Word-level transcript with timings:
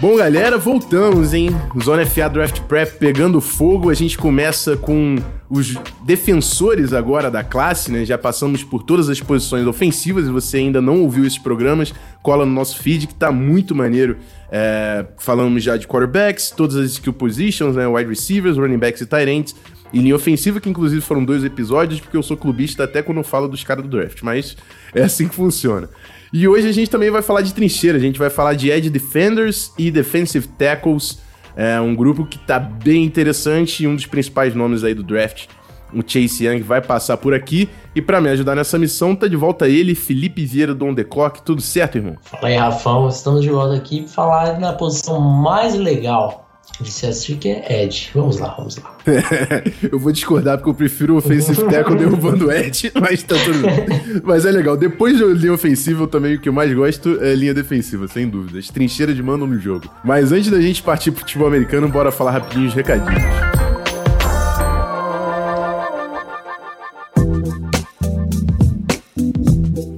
Bom, 0.00 0.16
galera, 0.16 0.56
voltamos, 0.56 1.34
hein? 1.34 1.50
Zona 1.78 2.06
FA 2.06 2.26
Draft 2.26 2.60
Prep 2.62 2.98
pegando 2.98 3.38
fogo. 3.38 3.90
A 3.90 3.94
gente 3.94 4.16
começa 4.16 4.74
com 4.74 5.16
os 5.50 5.74
defensores 6.06 6.94
agora 6.94 7.30
da 7.30 7.44
classe, 7.44 7.92
né? 7.92 8.02
Já 8.06 8.16
passamos 8.16 8.64
por 8.64 8.82
todas 8.82 9.10
as 9.10 9.20
posições 9.20 9.66
ofensivas 9.66 10.26
e 10.26 10.30
você 10.30 10.56
ainda 10.56 10.80
não 10.80 11.02
ouviu 11.02 11.26
esses 11.26 11.38
programas, 11.38 11.92
cola 12.22 12.46
no 12.46 12.52
nosso 12.52 12.78
feed 12.78 13.08
que 13.08 13.14
tá 13.14 13.30
muito 13.30 13.74
maneiro. 13.74 14.16
É, 14.50 15.04
falamos 15.18 15.62
já 15.62 15.76
de 15.76 15.86
quarterbacks, 15.86 16.50
todas 16.50 16.76
as 16.76 16.92
skill 16.92 17.12
positions, 17.12 17.76
né? 17.76 17.86
Wide 17.86 18.08
receivers, 18.08 18.56
running 18.56 18.78
backs 18.78 19.02
e 19.02 19.06
tight 19.06 19.28
ends. 19.28 19.54
E 19.92 19.98
linha 19.98 20.16
ofensiva, 20.16 20.60
que 20.60 20.70
inclusive 20.70 21.02
foram 21.02 21.22
dois 21.22 21.44
episódios, 21.44 22.00
porque 22.00 22.16
eu 22.16 22.22
sou 22.22 22.38
clubista 22.38 22.84
até 22.84 23.02
quando 23.02 23.18
eu 23.18 23.24
falo 23.24 23.48
dos 23.48 23.62
caras 23.64 23.84
do 23.84 23.90
draft, 23.90 24.22
mas 24.22 24.56
é 24.94 25.02
assim 25.02 25.28
que 25.28 25.34
funciona. 25.34 25.90
E 26.32 26.46
hoje 26.46 26.68
a 26.68 26.72
gente 26.72 26.88
também 26.88 27.10
vai 27.10 27.22
falar 27.22 27.40
de 27.40 27.52
trincheira, 27.52 27.98
a 27.98 28.00
gente 28.00 28.18
vai 28.18 28.30
falar 28.30 28.54
de 28.54 28.70
edge 28.70 28.88
defenders 28.88 29.72
e 29.76 29.90
defensive 29.90 30.46
tackles, 30.46 31.18
é 31.56 31.80
um 31.80 31.94
grupo 31.94 32.24
que 32.24 32.38
tá 32.38 32.58
bem 32.58 33.04
interessante 33.04 33.82
e 33.82 33.86
um 33.88 33.96
dos 33.96 34.06
principais 34.06 34.54
nomes 34.54 34.84
aí 34.84 34.94
do 34.94 35.02
draft, 35.02 35.46
o 35.92 36.02
Chase 36.06 36.46
Young, 36.46 36.60
vai 36.62 36.80
passar 36.80 37.16
por 37.16 37.34
aqui. 37.34 37.68
E 37.96 38.00
para 38.00 38.20
me 38.20 38.28
ajudar 38.28 38.54
nessa 38.54 38.78
missão, 38.78 39.16
tá 39.16 39.26
de 39.26 39.34
volta 39.34 39.68
ele, 39.68 39.96
Felipe 39.96 40.44
Vieira 40.44 40.72
do 40.72 40.86
On 40.86 40.94
The 40.94 41.02
Clock. 41.02 41.42
Tudo 41.42 41.60
certo, 41.60 41.98
irmão? 41.98 42.16
Fala 42.22 42.46
aí, 42.46 42.56
Rafão. 42.56 43.08
Estamos 43.08 43.42
de 43.42 43.50
volta 43.50 43.74
aqui 43.74 44.02
para 44.02 44.10
falar 44.12 44.60
na 44.60 44.72
posição 44.72 45.20
mais 45.20 45.74
legal 45.74 46.49
de 46.82 46.90
se 46.90 47.06
assistir, 47.06 47.36
que 47.36 47.48
é 47.48 47.84
Ed. 47.84 48.10
Vamos 48.14 48.38
lá, 48.38 48.54
vamos 48.56 48.76
lá. 48.76 48.96
eu 49.90 49.98
vou 49.98 50.12
discordar 50.12 50.58
porque 50.58 50.70
eu 50.70 50.74
prefiro 50.74 51.14
o 51.14 51.16
Offensive 51.18 51.64
Tackle 51.64 51.96
derrubando 51.96 52.50
Ed, 52.50 52.92
mas 53.00 53.22
tá 53.22 53.36
tudo 53.36 53.62
bem. 53.62 54.22
Mas 54.24 54.44
é 54.44 54.50
legal. 54.50 54.76
Depois 54.76 55.16
de 55.16 55.24
linha 55.24 55.52
ofensiva, 55.52 56.06
também 56.06 56.34
o 56.36 56.40
que 56.40 56.48
eu 56.48 56.52
mais 56.52 56.72
gosto 56.72 57.18
é 57.20 57.34
linha 57.34 57.54
defensiva, 57.54 58.08
sem 58.08 58.28
dúvida. 58.28 58.58
As 58.58 58.68
trincheiras 58.68 59.14
de 59.14 59.22
mando 59.22 59.46
no 59.46 59.58
jogo. 59.58 59.90
Mas 60.04 60.32
antes 60.32 60.50
da 60.50 60.60
gente 60.60 60.82
partir 60.82 61.10
pro 61.10 61.20
futebol 61.20 61.48
americano, 61.48 61.88
bora 61.88 62.10
falar 62.10 62.32
rapidinho 62.32 62.68
os 62.68 62.74
recadinhos. 62.74 63.59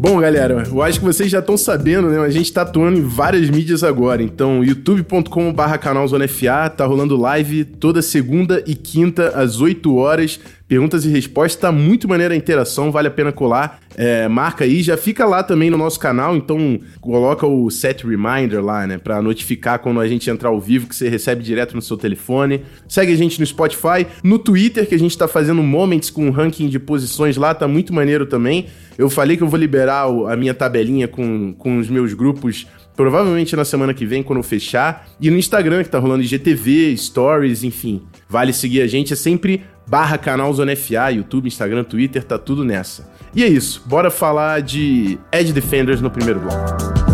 Bom, 0.03 0.19
galera, 0.19 0.65
eu 0.67 0.83
acho 0.83 0.99
que 0.99 1.05
vocês 1.05 1.31
já 1.31 1.39
estão 1.39 1.57
sabendo, 1.57 2.09
né? 2.09 2.19
A 2.19 2.29
gente 2.29 2.53
tá 2.53 2.63
atuando 2.63 2.99
em 2.99 3.03
várias 3.03 3.49
mídias 3.49 3.85
agora. 3.85 4.21
Então, 4.21 4.65
youtube.com/barra 4.65 5.79
canal 5.79 6.09
Zona 6.09 6.27
FA, 6.27 6.69
tá 6.69 6.85
rolando 6.85 7.17
live 7.17 7.65
toda 7.65 8.03
segunda 8.03 8.65
e 8.67 8.75
quinta 8.75 9.29
às 9.29 9.61
8 9.61 9.95
horas 9.95 10.41
perguntas 10.73 11.05
e 11.05 11.11
respostas, 11.11 11.61
tá 11.61 11.71
muito 11.71 12.09
maneira 12.09 12.33
a 12.33 12.37
interação, 12.37 12.91
vale 12.91 13.07
a 13.07 13.11
pena 13.11 13.31
colar. 13.31 13.79
É, 13.95 14.27
marca 14.27 14.65
aí, 14.65 14.83
já 14.83 14.97
fica 14.97 15.27
lá 15.27 15.43
também 15.43 15.69
no 15.69 15.77
nosso 15.77 16.01
canal, 16.01 16.35
então 16.35 16.81
coloca 16.99 17.47
o 17.47 17.71
set 17.71 18.07
reminder 18.07 18.65
lá, 18.65 18.87
né, 18.87 18.97
para 18.97 19.21
notificar 19.21 19.81
quando 19.81 20.01
a 20.01 20.09
gente 20.09 20.31
entrar 20.31 20.49
ao 20.49 20.59
vivo 20.59 20.87
que 20.87 20.97
você 20.97 21.11
recebe 21.11 21.43
direto 21.43 21.75
no 21.75 21.83
seu 21.83 21.99
telefone. 21.99 22.63
Segue 22.89 23.13
a 23.13 23.17
gente 23.17 23.39
no 23.39 23.45
Spotify, 23.45 24.07
no 24.25 24.39
Twitter 24.39 24.89
que 24.89 24.95
a 24.95 24.99
gente 24.99 25.19
tá 25.19 25.29
fazendo 25.29 25.63
moments 25.63 26.09
com 26.09 26.31
ranking 26.31 26.71
de 26.71 26.79
posições 26.79 27.37
lá, 27.37 27.55
tá 27.55 27.69
muito 27.69 27.93
maneiro 27.93 28.25
também. 28.25 28.69
Eu 28.97 29.11
falei 29.11 29.37
que 29.37 29.43
eu 29.43 29.49
vou 29.49 29.61
liberar 29.61 30.07
a 30.07 30.37
minha 30.37 30.55
tabelinha 30.55 31.07
com, 31.07 31.53
com 31.53 31.77
os 31.77 31.91
meus 31.91 32.15
grupos 32.15 32.67
provavelmente 32.97 33.57
na 33.57 33.65
semana 33.65 33.95
que 33.95 34.05
vem, 34.05 34.23
quando 34.23 34.39
eu 34.39 34.43
fechar. 34.43 35.09
E 35.21 35.31
no 35.31 35.37
Instagram, 35.37 35.83
que 35.83 35.91
tá 35.91 35.99
rolando 35.99 36.23
IGTV, 36.23 36.97
Stories, 36.97 37.65
enfim. 37.65 38.03
Vale 38.29 38.53
seguir 38.53 38.83
a 38.83 38.87
gente, 38.87 39.13
é 39.13 39.17
sempre 39.17 39.63
barra 39.87 40.19
canal 40.19 40.53
Zona 40.53 40.75
FA, 40.77 41.11
YouTube, 41.11 41.47
Instagram, 41.47 41.85
Twitter, 41.85 42.23
tá 42.23 42.39
tudo 42.39 42.65
nessa. 42.65 43.11
E 43.35 43.43
é 43.43 43.49
isso, 43.49 43.83
bora 43.87 44.11
falar 44.11 44.61
de 44.63 45.19
Edge 45.33 45.53
Defenders 45.53 46.01
no 46.01 46.11
primeiro 46.11 46.41
bloco. 46.41 47.13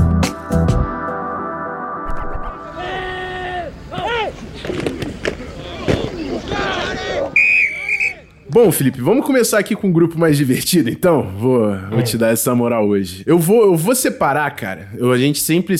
Bom, 8.51 8.73
Felipe, 8.73 9.01
vamos 9.01 9.27
começar 9.27 9.59
aqui 9.59 9.77
com 9.77 9.89
um 9.89 9.93
grupo 9.93 10.19
mais 10.19 10.37
divertido, 10.37 10.89
então? 10.89 11.31
Vou, 11.39 11.77
vou 11.91 12.03
te 12.03 12.17
dar 12.17 12.33
essa 12.33 12.55
moral 12.55 12.89
hoje. 12.89 13.23
Eu 13.27 13.39
vou, 13.39 13.63
eu 13.63 13.77
vou 13.77 13.95
separar, 13.95 14.51
cara. 14.57 14.89
Eu, 14.97 15.13
a 15.13 15.19
gente 15.19 15.41
sempre 15.41 15.77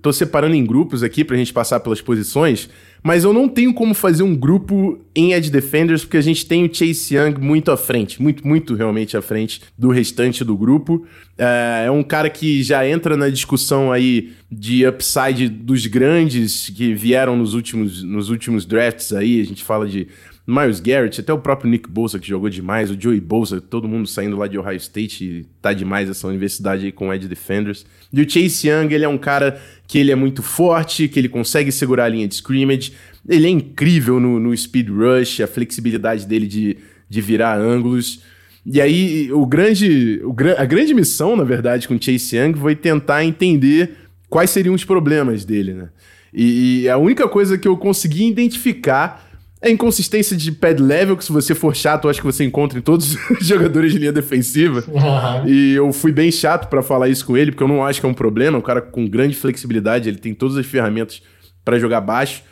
tô 0.00 0.12
separando 0.12 0.54
em 0.54 0.64
grupos 0.64 1.02
aqui 1.02 1.24
pra 1.24 1.36
gente 1.36 1.52
passar 1.52 1.80
pelas 1.80 2.00
posições, 2.00 2.70
mas 3.02 3.24
eu 3.24 3.32
não 3.32 3.48
tenho 3.48 3.74
como 3.74 3.94
fazer 3.94 4.22
um 4.22 4.34
grupo 4.34 5.00
em 5.14 5.32
Edge 5.32 5.50
Defenders 5.50 6.04
porque 6.04 6.16
a 6.16 6.22
gente 6.22 6.46
tem 6.46 6.64
o 6.64 6.72
Chase 6.72 7.16
Young 7.16 7.40
muito 7.40 7.70
à 7.72 7.76
frente, 7.76 8.22
muito, 8.22 8.46
muito 8.46 8.74
realmente 8.74 9.16
à 9.16 9.22
frente 9.22 9.60
do 9.76 9.90
restante 9.90 10.44
do 10.44 10.56
grupo. 10.56 11.04
É, 11.36 11.84
é 11.86 11.90
um 11.90 12.02
cara 12.02 12.30
que 12.30 12.62
já 12.62 12.86
entra 12.88 13.16
na 13.16 13.28
discussão 13.28 13.90
aí 13.90 14.32
de 14.50 14.86
upside 14.86 15.48
dos 15.48 15.86
grandes 15.86 16.70
que 16.70 16.94
vieram 16.94 17.36
nos 17.36 17.54
últimos, 17.54 18.02
nos 18.04 18.30
últimos 18.30 18.64
drafts 18.64 19.12
aí. 19.12 19.40
A 19.40 19.44
gente 19.44 19.64
fala 19.64 19.88
de 19.88 20.06
Miles 20.46 20.80
Garrett, 20.80 21.20
até 21.20 21.32
o 21.32 21.38
próprio 21.38 21.70
Nick 21.70 21.88
Bolsa 21.88 22.18
que 22.18 22.26
jogou 22.26 22.50
demais, 22.50 22.90
o 22.90 23.00
Joey 23.00 23.20
Bolsa, 23.20 23.60
todo 23.60 23.88
mundo 23.88 24.08
saindo 24.08 24.36
lá 24.36 24.48
de 24.48 24.58
Ohio 24.58 24.76
State 24.76 25.46
tá 25.60 25.72
demais 25.72 26.10
essa 26.10 26.26
universidade 26.26 26.86
aí 26.86 26.92
com 26.92 27.14
Edge 27.14 27.28
Defenders. 27.28 27.86
E 28.12 28.20
o 28.20 28.28
Chase 28.28 28.68
Young, 28.68 28.92
ele 28.92 29.04
é 29.04 29.08
um 29.08 29.18
cara 29.18 29.60
que 29.86 29.98
ele 29.98 30.10
é 30.10 30.16
muito 30.16 30.42
forte, 30.42 31.06
que 31.06 31.18
ele 31.18 31.28
consegue 31.28 31.70
segurar 31.70 32.06
a 32.06 32.08
linha 32.08 32.26
de 32.26 32.34
scrimmage, 32.34 32.92
ele 33.28 33.46
é 33.46 33.50
incrível 33.50 34.18
no, 34.18 34.40
no 34.40 34.56
speed 34.56 34.88
rush, 34.88 35.40
a 35.40 35.46
flexibilidade 35.46 36.26
dele 36.26 36.48
de, 36.48 36.76
de 37.08 37.20
virar 37.20 37.56
ângulos. 37.56 38.22
E 38.66 38.80
aí, 38.80 39.32
o 39.32 39.46
grande, 39.46 40.20
o, 40.24 40.34
a 40.58 40.64
grande 40.64 40.92
missão, 40.92 41.36
na 41.36 41.44
verdade, 41.44 41.86
com 41.86 41.94
o 41.94 42.02
Chase 42.02 42.36
Young 42.36 42.54
foi 42.54 42.74
tentar 42.74 43.24
entender 43.24 43.92
quais 44.28 44.50
seriam 44.50 44.74
os 44.74 44.84
problemas 44.84 45.44
dele, 45.44 45.72
né? 45.72 45.88
E, 46.34 46.80
e 46.80 46.88
a 46.88 46.96
única 46.96 47.28
coisa 47.28 47.58
que 47.58 47.68
eu 47.68 47.76
consegui 47.76 48.26
identificar 48.26 49.31
é 49.62 49.70
inconsistência 49.70 50.36
de 50.36 50.50
pad 50.50 50.82
level, 50.82 51.16
que 51.16 51.24
se 51.24 51.30
você 51.30 51.54
for 51.54 51.74
chato, 51.74 52.04
eu 52.04 52.10
acho 52.10 52.20
que 52.20 52.26
você 52.26 52.42
encontra 52.42 52.76
em 52.76 52.82
todos 52.82 53.16
os 53.30 53.46
jogadores 53.46 53.92
de 53.92 53.98
linha 53.98 54.12
defensiva. 54.12 54.84
Uhum. 54.88 55.48
E 55.48 55.74
eu 55.74 55.92
fui 55.92 56.10
bem 56.10 56.32
chato 56.32 56.68
para 56.68 56.82
falar 56.82 57.08
isso 57.08 57.24
com 57.24 57.36
ele, 57.36 57.52
porque 57.52 57.62
eu 57.62 57.68
não 57.68 57.84
acho 57.84 58.00
que 58.00 58.06
é 58.06 58.08
um 58.08 58.14
problema. 58.14 58.58
Um 58.58 58.62
cara 58.62 58.82
com 58.82 59.06
grande 59.08 59.36
flexibilidade, 59.36 60.08
ele 60.08 60.18
tem 60.18 60.34
todas 60.34 60.56
as 60.56 60.66
ferramentas 60.66 61.22
para 61.64 61.78
jogar 61.78 62.00
baixo. 62.00 62.42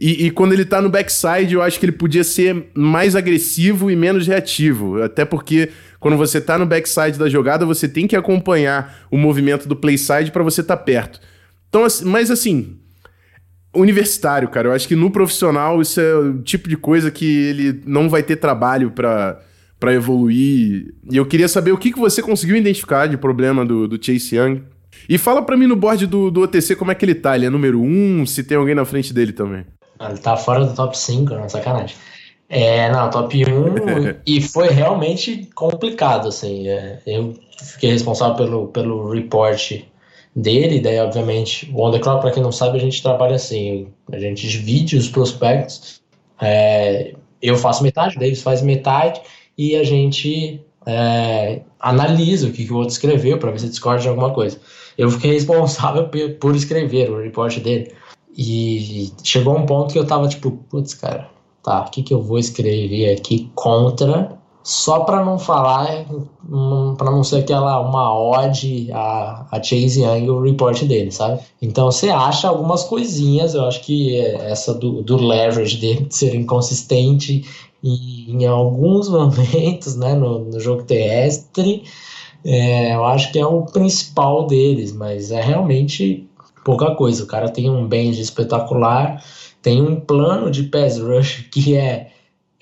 E, 0.00 0.26
e, 0.26 0.30
quando 0.30 0.52
ele 0.52 0.64
tá 0.64 0.80
no 0.80 0.88
backside, 0.88 1.54
eu 1.54 1.62
acho 1.62 1.80
que 1.80 1.86
ele 1.86 1.92
podia 1.92 2.22
ser 2.22 2.70
mais 2.72 3.16
agressivo 3.16 3.90
e 3.90 3.96
menos 3.96 4.28
reativo. 4.28 5.02
Até 5.02 5.24
porque 5.24 5.70
quando 5.98 6.16
você 6.16 6.40
tá 6.40 6.56
no 6.56 6.66
backside 6.66 7.18
da 7.18 7.28
jogada, 7.28 7.66
você 7.66 7.88
tem 7.88 8.06
que 8.06 8.14
acompanhar 8.14 9.06
o 9.10 9.16
movimento 9.16 9.66
do 9.66 9.74
playside 9.74 10.30
para 10.30 10.44
você 10.44 10.60
estar 10.60 10.76
tá 10.76 10.82
perto. 10.82 11.18
Então, 11.68 11.84
mas 12.04 12.30
assim, 12.30 12.76
universitário, 13.74 14.48
cara. 14.48 14.68
Eu 14.68 14.72
acho 14.72 14.88
que 14.88 14.96
no 14.96 15.10
profissional 15.10 15.80
isso 15.80 16.00
é 16.00 16.14
o 16.14 16.42
tipo 16.42 16.68
de 16.68 16.76
coisa 16.76 17.10
que 17.10 17.24
ele 17.24 17.82
não 17.86 18.08
vai 18.08 18.22
ter 18.22 18.36
trabalho 18.36 18.90
para 18.90 19.40
para 19.78 19.94
evoluir. 19.94 20.92
E 21.10 21.16
eu 21.16 21.24
queria 21.24 21.48
saber 21.48 21.72
o 21.72 21.78
que, 21.78 21.92
que 21.92 21.98
você 21.98 22.20
conseguiu 22.20 22.56
identificar 22.56 23.06
de 23.06 23.16
problema 23.16 23.64
do, 23.64 23.86
do 23.86 24.04
Chase 24.04 24.34
Young. 24.34 24.62
E 25.08 25.16
fala 25.16 25.40
para 25.40 25.56
mim 25.56 25.66
no 25.66 25.76
board 25.76 26.06
do, 26.06 26.30
do 26.30 26.42
OTC 26.42 26.74
como 26.74 26.90
é 26.90 26.94
que 26.94 27.04
ele 27.04 27.14
tá. 27.14 27.36
Ele 27.36 27.46
é 27.46 27.50
número 27.50 27.80
1, 27.80 27.84
um, 27.84 28.26
se 28.26 28.42
tem 28.42 28.58
alguém 28.58 28.74
na 28.74 28.84
frente 28.84 29.12
dele 29.12 29.32
também. 29.32 29.64
Ah, 29.98 30.10
ele 30.10 30.18
tá 30.18 30.36
fora 30.36 30.64
do 30.64 30.74
top 30.74 30.98
5, 30.98 31.32
não, 31.32 31.48
sacanagem. 31.48 31.96
É, 32.48 32.90
não, 32.90 33.08
top 33.10 33.44
1 33.44 34.16
e 34.26 34.40
foi 34.40 34.68
realmente 34.68 35.48
complicado, 35.54 36.28
assim. 36.28 36.68
É, 36.68 37.00
eu 37.06 37.34
fiquei 37.62 37.92
responsável 37.92 38.36
pelo, 38.36 38.68
pelo 38.68 39.10
report 39.10 39.82
dele, 40.38 40.80
daí 40.80 41.00
obviamente 41.00 41.70
o 41.74 41.82
on 41.82 41.90
the 41.90 41.98
clock, 41.98 42.20
para 42.20 42.30
quem 42.30 42.42
não 42.42 42.52
sabe, 42.52 42.78
a 42.78 42.80
gente 42.80 43.02
trabalha 43.02 43.34
assim, 43.34 43.88
a 44.12 44.18
gente 44.18 44.46
divide 44.48 44.96
os 44.96 45.08
prospectos, 45.08 46.00
é, 46.40 47.14
eu 47.42 47.56
faço 47.56 47.82
metade, 47.82 48.16
o 48.16 48.20
Davis 48.20 48.42
faz 48.42 48.62
metade 48.62 49.20
e 49.56 49.74
a 49.74 49.82
gente 49.82 50.60
é, 50.86 51.62
analisa 51.80 52.46
o 52.46 52.52
que, 52.52 52.64
que 52.64 52.72
o 52.72 52.76
outro 52.76 52.92
escreveu 52.92 53.38
para 53.38 53.50
ver 53.50 53.58
se 53.58 53.68
discorda 53.68 54.02
de 54.02 54.08
alguma 54.08 54.32
coisa. 54.32 54.60
Eu 54.96 55.10
fiquei 55.10 55.32
responsável 55.32 56.08
por 56.40 56.54
escrever 56.54 57.10
o 57.10 57.20
report 57.20 57.58
dele 57.58 57.92
e 58.36 59.10
chegou 59.24 59.56
um 59.56 59.66
ponto 59.66 59.92
que 59.92 59.98
eu 59.98 60.06
tava 60.06 60.28
tipo, 60.28 60.52
putz, 60.70 60.94
cara, 60.94 61.28
tá, 61.62 61.80
o 61.80 61.90
que, 61.90 62.02
que 62.02 62.14
eu 62.14 62.22
vou 62.22 62.38
escrever 62.38 63.12
aqui 63.12 63.50
contra 63.54 64.37
só 64.68 65.00
para 65.00 65.24
não 65.24 65.38
falar, 65.38 66.04
para 66.98 67.10
não 67.10 67.24
ser 67.24 67.36
aquela 67.36 67.80
uma 67.80 68.14
ode 68.14 68.92
a, 68.92 69.46
a 69.50 69.62
Chase 69.62 70.02
Young 70.02 70.28
o 70.28 70.42
report 70.42 70.84
dele, 70.84 71.10
sabe? 71.10 71.40
Então 71.62 71.90
você 71.90 72.10
acha 72.10 72.48
algumas 72.48 72.84
coisinhas, 72.84 73.54
eu 73.54 73.64
acho 73.64 73.80
que 73.80 74.20
essa 74.20 74.74
do, 74.74 75.00
do 75.02 75.16
leverage 75.16 75.78
dele 75.78 76.04
de 76.04 76.14
ser 76.14 76.34
inconsistente 76.34 77.46
em, 77.82 78.42
em 78.42 78.44
alguns 78.44 79.08
momentos, 79.08 79.96
né, 79.96 80.14
no, 80.14 80.40
no 80.40 80.60
jogo 80.60 80.82
terrestre, 80.82 81.84
é, 82.44 82.94
eu 82.94 83.06
acho 83.06 83.32
que 83.32 83.38
é 83.38 83.46
o 83.46 83.62
principal 83.62 84.46
deles, 84.46 84.92
mas 84.92 85.30
é 85.30 85.40
realmente 85.40 86.28
pouca 86.62 86.94
coisa. 86.94 87.24
O 87.24 87.26
cara 87.26 87.48
tem 87.48 87.70
um 87.70 87.88
bench 87.88 88.20
espetacular, 88.20 89.24
tem 89.62 89.80
um 89.80 89.98
plano 89.98 90.50
de 90.50 90.64
pass 90.64 90.98
rush 90.98 91.48
que 91.50 91.74
é, 91.74 92.10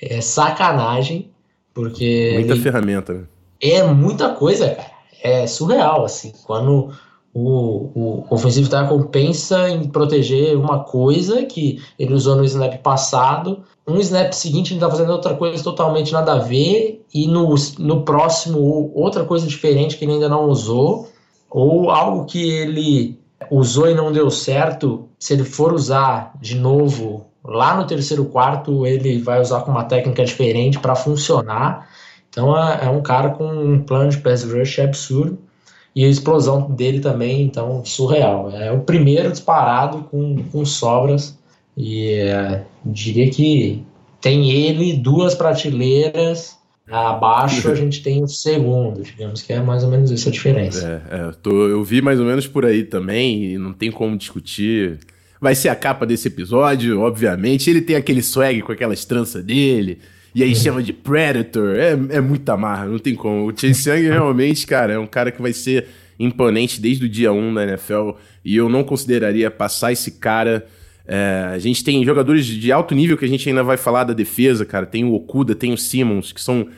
é 0.00 0.20
sacanagem, 0.20 1.32
porque... 1.76 2.30
Muita 2.32 2.54
ele, 2.54 2.62
ferramenta, 2.62 3.12
né? 3.12 3.24
É 3.60 3.82
muita 3.82 4.30
coisa, 4.30 4.70
cara. 4.70 4.90
É 5.22 5.46
surreal, 5.46 6.06
assim. 6.06 6.32
Quando 6.46 6.90
o, 7.34 7.90
o 7.94 8.26
ofensivo 8.30 8.70
tackle 8.70 9.08
pensa 9.08 9.68
em 9.68 9.86
proteger 9.86 10.56
uma 10.56 10.84
coisa 10.84 11.44
que 11.44 11.82
ele 11.98 12.14
usou 12.14 12.34
no 12.34 12.44
snap 12.46 12.78
passado, 12.78 13.62
um 13.86 13.98
snap 13.98 14.32
seguinte 14.32 14.72
ele 14.72 14.78
está 14.78 14.90
fazendo 14.90 15.12
outra 15.12 15.34
coisa 15.34 15.62
totalmente 15.62 16.14
nada 16.14 16.32
a 16.32 16.38
ver, 16.38 17.04
e 17.12 17.26
no, 17.26 17.54
no 17.78 18.04
próximo 18.04 18.90
outra 18.94 19.24
coisa 19.24 19.46
diferente 19.46 19.98
que 19.98 20.06
ele 20.06 20.14
ainda 20.14 20.30
não 20.30 20.48
usou, 20.48 21.10
ou 21.50 21.90
algo 21.90 22.24
que 22.24 22.42
ele 22.42 23.18
usou 23.50 23.86
e 23.86 23.94
não 23.94 24.12
deu 24.12 24.30
certo, 24.30 25.06
se 25.18 25.34
ele 25.34 25.44
for 25.44 25.74
usar 25.74 26.32
de 26.40 26.54
novo 26.54 27.26
lá 27.46 27.76
no 27.76 27.86
terceiro 27.86 28.24
quarto, 28.26 28.86
ele 28.86 29.18
vai 29.18 29.40
usar 29.40 29.60
com 29.60 29.70
uma 29.70 29.84
técnica 29.84 30.24
diferente 30.24 30.78
para 30.78 30.94
funcionar. 30.94 31.88
Então 32.28 32.56
é, 32.56 32.84
é, 32.84 32.90
um 32.90 33.02
cara 33.02 33.30
com 33.30 33.46
um 33.46 33.80
plano 33.80 34.10
de 34.10 34.18
pass 34.18 34.44
rush 34.44 34.78
absurdo 34.78 35.38
e 35.94 36.04
a 36.04 36.08
explosão 36.08 36.70
dele 36.70 37.00
também, 37.00 37.42
então, 37.42 37.84
surreal. 37.84 38.50
É 38.50 38.70
o 38.70 38.80
primeiro 38.80 39.30
disparado 39.30 40.04
com, 40.10 40.42
com 40.52 40.64
sobras 40.64 41.38
e 41.76 42.10
é, 42.12 42.64
diria 42.84 43.30
que 43.30 43.84
tem 44.20 44.50
ele, 44.50 44.94
duas 44.94 45.34
prateleiras 45.34 46.56
Abaixo 46.88 47.68
a 47.68 47.74
gente 47.74 48.00
tem 48.00 48.22
o 48.22 48.28
segundo, 48.28 49.02
digamos 49.02 49.42
que 49.42 49.52
é 49.52 49.60
mais 49.60 49.82
ou 49.82 49.90
menos 49.90 50.10
isso 50.12 50.28
a 50.28 50.32
diferença. 50.32 51.02
É, 51.10 51.16
é, 51.16 51.32
tô, 51.42 51.66
eu 51.66 51.82
vi 51.82 52.00
mais 52.00 52.20
ou 52.20 52.26
menos 52.26 52.46
por 52.46 52.64
aí 52.64 52.84
também, 52.84 53.44
e 53.44 53.58
não 53.58 53.72
tem 53.72 53.90
como 53.90 54.16
discutir. 54.16 55.00
Vai 55.40 55.54
ser 55.54 55.68
a 55.68 55.74
capa 55.74 56.06
desse 56.06 56.28
episódio, 56.28 57.00
obviamente. 57.00 57.68
Ele 57.68 57.80
tem 57.80 57.96
aquele 57.96 58.22
swag 58.22 58.62
com 58.62 58.72
aquelas 58.72 59.04
tranças 59.04 59.44
dele, 59.44 59.98
e 60.34 60.42
aí 60.42 60.54
chama 60.54 60.82
de 60.82 60.92
Predator. 60.92 61.76
É, 61.76 61.90
é 62.16 62.20
muita 62.20 62.56
marra, 62.56 62.86
não 62.86 62.98
tem 62.98 63.14
como. 63.14 63.46
O 63.46 63.56
Chase 63.56 63.88
Young 63.88 64.08
realmente, 64.12 64.66
cara, 64.66 64.94
é 64.94 64.98
um 64.98 65.06
cara 65.06 65.30
que 65.30 65.40
vai 65.40 65.52
ser 65.52 65.86
imponente 66.18 66.80
desde 66.80 67.04
o 67.04 67.08
dia 67.08 67.32
1 67.32 67.54
da 67.54 67.64
NFL, 67.64 68.12
e 68.44 68.56
eu 68.56 68.68
não 68.68 68.82
consideraria 68.82 69.50
passar 69.50 69.92
esse 69.92 70.12
cara. 70.12 70.66
É, 71.06 71.50
a 71.52 71.58
gente 71.58 71.84
tem 71.84 72.04
jogadores 72.04 72.46
de 72.46 72.72
alto 72.72 72.94
nível 72.94 73.16
que 73.16 73.24
a 73.24 73.28
gente 73.28 73.48
ainda 73.48 73.62
vai 73.62 73.76
falar 73.76 74.04
da 74.04 74.12
defesa, 74.12 74.64
cara. 74.64 74.86
Tem 74.86 75.04
o 75.04 75.12
Okuda, 75.12 75.54
tem 75.54 75.72
o 75.72 75.78
Simmons, 75.78 76.32
que 76.32 76.40
são 76.40 76.68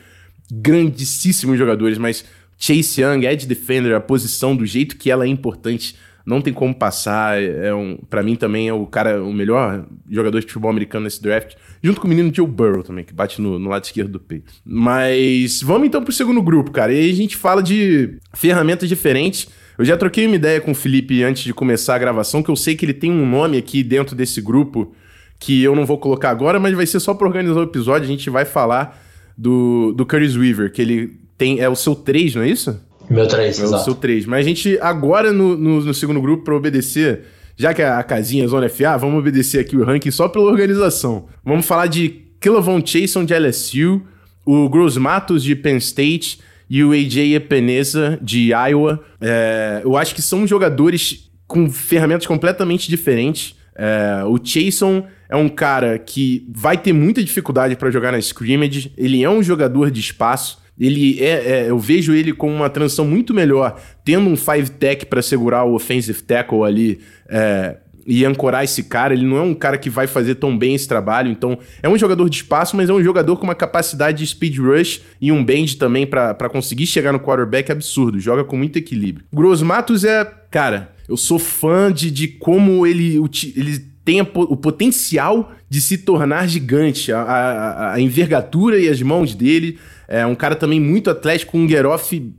grandíssimos 0.51 1.57
jogadores, 1.57 1.97
mas 1.97 2.25
Chase 2.57 3.01
Young, 3.01 3.25
Edge 3.25 3.47
Defender, 3.47 3.95
a 3.95 4.01
posição 4.01 4.55
do 4.55 4.65
jeito 4.65 4.97
que 4.97 5.09
ela 5.09 5.23
é 5.23 5.27
importante, 5.27 5.95
não 6.29 6.41
tem 6.41 6.53
como 6.53 6.73
passar. 6.73 7.41
É 7.41 7.73
um, 7.73 7.97
para 8.09 8.21
mim 8.21 8.35
também 8.35 8.69
é 8.69 8.73
o 8.73 8.85
cara, 8.85 9.21
o 9.23 9.33
melhor 9.33 9.85
jogador 10.09 10.39
de 10.39 10.45
futebol 10.45 10.69
americano 10.69 11.05
nesse 11.05 11.21
draft, 11.21 11.55
junto 11.81 11.99
com 11.99 12.05
o 12.05 12.09
menino 12.09 12.31
Joe 12.33 12.47
Burrow 12.47 12.83
também, 12.83 13.03
que 13.03 13.13
bate 13.13 13.41
no, 13.41 13.57
no 13.57 13.69
lado 13.69 13.83
esquerdo 13.83 14.11
do 14.11 14.19
peito. 14.19 14.53
Mas 14.63 15.61
vamos 15.61 15.87
então 15.87 16.03
pro 16.03 16.13
segundo 16.13 16.41
grupo, 16.41 16.71
cara. 16.71 16.93
E 16.93 16.99
aí 16.99 17.09
a 17.09 17.15
gente 17.15 17.35
fala 17.35 17.63
de 17.63 18.19
ferramentas 18.33 18.87
diferentes. 18.87 19.47
Eu 19.77 19.83
já 19.83 19.97
troquei 19.97 20.27
uma 20.27 20.35
ideia 20.35 20.61
com 20.61 20.71
o 20.71 20.75
Felipe 20.75 21.23
antes 21.23 21.43
de 21.43 21.53
começar 21.53 21.95
a 21.95 21.99
gravação, 21.99 22.43
que 22.43 22.49
eu 22.51 22.55
sei 22.55 22.75
que 22.75 22.85
ele 22.85 22.93
tem 22.93 23.11
um 23.11 23.27
nome 23.27 23.57
aqui 23.57 23.81
dentro 23.81 24.15
desse 24.15 24.39
grupo 24.39 24.93
que 25.39 25.63
eu 25.63 25.73
não 25.73 25.85
vou 25.85 25.97
colocar 25.97 26.29
agora, 26.29 26.59
mas 26.59 26.75
vai 26.75 26.85
ser 26.85 26.99
só 26.99 27.13
para 27.13 27.25
organizar 27.25 27.59
o 27.59 27.63
episódio. 27.63 28.03
A 28.03 28.11
gente 28.11 28.29
vai 28.29 28.45
falar 28.45 29.01
do, 29.37 29.93
do 29.93 30.05
Curtis 30.05 30.35
Weaver, 30.35 30.71
que 30.71 30.81
ele 30.81 31.17
tem. 31.37 31.59
É 31.59 31.69
o 31.69 31.75
seu 31.75 31.95
3, 31.95 32.35
não 32.35 32.43
é 32.43 32.49
isso? 32.49 32.88
Meu 33.09 33.27
3, 33.27 33.59
é 33.59 33.63
exato. 33.63 33.81
o 33.81 33.85
seu 33.85 33.95
3. 33.95 34.25
Mas 34.25 34.45
a 34.45 34.47
gente, 34.47 34.77
agora 34.81 35.33
no, 35.33 35.57
no, 35.57 35.81
no 35.81 35.93
segundo 35.93 36.21
grupo, 36.21 36.43
para 36.43 36.55
obedecer, 36.55 37.21
já 37.57 37.73
que 37.73 37.81
a, 37.81 37.99
a 37.99 38.03
casinha 38.03 38.45
é 38.45 38.47
Zona 38.47 38.69
FA, 38.69 38.97
vamos 38.97 39.19
obedecer 39.19 39.59
aqui 39.59 39.75
o 39.75 39.83
ranking 39.83 40.11
só 40.11 40.27
pela 40.27 40.45
organização. 40.45 41.27
Vamos 41.43 41.65
falar 41.65 41.87
de 41.87 42.21
Killavon 42.39 42.85
Chason 42.85 43.25
de 43.25 43.33
LSU, 43.33 44.01
o 44.45 44.69
Gross 44.69 44.97
Matos 44.97 45.43
de 45.43 45.55
Penn 45.55 45.77
State 45.77 46.39
e 46.69 46.83
o 46.83 46.91
AJ 46.91 47.33
Epeneza 47.33 48.19
de 48.21 48.51
Iowa. 48.51 49.03
É, 49.19 49.81
eu 49.83 49.97
acho 49.97 50.13
que 50.13 50.21
são 50.21 50.45
jogadores 50.45 51.29
com 51.47 51.69
ferramentas 51.69 52.27
completamente 52.27 52.89
diferentes. 52.89 53.55
É, 53.75 54.23
o 54.25 54.39
Chason 54.43 55.05
é 55.27 55.35
um 55.35 55.49
cara 55.49 55.97
que 55.97 56.45
vai 56.49 56.77
ter 56.77 56.93
muita 56.93 57.23
dificuldade 57.23 57.75
para 57.75 57.89
jogar 57.89 58.11
na 58.11 58.19
scrimmage. 58.19 58.93
Ele 58.97 59.23
é 59.23 59.29
um 59.29 59.41
jogador 59.41 59.89
de 59.89 59.99
espaço. 59.99 60.58
Ele 60.79 61.19
é, 61.19 61.65
é, 61.65 61.69
eu 61.69 61.77
vejo 61.77 62.13
ele 62.13 62.31
com 62.31 62.53
uma 62.53 62.69
transição 62.69 63.05
muito 63.05 63.33
melhor, 63.33 63.79
tendo 64.05 64.29
um 64.29 64.37
five 64.37 64.71
tech 64.71 65.05
para 65.05 65.21
segurar 65.21 65.65
o 65.65 65.73
offensive 65.73 66.21
tackle 66.21 66.63
ali 66.63 66.99
é, 67.27 67.77
e 68.07 68.23
ancorar 68.25 68.63
esse 68.63 68.83
cara. 68.83 69.13
Ele 69.13 69.25
não 69.25 69.37
é 69.37 69.41
um 69.41 69.53
cara 69.53 69.77
que 69.77 69.89
vai 69.89 70.07
fazer 70.07 70.35
tão 70.35 70.57
bem 70.57 70.73
esse 70.73 70.87
trabalho. 70.87 71.29
Então, 71.29 71.59
é 71.83 71.89
um 71.89 71.97
jogador 71.97 72.29
de 72.29 72.37
espaço, 72.37 72.77
mas 72.77 72.89
é 72.89 72.93
um 72.93 73.03
jogador 73.03 73.35
com 73.37 73.43
uma 73.43 73.55
capacidade 73.55 74.19
de 74.19 74.27
speed 74.27 74.57
rush 74.57 75.01
e 75.19 75.31
um 75.31 75.43
bend 75.43 75.77
também 75.77 76.07
para 76.07 76.49
conseguir 76.49 76.87
chegar 76.87 77.11
no 77.11 77.19
quarterback 77.19 77.71
absurdo. 77.71 78.19
Joga 78.19 78.43
com 78.43 78.57
muito 78.57 78.77
equilíbrio. 78.77 79.25
Gross 79.33 79.61
Matos 79.61 80.05
é, 80.05 80.25
cara, 80.49 80.93
eu 81.09 81.17
sou 81.17 81.37
fã 81.37 81.91
de, 81.91 82.09
de 82.09 82.27
como 82.27 82.87
ele, 82.87 83.17
ele 83.55 83.89
tem 84.09 84.21
o 84.21 84.57
potencial 84.57 85.51
de 85.69 85.79
se 85.79 85.97
tornar 85.99 86.47
gigante. 86.47 87.11
A, 87.11 87.21
a, 87.21 87.93
a, 87.93 88.01
envergadura 88.01 88.79
e 88.79 88.89
as 88.89 88.99
mãos 89.03 89.35
dele. 89.35 89.77
É 90.11 90.25
um 90.25 90.33
cara 90.33 90.55
também 90.55 90.79
muito 90.79 91.07
atlético, 91.07 91.55
um 91.55 91.69
get 91.69 91.85
off 91.85 92.33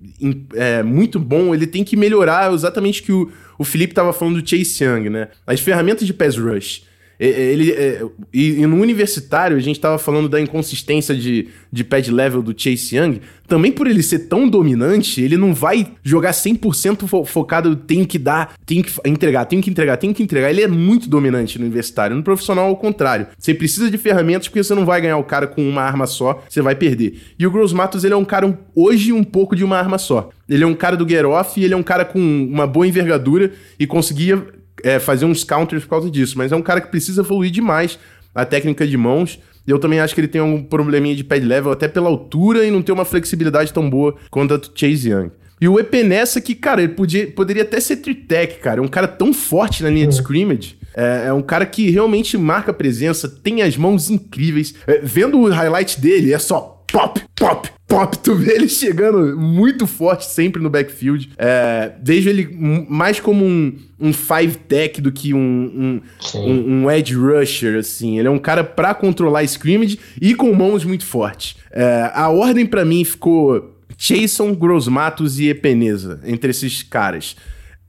é, 0.55 0.83
muito 0.83 1.21
bom. 1.21 1.55
Ele 1.55 1.69
tem 1.69 1.85
que 1.85 1.97
melhorar 1.97 2.53
exatamente 2.53 3.01
que 3.01 3.13
o, 3.13 3.31
o 3.57 3.63
Felipe 3.63 3.93
estava 3.93 4.13
falando 4.13 4.43
do 4.43 4.49
Chase 4.49 4.83
Young, 4.83 5.09
né? 5.09 5.29
As 5.47 5.61
ferramentas 5.61 6.05
de 6.05 6.13
pass 6.13 6.37
rush. 6.37 6.83
Ele, 7.21 7.71
é, 7.73 8.03
e, 8.33 8.63
e, 8.63 8.67
no 8.67 8.81
universitário, 8.81 9.55
a 9.55 9.61
gente 9.61 9.77
estava 9.77 9.99
falando 9.99 10.27
da 10.27 10.41
inconsistência 10.41 11.15
de, 11.15 11.49
de 11.71 11.85
pad 11.85 12.11
level 12.11 12.41
do 12.41 12.55
Chase 12.57 12.97
Young. 12.97 13.21
Também 13.47 13.71
por 13.71 13.87
ele 13.87 14.03
ser 14.03 14.21
tão 14.21 14.49
dominante, 14.49 15.21
ele 15.21 15.37
não 15.37 15.53
vai 15.53 15.87
jogar 16.03 16.31
100% 16.31 17.07
fo 17.07 17.25
focado, 17.27 17.77
tem 17.77 18.07
que 18.07 18.19
dar, 18.19 18.55
tem 18.65 18.81
que 18.81 18.91
entregar, 19.05 19.45
tem 19.45 19.61
que 19.61 19.69
entregar, 19.69 19.99
tem 19.99 20.15
que 20.15 20.23
entregar. 20.23 20.49
Ele 20.49 20.63
é 20.63 20.69
muito 20.69 21.11
dominante 21.11 21.59
no 21.59 21.65
universitário. 21.67 22.17
No 22.17 22.23
profissional, 22.23 22.69
ao 22.69 22.77
contrário. 22.77 23.27
Você 23.39 23.53
precisa 23.53 23.91
de 23.91 23.99
ferramentas 23.99 24.49
porque 24.49 24.65
você 24.65 24.75
não 24.75 24.87
vai 24.87 25.03
ganhar 25.03 25.19
o 25.19 25.25
cara 25.25 25.47
com 25.47 25.69
uma 25.69 25.83
arma 25.83 26.07
só, 26.07 26.43
você 26.49 26.63
vai 26.63 26.75
perder. 26.75 27.21
E 27.39 27.47
o 27.47 27.51
Gross 27.51 27.75
Matos, 27.75 28.03
ele 28.03 28.15
é 28.15 28.17
um 28.17 28.25
cara 28.25 28.59
hoje 28.75 29.13
um 29.13 29.25
pouco 29.25 29.55
de 29.55 29.63
uma 29.63 29.77
arma 29.77 29.99
só. 29.99 30.31
Ele 30.49 30.65
é 30.65 30.67
um 30.67 30.75
cara 30.75 30.97
do 30.97 31.07
get 31.07 31.25
off 31.25 31.61
e 31.61 31.65
ele 31.65 31.75
é 31.75 31.77
um 31.77 31.83
cara 31.83 32.05
com 32.05 32.19
uma 32.19 32.67
boa 32.67 32.87
envergadura 32.87 33.53
e 33.79 33.87
conseguia 33.87 34.43
é, 34.85 34.99
fazer 34.99 35.25
uns 35.25 35.45
counters 35.45 35.85
por 35.85 35.91
causa 35.91 36.11
disso, 36.11 36.37
mas 36.37 36.53
é 36.53 36.57
um 36.57 36.63
cara 36.63 36.81
que 36.81 36.89
precisa 36.89 37.23
evoluir 37.23 37.51
demais 37.51 37.99
a 38.35 38.45
técnica 38.45 38.87
de 38.87 38.97
mãos. 38.97 39.39
E 39.67 39.71
eu 39.71 39.79
também 39.79 40.01
acho 40.01 40.15
que 40.15 40.21
ele 40.21 40.29
tem 40.29 40.41
um 40.41 40.63
probleminha 40.63 41.15
de 41.15 41.23
pad 41.23 41.45
level, 41.45 41.71
até 41.71 41.87
pela 41.87 42.09
altura 42.09 42.65
e 42.65 42.71
não 42.71 42.83
ter 42.83 42.93
uma 42.93 43.05
flexibilidade 43.05 43.73
tão 43.73 43.89
boa 43.89 44.17
quanto 44.31 44.55
a 44.55 44.57
do 44.57 44.71
Chase 44.75 45.11
Young. 45.11 45.31
E 45.61 45.69
o 45.69 45.79
Epenessa, 45.79 46.41
que, 46.41 46.55
cara, 46.55 46.83
ele 46.83 46.95
podia, 46.95 47.27
poderia 47.31 47.63
até 47.63 47.79
ser 47.81 47.97
tritec, 47.97 48.59
cara. 48.61 48.81
É 48.81 48.83
um 48.83 48.89
cara 48.89 49.07
tão 49.07 49.33
forte 49.33 49.83
na 49.83 49.91
linha 49.91 50.07
de 50.07 50.15
uhum. 50.15 50.21
scrimmage. 50.23 50.79
É, 50.97 51.27
é, 51.27 51.33
um 51.33 51.43
cara 51.43 51.67
que 51.67 51.91
realmente 51.91 52.39
marca 52.39 52.73
presença, 52.73 53.29
tem 53.29 53.61
as 53.61 53.77
mãos 53.77 54.09
incríveis. 54.11 54.75
É, 54.87 55.01
vendo 55.03 55.39
o 55.39 55.51
highlight 55.51 56.01
dele, 56.01 56.33
é 56.33 56.39
só 56.39 56.80
pop, 56.91 57.21
pop, 57.37 57.71
pop. 57.87 58.19
Tu 58.19 58.35
vê 58.35 58.55
ele 58.55 58.69
chegando 58.69 59.39
muito 59.39 59.87
forte 59.87 60.27
sempre 60.27 60.61
no 60.61 60.69
backfield. 60.69 61.31
É, 61.39 61.93
vejo 62.03 62.29
ele 62.29 62.49
mais 62.89 63.21
como 63.21 63.45
um, 63.45 63.77
um 63.99 64.13
five 64.13 64.57
tech 64.57 65.01
do 65.01 65.13
que 65.13 65.33
um, 65.33 65.39
um, 65.39 66.01
um, 66.39 66.85
um, 66.85 66.91
edge 66.91 67.15
rusher, 67.15 67.79
assim. 67.79 68.19
Ele 68.19 68.29
é 68.29 68.31
um 68.31 68.39
cara 68.39 68.65
pra 68.65 68.95
controlar 68.95 69.45
scrimmage 69.45 69.99
e 70.21 70.35
com 70.35 70.53
mãos 70.53 70.85
muito 70.85 71.05
fortes. 71.05 71.57
É, 71.71 72.11
a 72.13 72.29
ordem 72.29 72.67
para 72.67 72.85
mim 72.85 73.05
ficou 73.05 73.77
Jason, 73.97 74.55
Grosmatos 74.55 75.39
e 75.39 75.49
Epeneza 75.49 76.21
entre 76.25 76.51
esses 76.51 76.83
caras. 76.83 77.37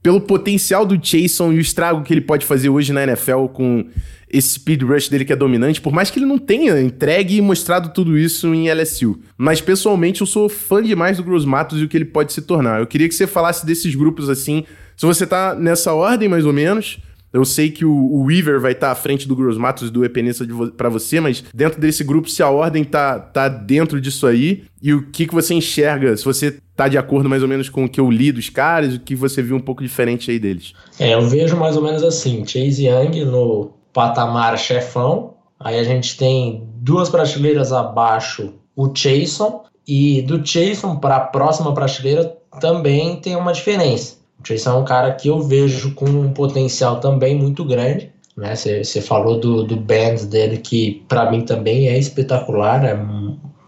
Pelo 0.02 0.20
potencial 0.20 0.84
do 0.84 0.98
Jason 0.98 1.52
e 1.52 1.58
o 1.58 1.60
estrago 1.60 2.02
que 2.02 2.12
ele 2.12 2.20
pode 2.20 2.44
fazer 2.44 2.68
hoje 2.68 2.92
na 2.92 3.04
NFL 3.04 3.46
com 3.52 3.86
esse 4.32 4.54
speed 4.54 4.82
rush 4.82 5.08
dele 5.08 5.24
que 5.24 5.32
é 5.32 5.36
dominante, 5.36 5.80
por 5.80 5.92
mais 5.92 6.10
que 6.10 6.18
ele 6.18 6.26
não 6.26 6.38
tenha 6.38 6.80
entregue 6.80 7.36
e 7.36 7.40
mostrado 7.40 7.90
tudo 7.90 8.16
isso 8.16 8.52
em 8.54 8.72
LSU. 8.72 9.20
Mas 9.36 9.60
pessoalmente 9.60 10.22
eu 10.22 10.26
sou 10.26 10.48
fã 10.48 10.82
demais 10.82 11.18
do 11.18 11.22
Gross 11.22 11.44
Matos 11.44 11.80
e 11.80 11.84
o 11.84 11.88
que 11.88 11.96
ele 11.96 12.06
pode 12.06 12.32
se 12.32 12.40
tornar. 12.40 12.80
Eu 12.80 12.86
queria 12.86 13.08
que 13.08 13.14
você 13.14 13.26
falasse 13.26 13.66
desses 13.66 13.94
grupos 13.94 14.30
assim, 14.30 14.64
se 14.96 15.04
você 15.04 15.26
tá 15.26 15.54
nessa 15.54 15.92
ordem 15.92 16.28
mais 16.28 16.46
ou 16.46 16.52
menos. 16.52 16.98
Eu 17.32 17.44
sei 17.44 17.70
que 17.70 17.84
o, 17.84 17.92
o 17.92 18.24
Weaver 18.24 18.60
vai 18.60 18.72
estar 18.72 18.88
tá 18.88 18.92
à 18.92 18.94
frente 18.94 19.26
do 19.26 19.34
Gross 19.34 19.56
Matos 19.56 19.88
e 19.88 19.90
do 19.90 20.04
Epenesa 20.04 20.46
vo 20.46 20.70
para 20.70 20.88
você, 20.88 21.20
mas 21.20 21.42
dentro 21.54 21.80
desse 21.80 22.04
grupo, 22.04 22.28
se 22.28 22.42
a 22.42 22.50
ordem 22.50 22.84
tá, 22.84 23.18
tá 23.18 23.48
dentro 23.48 24.00
disso 24.00 24.26
aí, 24.26 24.64
e 24.82 24.92
o 24.92 25.10
que, 25.10 25.26
que 25.26 25.34
você 25.34 25.54
enxerga, 25.54 26.16
se 26.16 26.24
você 26.24 26.58
tá 26.76 26.88
de 26.88 26.98
acordo 26.98 27.28
mais 27.28 27.42
ou 27.42 27.48
menos 27.48 27.68
com 27.68 27.84
o 27.84 27.88
que 27.88 28.00
eu 28.00 28.10
li 28.10 28.32
dos 28.32 28.48
caras, 28.48 28.94
o 28.94 29.00
que 29.00 29.14
você 29.14 29.42
viu 29.42 29.56
um 29.56 29.60
pouco 29.60 29.82
diferente 29.82 30.30
aí 30.30 30.38
deles. 30.38 30.72
É, 30.98 31.14
eu 31.14 31.22
vejo 31.22 31.56
mais 31.56 31.76
ou 31.76 31.82
menos 31.82 32.02
assim, 32.02 32.44
Chase 32.46 32.86
Young 32.86 33.24
no 33.24 33.72
patamar 33.92 34.58
chefão. 34.58 35.34
Aí 35.58 35.78
a 35.78 35.84
gente 35.84 36.16
tem 36.16 36.66
duas 36.76 37.08
prateleiras 37.08 37.72
abaixo 37.72 38.54
o 38.74 38.88
Jason. 38.88 39.62
E 39.86 40.22
do 40.22 40.38
Jason 40.38 40.96
para 40.96 41.16
a 41.16 41.20
próxima 41.20 41.74
prateleira 41.74 42.36
também 42.60 43.20
tem 43.20 43.34
uma 43.34 43.52
diferença. 43.52 44.21
O 44.42 44.44
Jason 44.44 44.70
é 44.70 44.74
um 44.74 44.84
cara 44.84 45.12
que 45.12 45.28
eu 45.28 45.40
vejo 45.40 45.94
com 45.94 46.04
um 46.04 46.32
potencial 46.32 46.98
também 46.98 47.36
muito 47.36 47.64
grande. 47.64 48.10
né? 48.36 48.54
Você 48.56 49.00
falou 49.00 49.38
do, 49.38 49.62
do 49.62 49.76
band 49.76 50.26
dele, 50.28 50.58
que 50.58 51.04
para 51.08 51.30
mim 51.30 51.42
também 51.42 51.86
é 51.86 51.96
espetacular, 51.96 52.84
é 52.84 52.98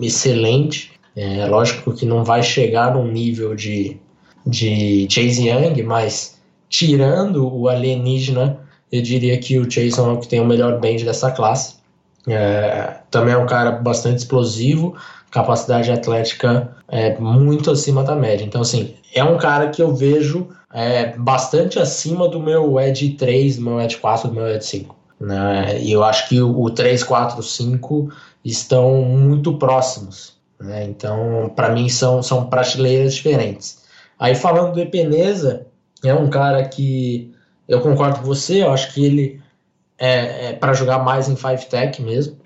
excelente. 0.00 0.92
É 1.14 1.46
lógico 1.46 1.92
que 1.92 2.04
não 2.04 2.24
vai 2.24 2.42
chegar 2.42 2.92
no 2.92 3.06
nível 3.06 3.54
de, 3.54 3.96
de 4.44 5.06
Chase 5.08 5.48
Young, 5.48 5.80
mas 5.84 6.40
tirando 6.68 7.48
o 7.48 7.68
alienígena, 7.68 8.58
eu 8.90 9.00
diria 9.00 9.38
que 9.38 9.56
o 9.58 9.66
Jason 9.66 10.10
é 10.10 10.12
o 10.14 10.18
que 10.18 10.26
tem 10.26 10.40
o 10.40 10.44
melhor 10.44 10.80
band 10.80 10.96
dessa 11.04 11.30
classe. 11.30 11.76
É, 12.26 12.96
também 13.12 13.34
é 13.34 13.38
um 13.38 13.46
cara 13.46 13.70
bastante 13.70 14.18
explosivo, 14.18 14.96
capacidade 15.30 15.92
atlética 15.92 16.74
é 16.88 17.16
muito 17.18 17.70
acima 17.70 18.02
da 18.02 18.16
média. 18.16 18.44
Então, 18.44 18.62
assim, 18.62 18.94
é 19.14 19.22
um 19.22 19.36
cara 19.36 19.68
que 19.68 19.82
eu 19.82 19.94
vejo 19.94 20.48
é, 20.74 21.16
bastante 21.16 21.78
acima 21.78 22.28
do 22.28 22.40
meu 22.40 22.80
Edge 22.80 23.10
3, 23.10 23.56
do 23.56 23.62
meu 23.62 23.80
Edge 23.80 23.96
4, 23.96 24.28
do 24.28 24.34
meu 24.34 24.48
Edge 24.48 24.66
5. 24.66 24.96
Né? 25.20 25.80
E 25.80 25.92
eu 25.92 26.02
acho 26.02 26.28
que 26.28 26.42
o 26.42 26.68
3, 26.68 27.04
4, 27.04 27.40
5 27.40 28.10
estão 28.44 29.02
muito 29.02 29.56
próximos. 29.56 30.36
Né? 30.60 30.82
Então, 30.84 31.52
para 31.54 31.70
mim, 31.70 31.88
são, 31.88 32.20
são 32.24 32.46
prateleiras 32.46 33.14
diferentes. 33.14 33.84
Aí, 34.18 34.34
falando 34.34 34.72
do 34.74 34.80
Epeneza, 34.80 35.66
é 36.02 36.12
um 36.12 36.28
cara 36.28 36.64
que 36.64 37.32
eu 37.68 37.80
concordo 37.80 38.18
com 38.18 38.26
você, 38.26 38.64
eu 38.64 38.72
acho 38.72 38.92
que 38.92 39.04
ele 39.04 39.40
é, 39.96 40.48
é 40.48 40.52
para 40.54 40.74
jogar 40.74 40.98
mais 40.98 41.28
em 41.28 41.36
5 41.36 41.70
Tech 41.70 42.02
mesmo. 42.02 42.36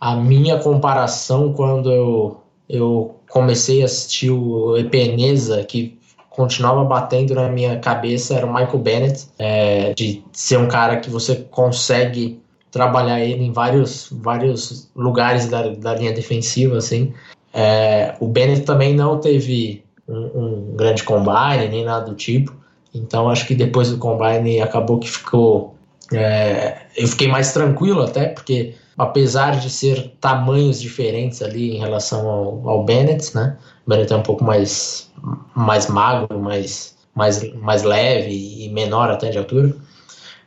A 0.00 0.16
minha 0.16 0.58
comparação 0.58 1.52
quando 1.52 1.92
eu, 1.92 2.40
eu 2.68 3.14
comecei 3.30 3.82
a 3.82 3.84
assistir 3.84 4.30
o 4.30 4.76
Epeneza, 4.76 5.62
que 5.64 5.95
continuava 6.36 6.84
batendo 6.84 7.34
na 7.34 7.48
minha 7.48 7.78
cabeça 7.78 8.34
era 8.34 8.44
o 8.44 8.52
Michael 8.52 8.78
Bennett, 8.78 9.26
é, 9.38 9.94
de 9.94 10.22
ser 10.32 10.58
um 10.58 10.68
cara 10.68 10.98
que 10.98 11.08
você 11.08 11.36
consegue 11.50 12.38
trabalhar 12.70 13.20
ele 13.20 13.42
em 13.42 13.52
vários, 13.52 14.08
vários 14.12 14.90
lugares 14.94 15.48
da, 15.48 15.68
da 15.68 15.94
linha 15.94 16.12
defensiva, 16.12 16.76
assim. 16.76 17.14
É, 17.54 18.14
o 18.20 18.28
Bennett 18.28 18.62
também 18.62 18.94
não 18.94 19.18
teve 19.18 19.82
um, 20.06 20.14
um, 20.14 20.76
grande 20.76 21.02
combine, 21.04 21.68
nem 21.70 21.86
nada 21.86 22.04
do 22.04 22.14
tipo, 22.14 22.54
então 22.94 23.30
acho 23.30 23.46
que 23.46 23.54
depois 23.54 23.90
do 23.90 23.96
combine 23.96 24.60
acabou 24.60 24.98
que 24.98 25.10
ficou... 25.10 25.74
É, 26.12 26.76
eu 26.94 27.08
fiquei 27.08 27.28
mais 27.28 27.50
tranquilo 27.52 28.02
até, 28.02 28.26
porque 28.26 28.74
apesar 28.96 29.58
de 29.58 29.70
ser 29.70 30.12
tamanhos 30.20 30.80
diferentes 30.80 31.42
ali 31.42 31.76
em 31.76 31.78
relação 31.78 32.28
ao, 32.28 32.68
ao 32.68 32.84
Bennett, 32.84 33.34
né? 33.34 33.56
O 33.86 33.90
Bennett 33.90 34.12
é 34.12 34.16
um 34.16 34.22
pouco 34.22 34.44
mais, 34.44 35.10
mais 35.54 35.88
magro, 35.88 36.38
mais, 36.40 36.96
mais, 37.14 37.52
mais 37.54 37.82
leve 37.82 38.64
e 38.64 38.68
menor 38.70 39.10
até 39.10 39.30
de 39.30 39.38
altura. 39.38 39.74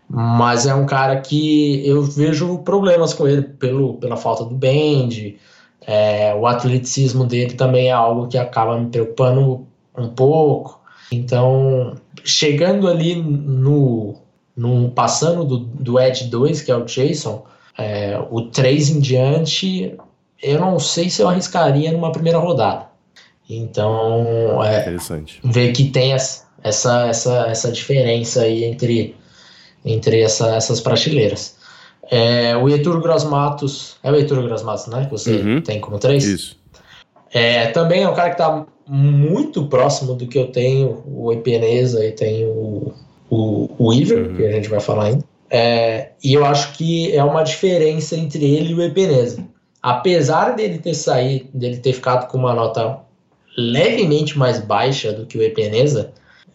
Mas 0.10 0.66
é 0.66 0.74
um 0.74 0.86
cara 0.86 1.20
que 1.22 1.88
eu 1.88 2.02
vejo 2.02 2.60
problemas 2.60 3.14
com 3.14 3.28
ele 3.28 3.44
pelo, 3.44 3.96
pela 3.96 4.18
falta 4.18 4.44
do 4.44 4.56
bend. 4.56 5.38
É, 5.86 6.34
o 6.36 6.48
atleticismo 6.48 7.26
dele 7.26 7.54
também 7.54 7.90
é 7.90 7.92
algo 7.92 8.28
que 8.28 8.38
acaba 8.38 8.78
me 8.78 8.88
preocupando 8.88 9.68
um 9.96 10.10
pouco. 10.10 10.80
Então, 11.12 11.96
chegando 12.24 12.88
ali 12.88 13.16
no, 13.16 14.16
no 14.56 14.90
passando 14.92 15.44
do, 15.44 15.58
do 15.58 16.00
Edge 16.00 16.26
2, 16.26 16.62
que 16.62 16.72
é 16.72 16.76
o 16.76 16.86
Jason, 16.86 17.46
é, 17.78 18.20
o 18.30 18.42
3 18.44 18.90
em 18.90 19.00
diante, 19.00 19.96
eu 20.42 20.60
não 20.60 20.80
sei 20.80 21.10
se 21.10 21.22
eu 21.22 21.30
arriscaria 21.30 21.92
numa 21.92 22.12
primeira 22.12 22.40
rodada. 22.40 22.89
Então, 23.50 24.64
é, 24.64 24.82
Interessante. 24.82 25.40
ver 25.44 25.72
que 25.72 25.86
tem 25.86 26.14
essa, 26.14 26.46
essa, 26.64 27.08
essa, 27.08 27.48
essa 27.48 27.72
diferença 27.72 28.42
aí 28.44 28.64
entre, 28.64 29.16
entre 29.84 30.22
essa, 30.22 30.56
essas 30.56 30.80
prateleiras. 30.80 31.58
É, 32.12 32.56
o 32.56 32.70
Heitor 32.70 33.02
Grosmatos, 33.02 33.98
é 34.04 34.12
o 34.12 34.16
Heitor 34.16 34.42
Grosmatos, 34.44 34.88
né? 34.88 35.06
Que 35.06 35.12
você 35.12 35.32
uhum. 35.38 35.62
tem 35.62 35.80
como 35.80 35.98
3? 35.98 36.24
Isso. 36.24 36.60
É, 37.32 37.68
também 37.68 38.04
é 38.04 38.10
um 38.10 38.14
cara 38.14 38.30
que 38.30 38.36
está 38.36 38.66
muito 38.88 39.66
próximo 39.66 40.16
do 40.16 40.28
que 40.28 40.38
eu 40.38 40.48
tenho, 40.48 41.04
o 41.06 41.32
Epeneza 41.32 42.04
e 42.06 42.12
tem 42.12 42.46
o, 42.46 42.94
o, 43.30 43.70
o 43.78 43.94
Iver, 43.94 44.28
uhum. 44.28 44.36
que 44.36 44.46
a 44.46 44.52
gente 44.52 44.70
vai 44.70 44.80
falar 44.80 45.06
ainda. 45.06 45.24
É, 45.50 46.12
e 46.24 46.34
eu 46.34 46.46
acho 46.46 46.74
que 46.74 47.16
é 47.16 47.24
uma 47.24 47.44
diferença 47.44 48.16
entre 48.16 48.44
ele 48.44 48.72
e 48.72 48.76
o 48.76 48.82
Ebeneza. 48.82 49.44
Apesar 49.82 50.56
dele 50.56 50.78
ter 50.78 50.94
saído, 50.94 51.50
dele 51.54 51.78
ter 51.78 51.94
ficado 51.94 52.28
com 52.28 52.38
uma 52.38 52.54
nota 52.54 53.00
levemente 53.58 54.38
mais 54.38 54.60
baixa 54.60 55.12
do 55.12 55.26
que 55.26 55.38
o 55.38 55.44
Epeneza, 55.44 56.12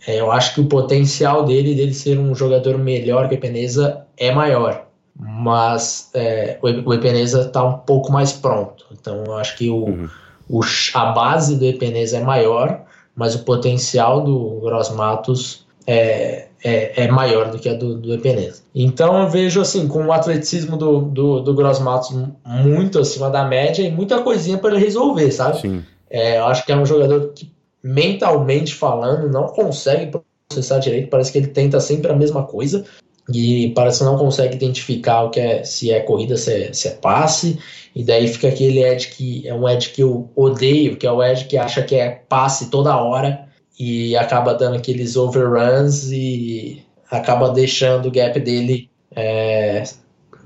é, 0.06 0.20
eu 0.20 0.30
acho 0.30 0.54
que 0.54 0.60
o 0.60 0.66
potencial 0.66 1.44
dele, 1.44 1.74
dele 1.74 1.94
ser 1.94 2.18
um 2.18 2.34
jogador 2.34 2.78
melhor 2.78 3.28
que 3.28 3.34
o 3.34 3.38
Epeneza, 3.38 4.04
é 4.16 4.32
maior. 4.32 4.86
Mas 5.16 6.10
é, 6.14 6.58
o 6.60 6.92
Epeneza 6.92 7.42
está 7.42 7.64
um 7.64 7.78
pouco 7.78 8.12
mais 8.12 8.32
pronto. 8.32 8.84
Então 8.92 9.24
eu 9.24 9.36
acho 9.36 9.56
que 9.56 9.70
o, 9.70 9.84
uhum. 9.84 10.08
o, 10.48 10.60
a 10.94 11.06
base 11.06 11.56
do 11.56 11.64
Epeneza 11.64 12.18
é 12.18 12.20
maior, 12.20 12.82
mas 13.14 13.34
o 13.34 13.44
potencial 13.44 14.22
do 14.22 14.60
Gross 14.60 14.90
Matos 14.90 15.64
é, 15.86 16.48
é, 16.62 17.04
é, 17.04 17.08
maior 17.08 17.50
do 17.50 17.58
que 17.58 17.68
a 17.68 17.74
do, 17.74 17.96
do 17.96 18.12
Epeneza. 18.12 18.62
Então 18.74 19.22
eu 19.22 19.28
vejo 19.28 19.60
assim, 19.60 19.86
com 19.86 20.06
o 20.06 20.12
atleticismo 20.12 20.76
do, 20.76 21.00
do, 21.02 21.40
do 21.40 21.54
Gross 21.54 21.78
Matos 21.78 22.10
muito 22.44 22.98
acima 22.98 23.30
da 23.30 23.44
média 23.44 23.82
e 23.82 23.90
muita 23.90 24.20
coisinha 24.20 24.58
para 24.58 24.74
ele 24.74 24.84
resolver, 24.84 25.30
sabe? 25.30 25.60
Sim. 25.60 25.84
É, 26.14 26.38
eu 26.38 26.44
acho 26.46 26.64
que 26.64 26.70
é 26.70 26.76
um 26.76 26.86
jogador 26.86 27.32
que, 27.34 27.50
mentalmente 27.82 28.72
falando, 28.72 29.28
não 29.28 29.48
consegue 29.48 30.16
processar 30.48 30.78
direito, 30.78 31.10
parece 31.10 31.32
que 31.32 31.38
ele 31.38 31.48
tenta 31.48 31.80
sempre 31.80 32.12
a 32.12 32.14
mesma 32.14 32.44
coisa. 32.44 32.84
E 33.28 33.72
parece 33.74 33.98
que 33.98 34.04
não 34.04 34.16
consegue 34.16 34.54
identificar 34.54 35.24
o 35.24 35.30
que 35.30 35.40
é, 35.40 35.64
se 35.64 35.90
é 35.90 35.98
corrida, 35.98 36.36
se 36.36 36.52
é, 36.52 36.72
se 36.72 36.88
é 36.88 36.90
passe, 36.92 37.58
e 37.96 38.04
daí 38.04 38.28
fica 38.28 38.48
aquele 38.48 38.84
Ed 38.84 39.08
que 39.08 39.48
é 39.48 39.52
um 39.54 39.68
Ed 39.68 39.88
que 39.88 40.02
eu 40.02 40.30
odeio, 40.36 40.96
que 40.96 41.06
é 41.06 41.10
o 41.10 41.22
Ed 41.22 41.46
que 41.46 41.56
acha 41.56 41.82
que 41.82 41.96
é 41.96 42.22
passe 42.28 42.70
toda 42.70 42.96
hora, 42.96 43.48
e 43.80 44.14
acaba 44.16 44.54
dando 44.54 44.76
aqueles 44.76 45.16
overruns 45.16 46.12
e 46.12 46.84
acaba 47.10 47.50
deixando 47.50 48.06
o 48.06 48.10
gap 48.10 48.38
dele 48.38 48.88
é, 49.16 49.82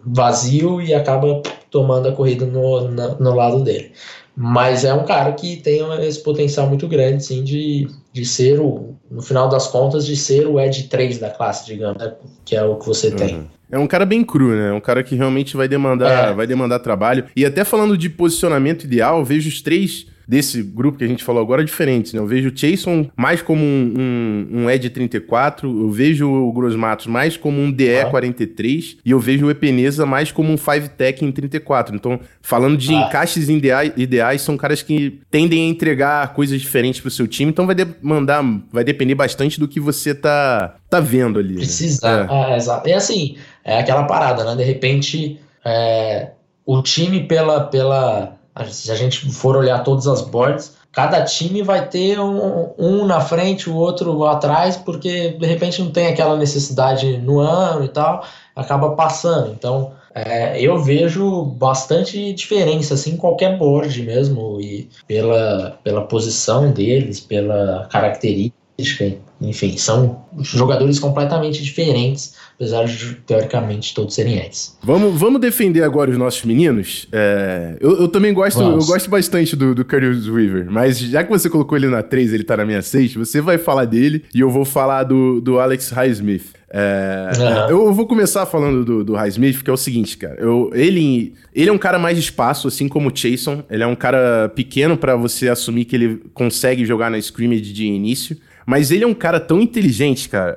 vazio 0.04 0.80
e 0.80 0.94
acaba 0.94 1.42
tomando 1.70 2.08
a 2.08 2.12
corrida 2.12 2.46
no, 2.46 2.88
no, 2.88 3.18
no, 3.18 3.34
lado 3.34 3.62
dele. 3.62 3.92
Mas 4.36 4.84
é 4.84 4.94
um 4.94 5.04
cara 5.04 5.32
que 5.32 5.56
tem 5.56 5.80
esse 6.02 6.22
potencial 6.22 6.68
muito 6.68 6.86
grande, 6.86 7.24
sim, 7.24 7.42
de, 7.42 7.88
de 8.12 8.24
ser 8.24 8.60
o, 8.60 8.94
no 9.10 9.20
final 9.20 9.48
das 9.48 9.66
contas, 9.66 10.06
de 10.06 10.16
ser 10.16 10.46
o 10.46 10.60
Edge 10.60 10.84
3 10.84 11.18
da 11.18 11.30
classe, 11.30 11.66
digamos, 11.66 11.98
né? 11.98 12.14
que 12.44 12.54
é 12.54 12.62
o 12.62 12.76
que 12.76 12.86
você 12.86 13.08
uhum. 13.08 13.16
tem. 13.16 13.50
É 13.70 13.78
um 13.78 13.86
cara 13.86 14.06
bem 14.06 14.24
cru, 14.24 14.48
né? 14.48 14.70
É 14.70 14.72
um 14.72 14.80
cara 14.80 15.02
que 15.02 15.14
realmente 15.14 15.56
vai 15.56 15.68
demandar, 15.68 16.30
é. 16.30 16.34
vai 16.34 16.46
demandar 16.46 16.78
trabalho. 16.78 17.26
E 17.36 17.44
até 17.44 17.64
falando 17.64 17.98
de 17.98 18.08
posicionamento 18.08 18.84
ideal, 18.84 19.24
vejo 19.24 19.48
os 19.48 19.60
três 19.60 20.06
desse 20.28 20.62
grupo 20.62 20.98
que 20.98 21.04
a 21.04 21.08
gente 21.08 21.24
falou 21.24 21.40
agora 21.40 21.64
diferentes, 21.64 22.12
né? 22.12 22.20
Eu 22.20 22.26
vejo 22.26 22.50
o 22.50 22.52
Jason 22.52 23.10
mais 23.16 23.40
como 23.40 23.64
um, 23.64 23.94
um, 23.98 24.58
um 24.58 24.70
Ed 24.70 24.90
34, 24.90 25.68
eu 25.68 25.90
vejo 25.90 26.28
o 26.30 26.52
Grosmatos 26.52 27.06
mais 27.06 27.38
como 27.38 27.58
um 27.58 27.72
DE 27.72 28.04
43 28.10 28.96
ah. 28.98 29.00
e 29.06 29.10
eu 29.10 29.18
vejo 29.18 29.46
o 29.46 29.50
Epeneza 29.50 30.04
mais 30.04 30.30
como 30.30 30.52
um 30.52 30.58
5 30.58 30.90
Tech 30.90 31.24
em 31.24 31.32
34. 31.32 31.96
Então, 31.96 32.20
falando 32.42 32.76
de 32.76 32.94
ah. 32.94 33.06
encaixes 33.06 33.48
ideais, 33.48 33.92
ideais, 33.96 34.42
são 34.42 34.58
caras 34.58 34.82
que 34.82 35.18
tendem 35.30 35.66
a 35.66 35.70
entregar 35.70 36.34
coisas 36.34 36.60
diferentes 36.60 37.00
pro 37.00 37.10
seu 37.10 37.26
time, 37.26 37.50
então 37.50 37.64
vai 37.64 37.74
demandar, 37.74 38.44
vai 38.70 38.84
depender 38.84 39.14
bastante 39.14 39.58
do 39.58 39.66
que 39.66 39.80
você 39.80 40.14
tá, 40.14 40.74
tá 40.90 41.00
vendo 41.00 41.38
ali. 41.38 41.54
Né? 41.54 41.56
Precisa, 41.56 42.26
né? 42.26 42.28
é. 42.30 42.52
é, 42.52 42.56
exato. 42.58 42.86
E 42.86 42.92
assim, 42.92 43.36
é 43.64 43.78
aquela 43.78 44.04
parada, 44.04 44.44
né? 44.44 44.54
De 44.54 44.62
repente, 44.62 45.40
é, 45.64 46.32
o 46.66 46.82
time 46.82 47.26
pela, 47.26 47.60
pela 47.60 48.37
se 48.66 48.90
a 48.90 48.94
gente 48.94 49.30
for 49.32 49.56
olhar 49.56 49.82
todas 49.82 50.06
as 50.06 50.22
boards, 50.22 50.76
cada 50.92 51.22
time 51.22 51.62
vai 51.62 51.86
ter 51.88 52.18
um, 52.18 52.70
um, 52.78 53.06
na 53.06 53.20
frente, 53.20 53.70
o 53.70 53.76
outro 53.76 54.24
atrás, 54.26 54.76
porque 54.76 55.30
de 55.30 55.46
repente 55.46 55.82
não 55.82 55.90
tem 55.90 56.08
aquela 56.08 56.36
necessidade 56.36 57.18
no 57.18 57.38
ano 57.38 57.84
e 57.84 57.88
tal, 57.88 58.24
acaba 58.56 58.90
passando. 58.90 59.52
Então, 59.52 59.92
é, 60.14 60.60
eu 60.60 60.82
vejo 60.82 61.44
bastante 61.44 62.32
diferença 62.32 62.94
assim, 62.94 63.12
em 63.12 63.16
qualquer 63.16 63.56
board 63.56 64.02
mesmo, 64.02 64.60
e 64.60 64.88
pela, 65.06 65.78
pela 65.84 66.02
posição 66.02 66.72
deles, 66.72 67.20
pela 67.20 67.86
característica 67.90 69.16
enfim, 69.40 69.76
são 69.76 70.24
jogadores 70.40 70.98
completamente 70.98 71.62
diferentes, 71.62 72.34
apesar 72.56 72.84
de, 72.86 73.14
teoricamente, 73.26 73.94
todos 73.94 74.14
serem 74.14 74.38
Eds. 74.38 74.76
Vamos, 74.82 75.18
vamos 75.18 75.40
defender 75.40 75.82
agora 75.82 76.10
os 76.10 76.18
nossos 76.18 76.44
meninos. 76.44 77.06
É, 77.12 77.76
eu, 77.80 78.00
eu, 78.00 78.08
também 78.08 78.34
gosto, 78.34 78.60
eu 78.60 78.84
gosto 78.84 79.08
bastante 79.08 79.54
do, 79.54 79.74
do 79.74 79.84
Curtis 79.84 80.26
Weaver, 80.28 80.66
mas 80.68 80.98
já 80.98 81.22
que 81.22 81.30
você 81.30 81.48
colocou 81.48 81.78
ele 81.78 81.86
na 81.86 82.02
3, 82.02 82.32
ele 82.32 82.42
tá 82.42 82.56
na 82.56 82.64
minha 82.64 82.82
6, 82.82 83.14
você 83.14 83.40
vai 83.40 83.58
falar 83.58 83.84
dele 83.84 84.24
e 84.34 84.40
eu 84.40 84.50
vou 84.50 84.64
falar 84.64 85.04
do, 85.04 85.40
do 85.40 85.60
Alex 85.60 85.90
Highsmith. 85.90 86.58
É, 86.70 87.30
uhum. 87.38 87.70
Eu 87.70 87.94
vou 87.94 88.06
começar 88.06 88.44
falando 88.44 88.84
do, 88.84 89.04
do 89.04 89.14
Highsmith, 89.14 89.62
que 89.62 89.70
é 89.70 89.72
o 89.72 89.76
seguinte, 89.76 90.18
cara. 90.18 90.36
Eu, 90.38 90.70
ele, 90.74 91.34
ele 91.54 91.70
é 91.70 91.72
um 91.72 91.78
cara 91.78 91.98
mais 91.98 92.16
de 92.16 92.22
espaço, 92.22 92.68
assim 92.68 92.88
como 92.88 93.08
o 93.08 93.16
Chason. 93.16 93.62
Ele 93.70 93.82
é 93.82 93.86
um 93.86 93.96
cara 93.96 94.50
pequeno 94.54 94.96
para 94.96 95.16
você 95.16 95.48
assumir 95.48 95.86
que 95.86 95.96
ele 95.96 96.20
consegue 96.34 96.84
jogar 96.84 97.10
na 97.10 97.18
scrimmage 97.18 97.72
de 97.72 97.86
início. 97.86 98.36
Mas 98.68 98.90
ele 98.90 99.02
é 99.02 99.06
um 99.06 99.14
cara 99.14 99.40
tão 99.40 99.62
inteligente, 99.62 100.28
cara. 100.28 100.54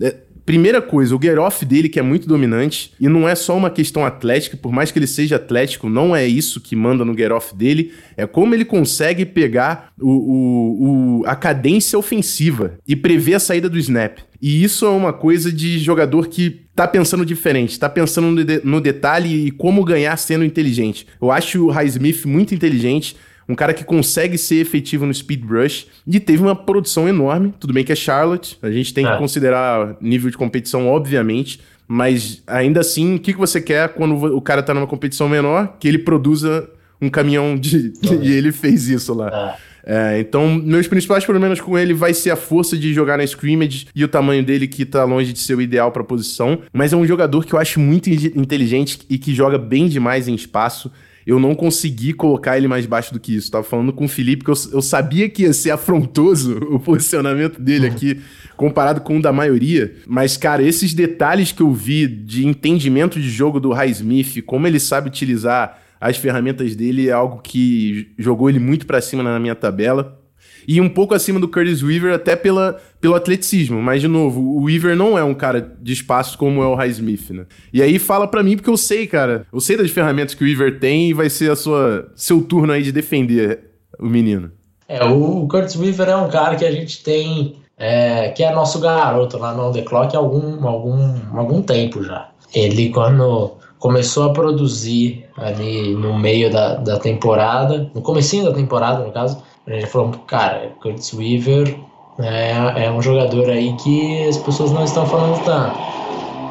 É, 0.00 0.06
é, 0.06 0.16
Primeira 0.44 0.82
coisa, 0.82 1.14
o 1.14 1.22
get-off 1.22 1.64
dele 1.64 1.88
que 1.88 2.00
é 2.00 2.02
muito 2.02 2.26
dominante, 2.26 2.92
e 3.00 3.08
não 3.08 3.28
é 3.28 3.34
só 3.34 3.56
uma 3.56 3.70
questão 3.70 4.04
atlética, 4.04 4.56
por 4.56 4.72
mais 4.72 4.90
que 4.90 4.98
ele 4.98 5.06
seja 5.06 5.36
atlético, 5.36 5.88
não 5.88 6.16
é 6.16 6.26
isso 6.26 6.60
que 6.60 6.74
manda 6.74 7.04
no 7.04 7.16
get-off 7.16 7.54
dele, 7.54 7.92
é 8.16 8.26
como 8.26 8.52
ele 8.52 8.64
consegue 8.64 9.24
pegar 9.24 9.92
o, 10.00 10.10
o, 10.10 11.20
o, 11.20 11.26
a 11.26 11.36
cadência 11.36 11.96
ofensiva 11.96 12.74
e 12.88 12.96
prever 12.96 13.34
a 13.34 13.40
saída 13.40 13.68
do 13.68 13.78
snap. 13.78 14.18
E 14.40 14.64
isso 14.64 14.84
é 14.84 14.88
uma 14.88 15.12
coisa 15.12 15.52
de 15.52 15.78
jogador 15.78 16.26
que 16.26 16.62
tá 16.74 16.88
pensando 16.88 17.24
diferente, 17.24 17.78
tá 17.78 17.88
pensando 17.88 18.32
no, 18.32 18.44
de, 18.44 18.60
no 18.64 18.80
detalhe 18.80 19.46
e 19.46 19.50
como 19.52 19.84
ganhar 19.84 20.16
sendo 20.16 20.44
inteligente. 20.44 21.06
Eu 21.20 21.30
acho 21.30 21.66
o 21.66 21.70
Highsmith 21.70 22.24
muito 22.24 22.52
inteligente, 22.52 23.14
um 23.52 23.54
cara 23.54 23.74
que 23.74 23.84
consegue 23.84 24.38
ser 24.38 24.56
efetivo 24.56 25.04
no 25.04 25.12
speed 25.12 25.44
rush 25.44 25.86
e 26.06 26.18
teve 26.18 26.42
uma 26.42 26.56
produção 26.56 27.06
enorme. 27.06 27.52
Tudo 27.60 27.74
bem 27.74 27.84
que 27.84 27.92
é 27.92 27.94
Charlotte, 27.94 28.58
a 28.62 28.70
gente 28.70 28.94
tem 28.94 29.06
é. 29.06 29.12
que 29.12 29.18
considerar 29.18 29.94
nível 30.00 30.30
de 30.30 30.38
competição, 30.38 30.88
obviamente, 30.88 31.60
mas 31.86 32.42
ainda 32.46 32.80
assim, 32.80 33.16
o 33.16 33.18
que, 33.18 33.34
que 33.34 33.38
você 33.38 33.60
quer 33.60 33.90
quando 33.90 34.14
o 34.14 34.40
cara 34.40 34.62
tá 34.62 34.72
numa 34.72 34.86
competição 34.86 35.28
menor? 35.28 35.76
Que 35.78 35.86
ele 35.86 35.98
produza 35.98 36.66
um 37.00 37.10
caminhão 37.10 37.54
de. 37.54 37.92
e 38.22 38.32
ele 38.32 38.52
fez 38.52 38.88
isso 38.88 39.12
lá. 39.12 39.58
É. 39.68 39.72
É, 39.84 40.20
então, 40.20 40.48
meus 40.48 40.86
principais 40.86 41.24
problemas 41.24 41.60
com 41.60 41.76
ele 41.76 41.92
vai 41.92 42.14
ser 42.14 42.30
a 42.30 42.36
força 42.36 42.78
de 42.78 42.94
jogar 42.94 43.18
na 43.18 43.24
scrimmage 43.24 43.88
e 43.94 44.04
o 44.04 44.08
tamanho 44.08 44.42
dele 44.44 44.68
que 44.68 44.84
tá 44.84 45.02
longe 45.02 45.32
de 45.32 45.40
ser 45.40 45.56
o 45.56 45.60
ideal 45.60 45.90
pra 45.90 46.04
posição. 46.04 46.60
Mas 46.72 46.92
é 46.92 46.96
um 46.96 47.04
jogador 47.04 47.44
que 47.44 47.52
eu 47.52 47.58
acho 47.58 47.80
muito 47.80 48.08
inteligente 48.08 49.00
e 49.10 49.18
que 49.18 49.34
joga 49.34 49.58
bem 49.58 49.88
demais 49.88 50.28
em 50.28 50.34
espaço 50.36 50.90
eu 51.26 51.38
não 51.38 51.54
consegui 51.54 52.12
colocar 52.12 52.56
ele 52.56 52.68
mais 52.68 52.86
baixo 52.86 53.12
do 53.12 53.20
que 53.20 53.34
isso. 53.34 53.50
Tava 53.50 53.64
falando 53.64 53.92
com 53.92 54.04
o 54.04 54.08
Felipe 54.08 54.44
que 54.44 54.50
eu, 54.50 54.56
eu 54.72 54.82
sabia 54.82 55.28
que 55.28 55.42
ia 55.42 55.52
ser 55.52 55.70
afrontoso 55.70 56.58
o 56.70 56.78
posicionamento 56.78 57.60
dele 57.60 57.86
aqui, 57.86 58.20
comparado 58.56 59.00
com 59.00 59.18
o 59.18 59.22
da 59.22 59.32
maioria. 59.32 59.94
Mas, 60.06 60.36
cara, 60.36 60.62
esses 60.62 60.94
detalhes 60.94 61.52
que 61.52 61.62
eu 61.62 61.72
vi 61.72 62.06
de 62.06 62.46
entendimento 62.46 63.20
de 63.20 63.28
jogo 63.28 63.60
do 63.60 63.72
Highsmith, 63.72 64.42
como 64.44 64.66
ele 64.66 64.80
sabe 64.80 65.08
utilizar 65.08 65.78
as 66.00 66.16
ferramentas 66.16 66.74
dele, 66.74 67.08
é 67.08 67.12
algo 67.12 67.40
que 67.42 68.12
jogou 68.18 68.50
ele 68.50 68.58
muito 68.58 68.86
para 68.86 69.00
cima 69.00 69.22
na 69.22 69.38
minha 69.38 69.54
tabela 69.54 70.21
e 70.66 70.80
um 70.80 70.88
pouco 70.88 71.14
acima 71.14 71.40
do 71.40 71.48
Curtis 71.48 71.82
Weaver 71.82 72.14
até 72.14 72.36
pela, 72.36 72.80
pelo 73.00 73.14
atleticismo. 73.14 73.80
Mas, 73.82 74.00
de 74.00 74.08
novo, 74.08 74.40
o 74.40 74.64
Weaver 74.64 74.96
não 74.96 75.18
é 75.18 75.24
um 75.24 75.34
cara 75.34 75.60
de 75.80 75.92
espaço 75.92 76.36
como 76.38 76.62
é 76.62 76.66
o 76.66 76.74
Highsmith, 76.74 77.30
né? 77.30 77.46
E 77.72 77.82
aí 77.82 77.98
fala 77.98 78.26
para 78.26 78.42
mim, 78.42 78.56
porque 78.56 78.70
eu 78.70 78.76
sei, 78.76 79.06
cara, 79.06 79.46
eu 79.52 79.60
sei 79.60 79.76
das 79.76 79.90
ferramentas 79.90 80.34
que 80.34 80.44
o 80.44 80.46
Weaver 80.46 80.78
tem 80.78 81.10
e 81.10 81.14
vai 81.14 81.28
ser 81.28 81.50
a 81.50 81.56
sua, 81.56 82.10
seu 82.14 82.42
turno 82.42 82.72
aí 82.72 82.82
de 82.82 82.92
defender 82.92 83.60
o 83.98 84.06
menino. 84.06 84.50
É, 84.88 85.04
o 85.04 85.46
Curtis 85.48 85.76
Weaver 85.76 86.08
é 86.08 86.16
um 86.16 86.28
cara 86.28 86.56
que 86.56 86.64
a 86.64 86.70
gente 86.70 87.02
tem, 87.02 87.56
é, 87.78 88.28
que 88.30 88.42
é 88.42 88.52
nosso 88.52 88.78
garoto 88.78 89.38
lá 89.38 89.54
no 89.54 89.68
On 89.68 89.72
The 89.72 89.82
Clock 89.82 90.14
há 90.14 90.18
algum, 90.18 90.66
algum, 90.66 91.14
algum 91.34 91.62
tempo 91.62 92.02
já. 92.02 92.28
Ele, 92.54 92.90
quando 92.90 93.56
começou 93.78 94.30
a 94.30 94.32
produzir 94.32 95.24
ali 95.36 95.94
no 95.94 96.16
meio 96.16 96.52
da, 96.52 96.76
da 96.76 97.00
temporada, 97.00 97.90
no 97.92 98.00
comecinho 98.00 98.44
da 98.44 98.52
temporada, 98.52 99.04
no 99.04 99.10
caso, 99.10 99.42
a 99.66 99.70
gente 99.72 99.86
falou, 99.86 100.10
cara, 100.26 100.72
Curtis 100.80 101.12
Weaver 101.12 101.78
é, 102.18 102.84
é 102.84 102.90
um 102.90 103.00
jogador 103.00 103.48
aí 103.48 103.74
que 103.76 104.26
as 104.26 104.36
pessoas 104.38 104.72
não 104.72 104.84
estão 104.84 105.06
falando 105.06 105.42
tanto. 105.44 105.76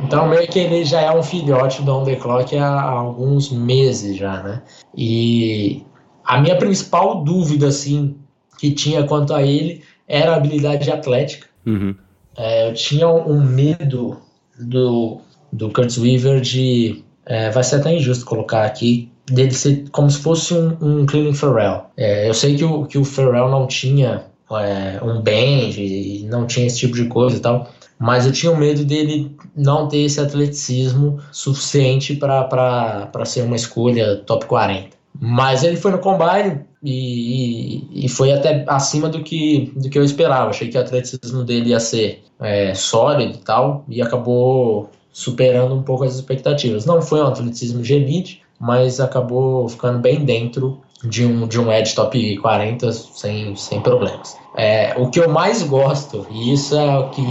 Então, 0.04 0.28
meio 0.28 0.48
que 0.48 0.60
ele 0.60 0.84
já 0.84 1.02
é 1.02 1.12
um 1.12 1.22
filhote 1.22 1.84
do 1.84 1.94
On 1.94 2.04
The 2.04 2.16
Clock 2.16 2.58
há, 2.58 2.68
há 2.68 2.90
alguns 2.90 3.52
meses 3.52 4.18
já, 4.18 4.42
né? 4.42 4.62
E 4.98 5.84
a 6.24 6.42
minha 6.42 6.58
principal 6.58 7.24
dúvida, 7.24 7.68
assim, 7.68 8.16
que 8.58 8.72
tinha 8.72 9.04
quanto 9.04 9.34
a 9.34 9.44
ele 9.44 9.84
era 10.08 10.32
a 10.32 10.36
habilidade 10.36 10.90
atlética. 10.92 11.48
Uhum. 11.66 11.96
É, 12.36 12.70
eu 12.70 12.74
tinha 12.74 13.08
um 13.08 13.42
medo 13.44 14.18
do, 14.60 15.22
do 15.52 15.70
Curtis 15.70 15.98
Weaver 15.98 16.42
de. 16.42 17.04
É, 17.26 17.52
vai 17.52 17.64
ser 17.64 17.76
até 17.78 17.96
injusto 17.96 18.26
colocar 18.26 18.66
aqui, 18.66 19.12
dele 19.34 19.54
ser 19.54 19.86
como 19.92 20.10
se 20.10 20.20
fosse 20.20 20.54
um, 20.54 20.78
um 20.82 21.06
Cleveland 21.06 21.38
Farrell. 21.38 21.86
É, 21.98 22.28
eu 22.28 22.34
sei 22.34 22.56
que 22.56 22.64
o, 22.64 22.86
que 22.86 22.98
o 22.98 23.04
Farrell 23.04 23.50
não 23.50 23.68
tinha 23.68 24.26
é, 24.52 25.00
um 25.04 25.22
bend, 25.22 26.26
não 26.30 26.46
tinha 26.46 26.68
esse 26.68 26.80
tipo 26.80 26.96
de 26.96 27.06
coisa 27.06 27.38
e 27.38 27.40
tal, 27.40 27.70
mas 27.98 28.26
eu 28.26 28.32
tinha 28.32 28.56
medo 28.56 28.84
dele 28.84 29.36
não 29.56 29.88
ter 29.88 30.00
esse 30.00 30.20
atleticismo 30.20 31.20
suficiente 31.32 32.16
para 32.16 33.26
ser 33.26 33.44
uma 33.44 33.56
escolha 33.56 34.18
top 34.18 34.46
40. 34.46 34.90
Mas 35.20 35.64
ele 35.64 35.76
foi 35.76 35.92
no 35.92 36.00
combine 36.00 36.62
e, 36.82 37.92
e, 37.94 38.06
e, 38.06 38.10
foi 38.10 38.32
até 38.32 38.66
acima 38.68 39.08
do 39.08 39.22
que, 39.22 39.72
do 39.76 39.90
que 39.90 40.00
eu 40.00 40.04
esperava. 40.04 40.50
Achei 40.50 40.68
que 40.68 40.78
o 40.78 40.82
atleticismo 40.82 41.44
dele 41.44 41.70
ia 41.70 41.80
ser 41.80 42.24
é, 42.40 42.74
sólido 42.74 43.36
e 43.36 43.44
tal, 43.44 43.86
e 43.88 44.02
acabou 44.02 44.90
superando 45.14 45.76
um 45.76 45.84
pouco 45.84 46.04
as 46.04 46.16
expectativas. 46.16 46.86
Não 46.86 47.02
foi 47.02 47.22
um 47.22 47.28
atleticismo 47.28 47.82
de 47.82 47.94
elite, 47.94 48.42
mas 48.62 49.00
acabou 49.00 49.68
ficando 49.68 49.98
bem 49.98 50.24
dentro 50.24 50.80
de 51.04 51.26
um, 51.26 51.48
de 51.48 51.60
um 51.60 51.72
Edge 51.72 51.96
top 51.96 52.38
40 52.38 52.92
sem, 52.92 53.56
sem 53.56 53.82
problemas. 53.82 54.38
É, 54.56 54.94
o 54.98 55.10
que 55.10 55.20
eu 55.20 55.30
mais 55.30 55.64
gosto, 55.64 56.28
e 56.30 56.54
isso 56.54 56.76
é 56.76 57.00
o 57.00 57.10
que 57.10 57.24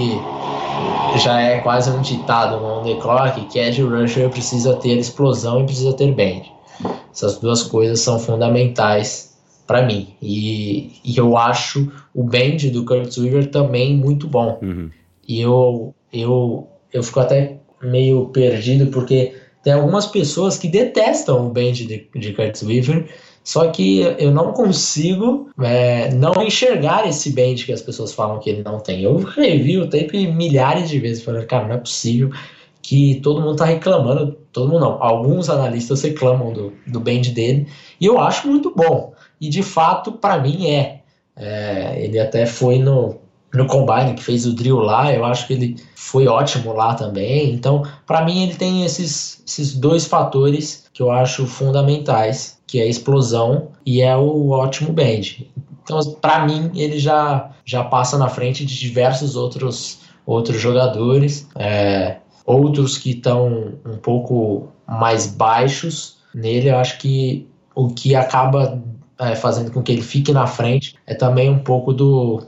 já 1.23 1.40
é 1.40 1.61
quase 1.61 1.90
um 1.90 2.01
ditado 2.01 2.59
no 2.59 2.81
On 2.81 2.83
The 2.83 2.95
Clock, 3.01 3.47
que 3.47 3.59
Edge 3.59 3.83
Rusher 3.83 4.29
precisa 4.29 4.75
ter 4.75 4.99
explosão 4.99 5.61
e 5.61 5.64
precisa 5.64 5.93
ter 5.93 6.12
bend. 6.12 6.51
Essas 7.12 7.38
duas 7.38 7.62
coisas 7.62 8.01
são 8.01 8.19
fundamentais 8.19 9.37
para 9.66 9.83
mim. 9.83 10.14
E, 10.21 11.01
e, 11.05 11.16
eu 11.16 11.37
acho 11.37 11.93
o 12.12 12.25
bend 12.25 12.71
do 12.71 12.85
Curtis 12.85 13.19
Weaver 13.19 13.51
também 13.51 13.97
muito 13.97 14.27
bom. 14.27 14.59
Uhum. 14.61 14.90
E 15.29 15.40
eu, 15.40 15.95
eu, 16.12 16.66
eu 16.93 17.03
fico 17.03 17.21
até 17.21 17.59
meio 17.83 18.27
perdido 18.27 18.87
porque 18.90 19.35
tem 19.62 19.73
algumas 19.73 20.07
pessoas 20.07 20.57
que 20.57 20.68
detestam 20.68 21.46
o 21.46 21.51
band 21.51 21.73
de, 21.73 22.09
de 22.14 22.33
Curtis 22.33 22.62
Weaver, 22.62 23.09
só 23.42 23.68
que 23.68 24.01
eu 24.18 24.31
não 24.31 24.53
consigo 24.53 25.51
é, 25.61 26.12
não 26.14 26.42
enxergar 26.42 27.09
esse 27.09 27.31
band 27.31 27.57
que 27.57 27.73
as 27.73 27.83
pessoas 27.83 28.12
falam 28.12 28.38
que 28.38 28.51
ele 28.51 28.62
não 28.62 28.79
tem. 28.79 29.03
Eu 29.03 29.16
revi 29.16 29.79
o 29.79 29.88
tape 29.88 30.27
milhares 30.29 30.88
de 30.88 30.99
vezes, 30.99 31.23
falando, 31.23 31.46
cara, 31.46 31.66
não 31.66 31.75
é 31.75 31.79
possível 31.79 32.31
que 32.83 33.20
todo 33.23 33.40
mundo 33.40 33.57
tá 33.57 33.64
reclamando, 33.64 34.38
todo 34.53 34.68
mundo 34.68 34.81
não, 34.81 35.03
alguns 35.03 35.51
analistas 35.51 36.03
reclamam 36.03 36.53
do, 36.53 36.73
do 36.87 36.99
band 36.99 37.20
dele, 37.35 37.66
e 38.01 38.07
eu 38.07 38.18
acho 38.18 38.49
muito 38.49 38.75
bom. 38.75 39.14
E 39.40 39.49
de 39.49 39.62
fato, 39.62 40.12
para 40.12 40.38
mim 40.38 40.68
é. 40.70 41.03
é. 41.37 42.03
Ele 42.03 42.18
até 42.18 42.46
foi 42.46 42.79
no, 42.79 43.20
no 43.53 43.67
Combine, 43.67 44.15
que 44.15 44.23
fez 44.23 44.47
o 44.47 44.55
drill 44.55 44.79
lá, 44.79 45.13
eu 45.13 45.25
acho 45.25 45.47
que 45.47 45.55
ele 45.55 45.77
foi 45.97 46.27
ótimo 46.27 46.73
lá 46.73 46.95
também. 46.95 47.53
Então, 47.53 47.83
para 48.07 48.25
mim, 48.25 48.45
ele 48.45 48.55
tem 48.55 48.85
esses, 48.85 49.43
esses 49.47 49.75
dois 49.75 50.07
fatores 50.07 50.85
que 50.93 51.03
eu 51.03 51.11
acho 51.11 51.47
fundamentais, 51.47 52.59
que 52.67 52.79
é 52.79 52.85
a 52.85 52.87
explosão 52.87 53.69
e 53.85 54.01
é 54.01 54.17
o 54.17 54.51
ótimo 54.51 54.93
bend. 54.93 55.51
Então, 55.83 55.99
para 56.21 56.47
mim, 56.47 56.71
ele 56.75 56.99
já, 56.99 57.51
já 57.65 57.83
passa 57.83 58.17
na 58.17 58.29
frente 58.29 58.65
de 58.65 58.79
diversos 58.79 59.35
outros, 59.35 60.01
outros 60.25 60.61
jogadores, 60.61 61.49
é, 61.57 62.19
outros 62.47 62.97
que 62.97 63.11
estão 63.11 63.75
um 63.85 63.97
pouco 63.97 64.69
mais 64.87 65.27
baixos 65.27 66.19
nele. 66.33 66.69
Eu 66.71 66.77
acho 66.77 66.99
que 66.99 67.49
o 67.75 67.89
que 67.89 68.15
acaba 68.15 68.81
é, 69.19 69.35
fazendo 69.35 69.71
com 69.71 69.83
que 69.83 69.91
ele 69.91 70.03
fique 70.03 70.33
na 70.33 70.47
frente 70.47 70.95
é 71.07 71.15
também 71.15 71.51
um 71.51 71.59
pouco 71.59 71.93
do 71.93 72.43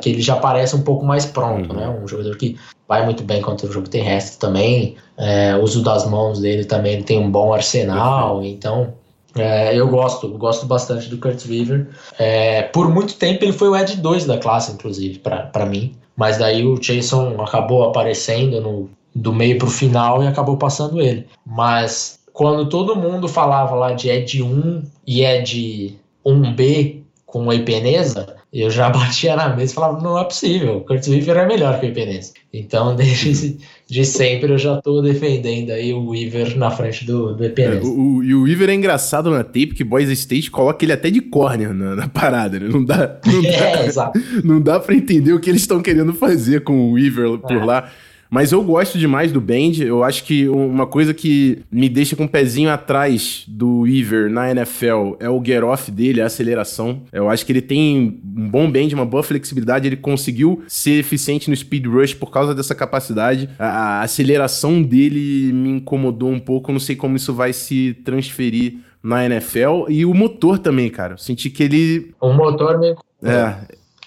que 0.00 0.10
ele 0.10 0.20
já 0.20 0.36
parece 0.36 0.76
um 0.76 0.82
pouco 0.82 1.04
mais 1.04 1.26
pronto, 1.26 1.72
uhum. 1.72 1.80
né? 1.80 1.88
Um 1.88 2.06
jogador 2.06 2.36
que 2.36 2.56
vai 2.88 3.04
muito 3.04 3.22
bem 3.22 3.40
contra 3.40 3.66
o 3.66 3.72
jogo 3.72 3.88
terrestre 3.88 4.38
também. 4.38 4.96
É, 5.16 5.56
uso 5.56 5.82
das 5.82 6.08
mãos 6.08 6.40
dele 6.40 6.64
também 6.64 6.94
ele 6.94 7.02
tem 7.02 7.18
um 7.18 7.30
bom 7.30 7.52
arsenal, 7.52 8.42
então 8.42 8.94
é, 9.36 9.74
eu 9.76 9.88
gosto, 9.88 10.28
gosto 10.36 10.66
bastante 10.66 11.08
do 11.08 11.18
Kurt 11.18 11.46
Weaver. 11.46 11.88
É, 12.18 12.62
por 12.62 12.88
muito 12.88 13.14
tempo 13.14 13.44
ele 13.44 13.52
foi 13.52 13.68
o 13.68 13.76
Ed 13.76 13.96
2 13.96 14.26
da 14.26 14.38
classe, 14.38 14.72
inclusive, 14.72 15.18
para 15.18 15.66
mim. 15.66 15.94
Mas 16.16 16.38
daí 16.38 16.64
o 16.66 16.78
Jason 16.78 17.40
acabou 17.40 17.84
aparecendo 17.84 18.60
no, 18.60 18.90
do 19.14 19.32
meio 19.32 19.58
para 19.58 19.68
o 19.68 19.70
final 19.70 20.22
e 20.22 20.26
acabou 20.26 20.56
passando 20.56 21.00
ele. 21.00 21.26
Mas 21.46 22.18
quando 22.32 22.68
todo 22.68 22.96
mundo 22.96 23.28
falava 23.28 23.74
lá 23.74 23.92
de 23.92 24.08
Ed 24.08 24.42
1 24.42 24.82
e 25.06 25.24
Ed 25.24 25.98
1B 26.26 27.00
com 27.24 27.46
o 27.46 27.52
Ipeneza, 27.52 28.36
eu 28.52 28.70
já 28.70 28.88
batia 28.90 29.36
na 29.36 29.54
mesa 29.54 29.72
e 29.72 29.74
falava, 29.74 30.00
não 30.00 30.18
é 30.18 30.24
possível, 30.24 30.78
o 30.78 30.80
Curtis 30.80 31.08
Weaver 31.08 31.36
é 31.36 31.46
melhor 31.46 31.78
que 31.78 31.86
o 31.86 31.88
Ipenez. 31.88 32.32
Então, 32.52 32.94
desde 32.96 33.58
de 33.88 34.04
sempre, 34.04 34.52
eu 34.52 34.58
já 34.58 34.78
estou 34.78 35.02
defendendo 35.02 35.70
aí 35.70 35.92
o 35.92 36.08
Weaver 36.08 36.56
na 36.56 36.70
frente 36.70 37.04
do, 37.04 37.34
do 37.34 37.44
Ipenez. 37.44 37.84
É, 37.84 37.88
o, 37.88 38.22
e 38.22 38.34
o 38.34 38.42
Weaver 38.42 38.70
é 38.70 38.74
engraçado 38.74 39.30
na 39.30 39.42
tape 39.42 39.74
que 39.74 39.84
Boys 39.84 40.08
State 40.10 40.50
coloca 40.50 40.84
ele 40.84 40.92
até 40.92 41.10
de 41.10 41.20
corner 41.20 41.72
na, 41.74 41.96
na 41.96 42.08
parada, 42.08 42.58
né? 42.58 42.68
Não 42.68 42.84
dá, 42.84 43.18
não 43.26 43.42
dá, 43.42 43.48
é, 43.48 44.12
não 44.44 44.60
dá 44.60 44.80
pra 44.80 44.94
entender 44.94 45.32
o 45.32 45.40
que 45.40 45.50
eles 45.50 45.62
estão 45.62 45.82
querendo 45.82 46.12
fazer 46.12 46.62
com 46.62 46.90
o 46.90 46.92
Weaver 46.92 47.38
por 47.38 47.56
é. 47.56 47.64
lá. 47.64 47.90
Mas 48.30 48.52
eu 48.52 48.62
gosto 48.62 48.96
demais 48.96 49.32
do 49.32 49.40
Bend. 49.40 49.84
Eu 49.84 50.04
acho 50.04 50.22
que 50.22 50.48
uma 50.48 50.86
coisa 50.86 51.12
que 51.12 51.62
me 51.70 51.88
deixa 51.88 52.14
com 52.14 52.22
o 52.22 52.26
um 52.26 52.28
pezinho 52.28 52.70
atrás 52.70 53.44
do 53.48 53.80
Weaver 53.80 54.30
na 54.30 54.50
NFL 54.52 55.16
é 55.18 55.28
o 55.28 55.44
get 55.44 55.62
off 55.64 55.90
dele, 55.90 56.22
a 56.22 56.26
aceleração. 56.26 57.02
Eu 57.12 57.28
acho 57.28 57.44
que 57.44 57.50
ele 57.50 57.60
tem 57.60 58.20
um 58.36 58.48
bom 58.48 58.70
bend, 58.70 58.94
uma 58.94 59.04
boa 59.04 59.24
flexibilidade. 59.24 59.88
Ele 59.88 59.96
conseguiu 59.96 60.62
ser 60.68 61.00
eficiente 61.00 61.50
no 61.50 61.56
speed 61.56 61.86
rush 61.86 62.14
por 62.14 62.30
causa 62.30 62.54
dessa 62.54 62.74
capacidade. 62.74 63.50
A, 63.58 63.66
a 63.66 64.02
aceleração 64.02 64.80
dele 64.80 65.52
me 65.52 65.70
incomodou 65.70 66.30
um 66.30 66.38
pouco. 66.38 66.70
Eu 66.70 66.74
não 66.74 66.80
sei 66.80 66.94
como 66.94 67.16
isso 67.16 67.34
vai 67.34 67.52
se 67.52 67.94
transferir 68.04 68.76
na 69.02 69.24
NFL. 69.26 69.86
E 69.88 70.04
o 70.04 70.14
motor 70.14 70.58
também, 70.58 70.88
cara. 70.88 71.14
Eu 71.14 71.18
senti 71.18 71.50
que 71.50 71.64
ele. 71.64 72.14
O 72.20 72.32
motor 72.32 72.78
me. 72.78 72.94
É. 73.22 73.56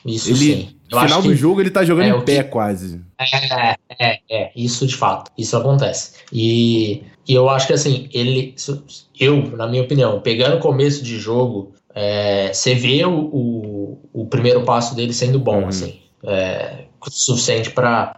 Isso 0.05 0.31
ele, 0.31 0.37
sim. 0.37 0.69
No 0.93 1.01
final 1.01 1.21
do 1.21 1.35
jogo 1.35 1.61
ele 1.61 1.71
tá 1.71 1.83
jogando 1.83 2.15
é, 2.15 2.17
em 2.17 2.21
pé 2.21 2.43
que... 2.43 2.49
quase. 2.49 3.01
É, 3.19 3.75
é, 3.99 4.19
é, 4.29 4.51
isso 4.55 4.85
de 4.85 4.95
fato, 4.95 5.31
isso 5.37 5.55
acontece. 5.57 6.13
E, 6.31 7.03
e 7.27 7.33
eu 7.33 7.49
acho 7.49 7.67
que 7.67 7.73
assim, 7.73 8.09
ele, 8.13 8.55
eu, 9.19 9.55
na 9.57 9.67
minha 9.67 9.83
opinião, 9.83 10.19
pegando 10.21 10.57
o 10.57 10.59
começo 10.59 11.03
de 11.03 11.17
jogo, 11.17 11.73
é, 11.93 12.51
você 12.53 12.75
vê 12.75 13.05
o, 13.05 13.11
o, 13.11 13.99
o, 14.13 14.25
primeiro 14.25 14.63
passo 14.63 14.95
dele 14.95 15.13
sendo 15.13 15.39
bom, 15.39 15.61
uhum. 15.61 15.67
assim, 15.67 15.99
é, 16.23 16.85
suficiente 17.07 17.69
para 17.71 18.15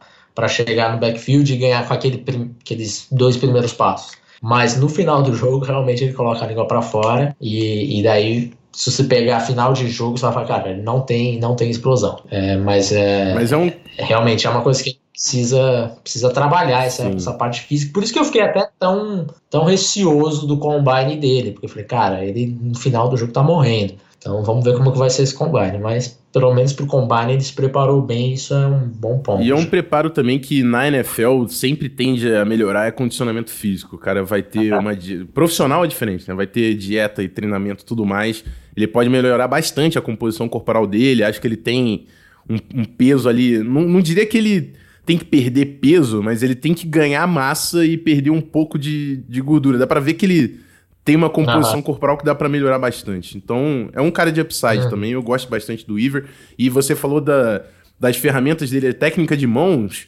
chegar 0.47 0.93
no 0.93 0.99
backfield 0.99 1.53
e 1.53 1.57
ganhar 1.57 1.88
com 1.88 1.93
aquele, 1.93 2.23
aqueles 2.61 3.07
dois 3.11 3.38
primeiros 3.38 3.73
passos. 3.73 4.13
Mas 4.41 4.77
no 4.79 4.88
final 4.88 5.23
do 5.23 5.33
jogo, 5.33 5.65
realmente 5.65 6.03
ele 6.03 6.13
coloca 6.13 6.43
a 6.43 6.47
língua 6.47 6.67
para 6.67 6.81
fora 6.81 7.35
e, 7.41 7.99
e 7.99 8.03
daí 8.03 8.53
se 8.75 8.91
você 8.91 9.05
pegar 9.05 9.38
a 9.38 9.39
final 9.39 9.71
de 9.71 9.88
jogo, 9.88 10.17
você 10.17 10.25
vai 10.25 10.33
falar, 10.33 10.45
cara, 10.47 10.77
não 10.77 10.99
tem, 10.99 11.39
não 11.39 11.55
tem 11.55 11.69
explosão. 11.69 12.19
É, 12.29 12.57
mas 12.57 12.91
é, 12.91 13.33
mas 13.33 13.51
é 13.53 13.57
um... 13.57 13.71
realmente 13.97 14.45
é 14.45 14.49
uma 14.49 14.61
coisa 14.61 14.83
que 14.83 14.99
precisa, 15.13 15.95
precisa 16.03 16.29
trabalhar 16.29 16.85
essa, 16.85 17.07
essa 17.07 17.31
parte 17.31 17.61
física. 17.61 17.93
Por 17.93 18.03
isso 18.03 18.11
que 18.11 18.19
eu 18.19 18.25
fiquei 18.25 18.41
até 18.41 18.69
tão, 18.77 19.27
tão 19.49 19.63
receoso 19.63 20.45
do 20.45 20.57
combine 20.57 21.15
dele, 21.15 21.51
porque 21.51 21.67
eu 21.67 21.69
falei, 21.69 21.85
cara, 21.85 22.25
ele 22.25 22.57
no 22.61 22.77
final 22.77 23.07
do 23.07 23.15
jogo 23.15 23.31
tá 23.31 23.41
morrendo. 23.41 23.93
Então 24.17 24.43
vamos 24.43 24.65
ver 24.65 24.75
como 24.75 24.91
que 24.91 24.97
vai 24.97 25.09
ser 25.09 25.23
esse 25.23 25.33
combine. 25.33 25.77
Mas 25.77 26.19
pelo 26.35 26.53
menos 26.53 26.73
pro 26.73 26.85
combine 26.85 27.31
ele 27.31 27.41
se 27.41 27.53
preparou 27.53 28.01
bem, 28.01 28.33
isso 28.33 28.53
é 28.53 28.67
um 28.67 28.89
bom 28.89 29.19
ponto. 29.19 29.41
E 29.41 29.51
é 29.51 29.55
um 29.55 29.63
preparo 29.63 30.09
também 30.09 30.37
que 30.37 30.63
na 30.63 30.85
NFL 30.85 31.47
sempre 31.47 31.87
tende 31.87 32.27
a 32.35 32.43
melhorar 32.43 32.87
é 32.87 32.91
condicionamento 32.91 33.49
físico. 33.49 33.95
O 33.95 33.99
cara 33.99 34.21
vai 34.21 34.43
ter 34.43 34.73
uma. 34.73 34.91
Profissional 35.33 35.85
é 35.85 35.87
diferente, 35.87 36.27
né? 36.27 36.35
Vai 36.35 36.45
ter 36.45 36.75
dieta 36.75 37.23
e 37.23 37.29
treinamento 37.29 37.85
tudo 37.85 38.05
mais. 38.05 38.43
Ele 38.75 38.85
pode 38.85 39.09
melhorar 39.09 39.47
bastante 39.47 39.97
a 39.97 40.01
composição 40.01 40.49
corporal 40.49 40.85
dele. 40.85 41.23
Acho 41.23 41.39
que 41.39 41.47
ele 41.47 41.55
tem 41.55 42.05
um, 42.49 42.81
um 42.81 42.83
peso 42.83 43.29
ali. 43.29 43.59
Não, 43.59 43.83
não 43.83 44.01
diria 44.01 44.25
que 44.25 44.37
ele 44.37 44.73
tem 45.05 45.17
que 45.17 45.23
perder 45.23 45.77
peso, 45.79 46.21
mas 46.21 46.43
ele 46.43 46.55
tem 46.55 46.73
que 46.73 46.85
ganhar 46.85 47.25
massa 47.27 47.85
e 47.85 47.95
perder 47.95 48.31
um 48.31 48.41
pouco 48.41 48.77
de, 48.77 49.23
de 49.29 49.39
gordura. 49.39 49.77
Dá 49.77 49.87
pra 49.87 50.01
ver 50.01 50.15
que 50.15 50.25
ele 50.25 50.59
tem 51.05 51.15
uma 51.15 51.29
composição 51.29 51.83
corporal 51.83 52.17
que 52.17 52.25
dá 52.25 52.33
para 52.33 52.49
melhorar 52.49 52.79
bastante. 52.79 53.37
Então, 53.37 53.89
é 53.93 54.01
um 54.01 54.09
cara 54.09 54.31
de 54.31 54.41
upside 54.41 54.85
uhum. 54.85 54.89
também. 54.89 55.11
Eu 55.11 55.21
gosto 55.21 55.47
bastante 55.47 55.85
do 55.85 55.93
Weaver. 55.93 56.25
E 56.57 56.67
você 56.67 56.95
falou 56.95 57.21
da, 57.21 57.61
das 57.99 58.17
ferramentas 58.17 58.71
dele, 58.71 58.87
a 58.87 58.93
técnica 58.93 59.37
de 59.37 59.45
mãos. 59.45 60.07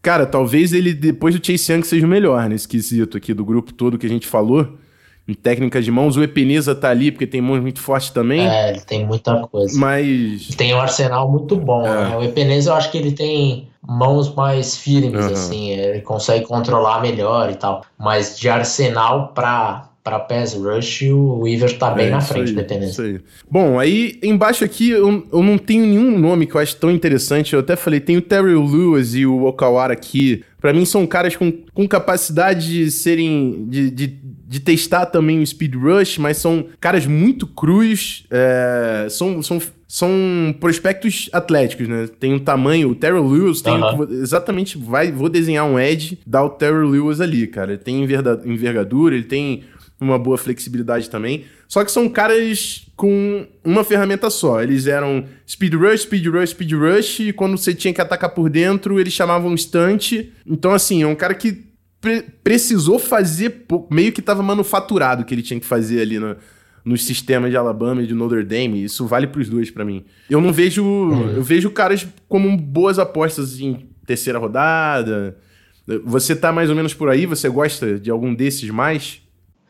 Cara, 0.00 0.24
talvez 0.24 0.72
ele, 0.72 0.94
depois 0.94 1.38
do 1.38 1.46
Chase 1.46 1.70
Young, 1.70 1.82
seja 1.82 2.06
o 2.06 2.08
melhor 2.08 2.48
nesse 2.48 2.66
quesito 2.66 3.18
aqui 3.18 3.34
do 3.34 3.44
grupo 3.44 3.70
todo 3.74 3.98
que 3.98 4.06
a 4.06 4.08
gente 4.08 4.26
falou. 4.26 4.78
Em 5.28 5.34
técnicas 5.34 5.84
de 5.84 5.90
mãos. 5.90 6.16
O 6.16 6.22
Epeneza 6.22 6.74
tá 6.74 6.88
ali, 6.88 7.10
porque 7.10 7.26
tem 7.26 7.42
mãos 7.42 7.60
muito 7.60 7.80
fortes 7.80 8.08
também. 8.08 8.46
É, 8.46 8.70
ele 8.70 8.80
tem 8.80 9.06
muita 9.06 9.46
coisa. 9.48 9.78
Mas. 9.78 10.48
Tem 10.56 10.74
um 10.74 10.80
arsenal 10.80 11.30
muito 11.30 11.56
bom, 11.56 11.86
é. 11.86 12.08
né? 12.08 12.16
O 12.16 12.22
Epeneza 12.22 12.70
eu 12.70 12.74
acho 12.74 12.90
que 12.90 12.98
ele 12.98 13.12
tem 13.12 13.68
mãos 13.86 14.34
mais 14.34 14.76
firmes, 14.76 15.24
uhum. 15.24 15.32
assim. 15.32 15.70
Ele 15.70 16.00
consegue 16.02 16.46
controlar 16.46 17.00
melhor 17.00 17.50
e 17.50 17.54
tal. 17.54 17.84
Mas 17.98 18.38
de 18.38 18.50
arsenal 18.50 19.28
pra 19.28 19.93
para 20.04 20.20
pass 20.20 20.52
rush, 20.52 21.00
o 21.10 21.40
Weaver 21.40 21.78
tá 21.78 21.90
bem 21.90 22.08
é, 22.08 22.10
na 22.10 22.20
frente, 22.20 22.50
aí, 22.50 22.54
dependendo. 22.54 22.90
Isso 22.90 23.00
aí. 23.00 23.20
Bom, 23.50 23.80
aí 23.80 24.18
embaixo 24.22 24.62
aqui 24.62 24.90
eu, 24.90 25.26
eu 25.32 25.42
não 25.42 25.56
tenho 25.56 25.86
nenhum 25.86 26.18
nome 26.18 26.46
que 26.46 26.54
eu 26.54 26.60
acho 26.60 26.76
tão 26.76 26.90
interessante. 26.90 27.54
Eu 27.54 27.60
até 27.60 27.74
falei, 27.74 28.00
tem 28.00 28.18
o 28.18 28.22
Terry 28.22 28.54
Lewis 28.54 29.14
e 29.14 29.24
o 29.24 29.44
Okawara 29.46 29.94
aqui. 29.94 30.44
Para 30.60 30.74
mim 30.74 30.84
são 30.84 31.06
caras 31.06 31.34
com, 31.34 31.50
com 31.72 31.88
capacidade 31.88 32.68
de 32.68 32.90
serem. 32.90 33.66
De, 33.66 33.90
de, 33.90 34.06
de, 34.46 34.60
testar 34.60 35.06
também 35.06 35.40
o 35.40 35.46
speed 35.46 35.74
rush, 35.74 36.18
mas 36.18 36.36
são 36.36 36.66
caras 36.78 37.06
muito 37.06 37.46
crus. 37.46 38.26
É, 38.30 39.06
são, 39.08 39.42
são 39.42 39.58
são 39.88 40.10
prospectos 40.58 41.30
atléticos, 41.32 41.86
né? 41.86 42.08
Tem 42.18 42.34
um 42.34 42.38
tamanho, 42.40 42.90
o 42.90 42.94
Terry 42.96 43.20
Lewis 43.20 43.62
tem 43.62 43.74
exatamente, 44.10 44.76
vai, 44.76 45.12
vou 45.12 45.28
desenhar 45.28 45.64
um 45.66 45.78
edge, 45.78 46.18
dá 46.26 46.42
o 46.42 46.50
Terry 46.50 46.84
Lewis 46.84 47.20
ali, 47.20 47.46
cara. 47.46 47.74
Ele 47.74 47.80
tem 47.80 48.02
envergadura, 48.44 49.14
ele 49.14 49.22
tem 49.22 49.62
uma 50.04 50.18
boa 50.18 50.38
flexibilidade 50.38 51.10
também. 51.10 51.44
Só 51.66 51.84
que 51.84 51.90
são 51.90 52.08
caras 52.08 52.86
com 52.94 53.46
uma 53.64 53.82
ferramenta 53.82 54.30
só. 54.30 54.62
Eles 54.62 54.86
eram 54.86 55.24
speed 55.48 55.74
rush, 55.74 56.02
speed 56.02 56.26
rush, 56.26 56.50
speed 56.50 56.72
rush, 56.72 57.20
e 57.20 57.32
quando 57.32 57.56
você 57.56 57.74
tinha 57.74 57.92
que 57.92 58.00
atacar 58.00 58.30
por 58.30 58.48
dentro, 58.48 59.00
eles 59.00 59.12
chamavam 59.12 59.56
stunt. 59.56 60.12
Então, 60.46 60.72
assim, 60.72 61.02
é 61.02 61.06
um 61.06 61.14
cara 61.14 61.34
que 61.34 61.64
pre 62.00 62.22
precisou 62.42 62.98
fazer, 62.98 63.64
meio 63.90 64.12
que 64.12 64.20
estava 64.20 64.42
manufaturado 64.42 65.22
o 65.22 65.24
que 65.24 65.34
ele 65.34 65.42
tinha 65.42 65.58
que 65.58 65.66
fazer 65.66 66.02
ali 66.02 66.18
no, 66.18 66.36
nos 66.84 67.04
sistemas 67.04 67.50
de 67.50 67.56
Alabama 67.56 68.02
e 68.02 68.06
de 68.06 68.14
Notre 68.14 68.44
Dame. 68.44 68.84
Isso 68.84 69.06
vale 69.06 69.26
para 69.26 69.40
os 69.40 69.48
dois 69.48 69.70
para 69.70 69.84
mim. 69.84 70.04
Eu 70.28 70.40
não 70.40 70.52
vejo, 70.52 70.84
eu 71.34 71.42
vejo 71.42 71.70
caras 71.70 72.06
como 72.28 72.54
boas 72.56 72.98
apostas 72.98 73.58
em 73.58 73.88
terceira 74.06 74.38
rodada. 74.38 75.36
Você 76.04 76.36
tá 76.36 76.52
mais 76.52 76.70
ou 76.70 76.76
menos 76.76 76.94
por 76.94 77.08
aí? 77.08 77.26
Você 77.26 77.48
gosta 77.48 77.98
de 77.98 78.10
algum 78.10 78.34
desses 78.34 78.70
mais? 78.70 79.23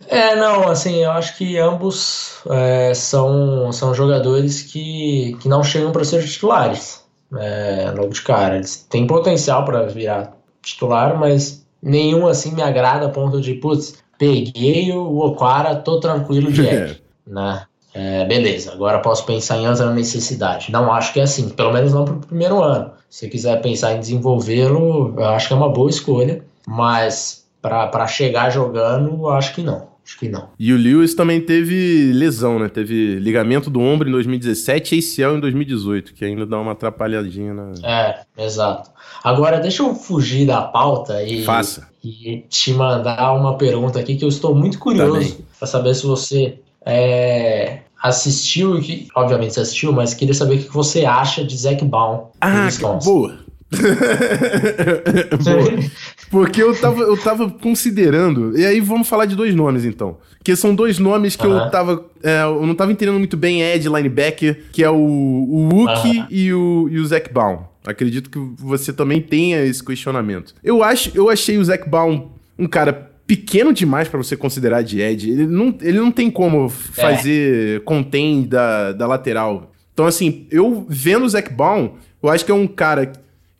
É, 0.06 0.36
não, 0.36 0.68
assim, 0.68 0.96
eu 1.02 1.10
acho 1.12 1.36
que 1.36 1.56
ambos 1.58 2.42
é, 2.50 2.92
são, 2.94 3.72
são 3.72 3.94
jogadores 3.94 4.62
que, 4.62 5.36
que 5.40 5.48
não 5.48 5.62
chegam 5.62 5.92
para 5.92 6.04
ser 6.04 6.22
titulares 6.24 7.04
é, 7.36 7.92
logo 7.96 8.10
de 8.10 8.22
cara. 8.22 8.56
Eles 8.56 8.86
têm 8.88 9.06
potencial 9.06 9.64
para 9.64 9.86
virar 9.86 10.36
titular, 10.62 11.18
mas 11.18 11.66
nenhum 11.82 12.26
assim 12.26 12.54
me 12.54 12.62
agrada 12.62 13.06
a 13.06 13.10
ponto 13.10 13.40
de, 13.40 13.54
putz, 13.54 14.02
peguei 14.18 14.92
o 14.92 15.18
Okwara, 15.18 15.76
tô 15.76 16.00
tranquilo 16.00 16.52
de 16.52 16.62
Ed, 16.66 17.02
né? 17.26 17.64
É, 17.92 18.24
beleza, 18.24 18.72
agora 18.72 18.98
posso 18.98 19.24
pensar 19.24 19.56
em 19.56 19.68
outra 19.68 19.92
necessidade. 19.92 20.72
Não 20.72 20.92
acho 20.92 21.12
que 21.12 21.20
é 21.20 21.22
assim, 21.22 21.48
pelo 21.50 21.72
menos 21.72 21.92
não 21.92 22.04
para 22.04 22.14
o 22.14 22.18
primeiro 22.18 22.60
ano. 22.60 22.90
Se 23.08 23.28
quiser 23.28 23.62
pensar 23.62 23.92
em 23.92 24.00
desenvolvê-lo, 24.00 25.14
eu 25.16 25.26
acho 25.26 25.46
que 25.46 25.54
é 25.54 25.56
uma 25.56 25.68
boa 25.68 25.88
escolha, 25.88 26.44
mas 26.66 27.43
para 27.68 28.06
chegar 28.06 28.50
jogando, 28.50 29.28
acho 29.28 29.54
que 29.54 29.62
não. 29.62 29.94
Acho 30.04 30.18
que 30.18 30.28
não. 30.28 30.50
E 30.58 30.70
o 30.70 30.76
Lewis 30.76 31.14
também 31.14 31.40
teve 31.40 32.12
lesão, 32.12 32.58
né? 32.58 32.68
Teve 32.68 33.14
ligamento 33.14 33.70
do 33.70 33.80
ombro 33.80 34.06
em 34.06 34.12
2017 34.12 34.94
e 34.94 34.98
ACL 34.98 35.36
em 35.38 35.40
2018, 35.40 36.12
que 36.12 36.26
ainda 36.26 36.44
dá 36.44 36.60
uma 36.60 36.72
atrapalhadinha 36.72 37.54
na. 37.54 37.72
É, 37.82 38.20
exato. 38.36 38.90
Agora, 39.22 39.58
deixa 39.58 39.82
eu 39.82 39.94
fugir 39.94 40.46
da 40.46 40.60
pauta 40.60 41.22
e, 41.22 41.42
Faça. 41.42 41.88
e 42.04 42.44
te 42.50 42.74
mandar 42.74 43.32
uma 43.32 43.56
pergunta 43.56 43.98
aqui 43.98 44.16
que 44.16 44.24
eu 44.24 44.28
estou 44.28 44.54
muito 44.54 44.78
curioso 44.78 45.36
tá 45.36 45.42
para 45.60 45.68
saber 45.68 45.94
se 45.94 46.04
você 46.04 46.58
é, 46.84 47.78
assistiu, 48.02 48.78
que, 48.82 49.08
obviamente 49.16 49.54
você 49.54 49.60
assistiu, 49.60 49.90
mas 49.90 50.12
queria 50.12 50.34
saber 50.34 50.56
o 50.56 50.58
que 50.64 50.70
você 50.70 51.06
acha 51.06 51.42
de 51.42 51.56
Zac 51.56 51.82
Baum. 51.82 52.26
Ah, 52.42 52.68
boa. 53.02 53.38
Porque 56.30 56.62
eu 56.62 56.78
tava, 56.78 57.02
eu 57.02 57.16
tava 57.16 57.50
considerando. 57.50 58.58
E 58.58 58.64
aí 58.64 58.80
vamos 58.80 59.08
falar 59.08 59.26
de 59.26 59.36
dois 59.36 59.54
nomes, 59.54 59.84
então. 59.84 60.16
Que 60.42 60.56
são 60.56 60.74
dois 60.74 60.98
nomes 60.98 61.36
que 61.36 61.46
eu 61.46 61.70
tava. 61.70 62.04
É, 62.22 62.42
eu 62.42 62.66
não 62.66 62.74
tava 62.74 62.92
entendendo 62.92 63.18
muito 63.18 63.36
bem 63.36 63.62
Ed 63.62 63.88
linebacker, 63.88 64.64
que 64.72 64.82
é 64.82 64.90
o, 64.90 64.96
o 64.96 65.68
Wookie 65.72 66.24
e, 66.30 66.52
o, 66.52 66.88
e 66.90 66.98
o 66.98 67.06
Zac 67.06 67.32
Baum. 67.32 67.60
Acredito 67.86 68.30
que 68.30 68.38
você 68.58 68.92
também 68.92 69.20
tenha 69.20 69.62
esse 69.64 69.84
questionamento. 69.84 70.54
Eu 70.62 70.82
acho, 70.82 71.10
eu 71.14 71.28
achei 71.28 71.58
o 71.58 71.64
Zac 71.64 71.88
Baum 71.88 72.30
um 72.58 72.66
cara 72.66 73.12
pequeno 73.26 73.72
demais 73.72 74.08
para 74.08 74.18
você 74.18 74.36
considerar 74.36 74.82
de 74.82 75.00
Ed. 75.00 75.30
Ele 75.30 75.46
não, 75.46 75.74
ele 75.80 75.98
não 75.98 76.10
tem 76.10 76.30
como 76.30 76.68
fazer 76.68 77.76
é. 77.76 77.80
contém 77.80 78.42
da, 78.42 78.92
da 78.92 79.06
lateral. 79.06 79.72
Então, 79.92 80.06
assim, 80.06 80.46
eu 80.50 80.84
vendo 80.88 81.24
o 81.24 81.28
Zac 81.28 81.52
Baum, 81.52 81.94
eu 82.22 82.28
acho 82.28 82.44
que 82.44 82.50
é 82.50 82.54
um 82.54 82.66
cara 82.66 83.12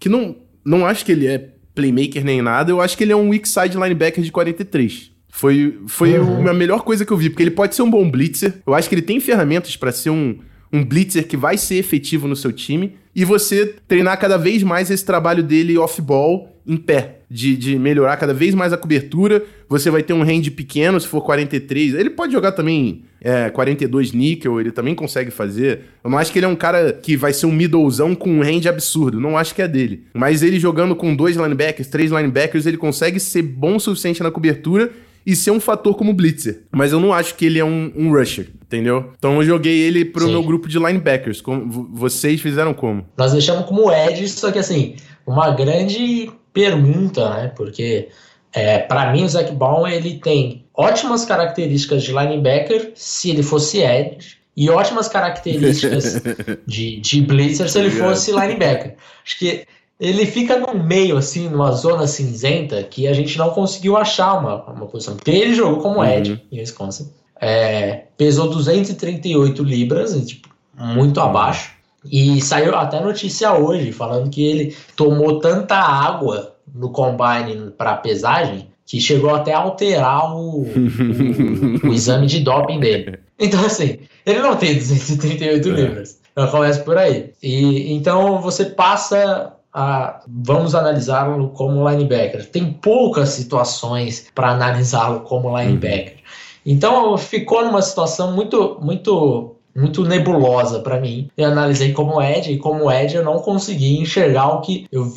que 0.05 0.09
não, 0.11 0.37
não 0.62 0.87
acho 0.87 1.03
que 1.03 1.12
ele 1.12 1.27
é 1.27 1.55
playmaker 1.75 2.23
nem 2.23 2.43
nada, 2.43 2.71
eu 2.71 2.79
acho 2.79 2.95
que 2.95 3.03
ele 3.05 3.12
é 3.12 3.17
um 3.17 3.31
weak 3.31 3.49
side 3.49 3.75
linebacker 3.75 4.23
de 4.23 4.31
43. 4.31 5.11
Foi, 5.31 5.81
foi 5.87 6.19
uhum. 6.19 6.47
a 6.47 6.53
melhor 6.53 6.83
coisa 6.83 7.07
que 7.07 7.11
eu 7.11 7.17
vi, 7.17 7.31
porque 7.31 7.43
ele 7.43 7.51
pode 7.51 7.75
ser 7.75 7.81
um 7.81 7.90
bom 7.90 8.09
blitzer. 8.11 8.61
Eu 8.67 8.75
acho 8.75 8.87
que 8.87 8.95
ele 8.95 9.01
tem 9.01 9.19
ferramentas 9.19 9.79
para 9.79 9.90
ser 9.90 10.11
um, 10.11 10.38
um 10.71 10.85
blitzer 10.85 11.27
que 11.27 11.38
vai 11.38 11.57
ser 11.57 11.77
efetivo 11.77 12.29
no 12.29 12.37
seu 12.37 12.53
time. 12.53 12.97
E 13.17 13.25
você 13.25 13.77
treinar 13.88 14.21
cada 14.21 14.37
vez 14.37 14.62
mais 14.62 14.90
esse 14.90 15.07
trabalho 15.07 15.43
dele 15.43 15.79
off-ball 15.79 16.54
em 16.66 16.77
pé, 16.77 17.20
de, 17.31 17.57
de 17.57 17.79
melhorar 17.79 18.16
cada 18.16 18.33
vez 18.33 18.55
mais 18.55 18.72
a 18.72 18.77
cobertura. 18.77 19.42
Você 19.68 19.90
vai 19.90 20.03
ter 20.03 20.12
um 20.12 20.22
range 20.22 20.50
pequeno, 20.50 20.98
se 21.00 21.07
for 21.07 21.20
43. 21.22 21.94
Ele 21.94 22.11
pode 22.11 22.33
jogar 22.33 22.53
também 22.53 23.05
é, 23.20 23.50
42 23.50 24.12
níquel, 24.12 24.61
ele 24.61 24.70
também 24.70 24.94
consegue 24.94 25.31
fazer. 25.31 25.81
Eu 26.03 26.11
não 26.11 26.18
acho 26.18 26.33
que 26.33 26.38
ele 26.38 26.46
é 26.46 26.48
um 26.48 26.57
cara 26.57 26.92
que 26.92 27.16
vai 27.16 27.33
ser 27.33 27.46
um 27.46 27.53
middlezão 27.53 28.14
com 28.14 28.31
um 28.31 28.42
range 28.42 28.68
absurdo, 28.68 29.20
não 29.20 29.37
acho 29.37 29.55
que 29.55 29.62
é 29.62 29.68
dele. 29.68 30.07
Mas 30.14 30.42
ele 30.42 30.59
jogando 30.59 30.94
com 30.94 31.14
dois 31.14 31.37
linebackers, 31.37 31.88
três 31.88 32.11
linebackers, 32.11 32.66
ele 32.66 32.77
consegue 32.77 33.18
ser 33.18 33.42
bom 33.42 33.77
o 33.77 33.81
suficiente 33.81 34.22
na 34.22 34.31
cobertura 34.31 34.90
e 35.27 35.35
ser 35.35 35.50
um 35.50 35.61
fator 35.61 35.96
como 35.96 36.12
blitzer. 36.12 36.64
Mas 36.70 36.92
eu 36.92 37.00
não 37.00 37.12
acho 37.12 37.35
que 37.35 37.46
ele 37.46 37.59
é 37.59 37.64
um, 37.64 37.90
um 37.96 38.11
rusher, 38.11 38.48
entendeu? 38.62 39.12
Então 39.18 39.37
eu 39.37 39.44
joguei 39.44 39.81
ele 39.81 40.05
pro 40.05 40.27
Sim. 40.27 40.33
meu 40.33 40.42
grupo 40.42 40.68
de 40.68 40.79
linebackers. 40.79 41.40
Como, 41.40 41.88
vocês 41.92 42.40
fizeram 42.40 42.74
como? 42.74 43.07
Nós 43.16 43.33
deixamos 43.33 43.64
como 43.64 43.90
edge, 43.90 44.29
só 44.29 44.53
que 44.53 44.59
assim, 44.59 44.96
uma 45.27 45.50
grande 45.50 46.31
pergunta, 46.55 47.29
né? 47.29 47.53
Porque 47.55 48.09
é, 48.53 48.79
para 48.79 49.12
mim 49.12 49.25
o 49.25 49.29
Zac 49.29 49.53
Baum 49.53 49.87
ele 49.87 50.19
tem 50.19 50.64
ótimas 50.73 51.25
características 51.25 52.03
de 52.05 52.12
linebacker 52.12 52.93
se 52.95 53.31
ele 53.31 53.43
fosse 53.43 53.83
edge 53.83 54.38
e 54.57 54.71
ótimas 54.71 55.09
características 55.09 56.23
de, 56.64 57.01
de 57.01 57.21
blitzer 57.21 57.69
se 57.69 57.79
ele 57.79 57.90
fosse 57.90 58.31
linebacker. 58.31 58.95
Acho 59.25 59.38
que 59.38 59.67
ele 59.99 60.27
fica 60.27 60.59
no 60.59 60.83
meio, 60.83 61.17
assim, 61.17 61.49
numa 61.49 61.73
zona 61.73 62.07
cinzenta 62.07 62.83
que 62.83 63.07
a 63.07 63.12
gente 63.12 63.37
não 63.37 63.51
conseguiu 63.51 63.97
achar 63.97 64.35
uma, 64.38 64.64
uma 64.64 64.87
posição. 64.87 65.17
Porque 65.17 65.31
ele 65.31 65.55
jogou 65.55 65.81
como 65.81 65.99
uhum. 65.99 66.05
Ed 66.05 66.43
em 66.51 66.61
Wisconsin. 66.61 67.12
É, 67.40 68.05
pesou 68.17 68.49
238 68.49 69.62
libras, 69.62 70.14
tipo, 70.27 70.49
muito 70.77 71.19
uhum. 71.19 71.27
abaixo. 71.27 71.73
E 72.11 72.40
saiu 72.40 72.75
até 72.75 73.01
notícia 73.01 73.53
hoje 73.55 73.93
falando 73.93 74.31
que 74.31 74.45
ele 74.45 74.77
tomou 74.97 75.40
tanta 75.40 75.77
água 75.77 76.55
no 76.75 76.90
combine 76.90 77.71
para 77.77 77.97
pesagem 77.97 78.69
que 78.87 79.01
chegou 79.01 79.35
até 79.35 79.55
a 79.55 79.61
alterar 79.61 80.37
o, 80.37 80.62
o, 80.62 81.88
o, 81.88 81.93
exame 81.95 82.27
de 82.27 82.40
doping 82.40 82.81
dele. 82.81 83.19
Então, 83.38 83.64
assim, 83.64 83.99
ele 84.27 84.40
não 84.40 84.57
tem 84.57 84.75
238 84.75 85.69
é. 85.69 85.73
libras. 85.73 86.21
Então, 86.33 86.49
começa 86.49 86.81
por 86.81 86.99
aí. 86.99 87.33
E 87.43 87.95
então 87.95 88.40
você 88.40 88.67
passa 88.67 89.55
a, 89.73 90.21
vamos 90.29 90.75
analisá-lo 90.75 91.49
como 91.51 91.88
linebacker. 91.88 92.49
Tem 92.51 92.73
poucas 92.73 93.31
situações 93.31 94.31
para 94.35 94.51
analisá-lo 94.51 95.21
como 95.21 95.57
linebacker. 95.59 96.14
Uhum. 96.14 96.25
Então 96.67 97.19
ficou 97.19 97.64
numa 97.64 97.83
situação 97.83 98.33
muito, 98.33 98.79
muito, 98.81 99.54
muito 99.74 100.04
nebulosa 100.04 100.80
para 100.80 101.00
mim. 101.00 101.28
Eu 101.37 101.50
analisei 101.50 101.92
como 101.92 102.22
Ed 102.22 102.52
e 102.52 102.58
como 102.58 102.90
Ed 102.90 103.16
eu 103.16 103.24
não 103.24 103.38
consegui 103.40 103.98
enxergar 103.98 104.48
o 104.48 104.60
que 104.60 104.87
eu 104.92 105.12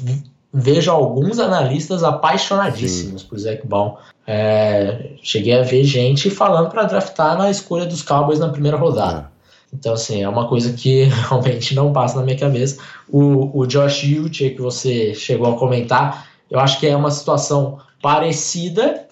vejo 0.53 0.89
alguns 0.89 1.39
analistas 1.39 2.03
apaixonadíssimos 2.03 3.21
Sim. 3.21 3.27
por 3.27 3.37
Zac 3.37 3.67
Baum. 3.67 3.95
É, 4.25 5.11
cheguei 5.21 5.57
a 5.57 5.61
ver 5.61 5.83
gente 5.83 6.29
falando 6.29 6.69
para 6.69 6.83
draftar 6.83 7.37
na 7.37 7.49
escolha 7.49 7.85
dos 7.85 8.01
Cowboys 8.01 8.39
na 8.39 8.49
primeira 8.49 8.77
rodada. 8.77 9.31
É. 9.33 9.37
Então, 9.73 9.93
assim, 9.93 10.23
é 10.23 10.29
uma 10.29 10.47
coisa 10.47 10.73
que 10.73 11.03
realmente 11.29 11.75
não 11.75 11.93
passa 11.93 12.17
na 12.17 12.25
minha 12.25 12.37
cabeça. 12.37 12.81
O, 13.09 13.59
o 13.59 13.67
Josh 13.67 14.03
Uche, 14.03 14.49
que 14.49 14.61
você 14.61 15.13
chegou 15.13 15.53
a 15.53 15.57
comentar, 15.57 16.27
eu 16.49 16.59
acho 16.59 16.79
que 16.79 16.87
é 16.87 16.95
uma 16.95 17.11
situação 17.11 17.77
parecida, 18.01 19.05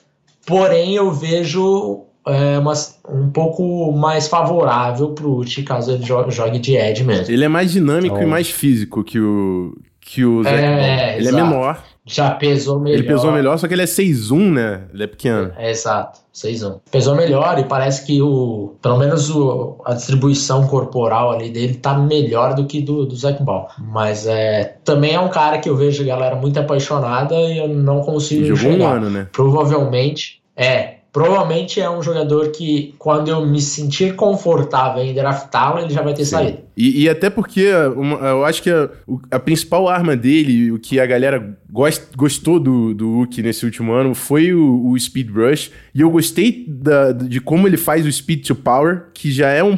porém 0.45 0.95
eu 0.95 1.12
vejo 1.12 2.05
é, 2.28 2.58
uma, 2.58 2.74
um 3.10 3.30
pouco 3.30 3.92
mais 3.92 4.28
favorável 4.28 5.10
para 5.10 5.26
o 5.26 5.38
Uche 5.38 5.64
caso 5.64 5.92
ele 5.92 6.04
jogue 6.04 6.60
de 6.60 6.76
Ed 6.76 7.04
mesmo. 7.04 7.34
Ele 7.34 7.44
é 7.44 7.48
mais 7.48 7.72
dinâmico 7.72 8.16
então, 8.16 8.28
e 8.28 8.30
mais 8.30 8.50
físico 8.50 9.04
que 9.04 9.20
o, 9.20 9.78
que 10.02 10.26
o 10.26 10.44
Zach 10.44 10.56
é, 10.56 11.18
Ele 11.18 11.28
é 11.28 11.30
exato. 11.30 11.38
é 11.38 11.44
menor. 11.44 11.84
Já 12.08 12.30
pesou 12.32 12.80
melhor. 12.80 13.00
Ele 13.00 13.08
pesou 13.08 13.32
melhor, 13.32 13.58
só 13.58 13.68
que 13.68 13.74
ele 13.74 13.82
é 13.82 13.86
6'1, 13.86 14.54
né? 14.54 14.82
Ele 14.94 15.04
é 15.04 15.08
pequeno. 15.08 15.52
É, 15.58 15.72
exato, 15.72 16.20
6'1. 16.36 16.80
Pesou 16.92 17.16
melhor 17.16 17.58
e 17.58 17.64
parece 17.64 18.06
que 18.06 18.22
o. 18.22 18.76
Pelo 18.80 19.00
menos 19.00 19.32
o, 19.32 19.82
a 19.84 19.96
distribuição 19.96 20.68
corporal 20.68 21.32
ali 21.32 21.50
dele 21.50 21.74
tá 21.74 21.98
melhor 21.98 22.54
do 22.54 22.66
que 22.66 22.80
do, 22.80 23.08
do 23.08 23.16
Zac 23.16 23.42
Ball. 23.42 23.70
Mas 23.80 24.28
é, 24.28 24.78
também 24.84 25.16
é 25.16 25.20
um 25.20 25.30
cara 25.30 25.58
que 25.58 25.68
eu 25.68 25.76
vejo 25.76 26.04
a 26.04 26.06
galera 26.06 26.36
muito 26.36 26.60
apaixonada 26.60 27.34
e 27.36 27.58
eu 27.58 27.68
não 27.68 28.02
consigo. 28.02 28.56
Jogou 28.56 28.78
um 28.78 28.88
ano, 28.88 29.10
né? 29.10 29.28
Provavelmente. 29.32 30.44
É, 30.56 30.94
provavelmente 31.15 31.80
é 31.80 31.89
um 31.89 32.04
jogador 32.04 32.51
que, 32.51 32.93
quando 32.99 33.30
eu 33.30 33.45
me 33.45 33.62
sentir 33.62 34.17
confortável 34.17 35.01
em 35.01 35.13
draftá-lo, 35.13 35.80
ele 35.80 35.93
já 35.93 36.01
vai 36.01 36.13
ter 36.13 36.25
Sim. 36.25 36.32
saído. 36.32 36.58
E, 36.75 37.04
e, 37.04 37.10
até 37.10 37.30
porque 37.30 37.71
uma, 37.95 38.17
eu 38.17 38.43
acho 38.43 38.62
que 38.62 38.69
a, 38.69 38.89
a, 39.32 39.39
principal 39.39 39.88
arma 39.88 40.13
dele, 40.13 40.73
o 40.73 40.78
que 40.78 40.99
a 40.99 41.06
galera 41.06 41.58
gost, 41.71 42.04
gostou 42.17 42.60
do, 42.60 42.93
do 42.93 43.21
Uki 43.21 43.41
nesse 43.41 43.63
último 43.63 43.93
ano, 43.93 44.13
foi 44.13 44.54
o, 44.54 44.89
o 44.89 44.99
Speed 44.99 45.30
Rush. 45.30 45.71
E 45.93 46.01
eu 46.01 46.10
gostei 46.10 46.65
da, 46.67 47.13
de 47.13 47.39
como 47.39 47.65
ele 47.65 47.78
faz 47.78 48.06
o 48.06 48.12
Speed 48.12 48.45
to 48.45 48.54
Power, 48.54 49.06
que 49.13 49.32
já 49.32 49.47
é 49.47 49.63
um, 49.63 49.78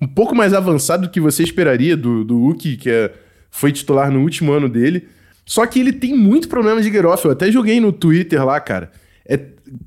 um 0.00 0.06
pouco 0.06 0.34
mais 0.34 0.54
avançado 0.54 1.02
do 1.02 1.10
que 1.10 1.20
você 1.20 1.42
esperaria 1.42 1.94
do, 1.94 2.24
do 2.24 2.42
Uki, 2.42 2.78
que 2.78 2.88
é, 2.88 3.12
foi 3.50 3.70
titular 3.70 4.10
no 4.10 4.20
último 4.20 4.50
ano 4.50 4.66
dele. 4.66 5.08
Só 5.44 5.66
que 5.66 5.78
ele 5.78 5.92
tem 5.92 6.16
muito 6.16 6.48
problema 6.48 6.80
de 6.80 6.90
get 6.90 7.04
off. 7.04 7.22
Eu 7.22 7.32
até 7.32 7.52
joguei 7.52 7.82
no 7.82 7.92
Twitter 7.92 8.42
lá, 8.42 8.58
cara. 8.58 8.90
É, 9.30 9.38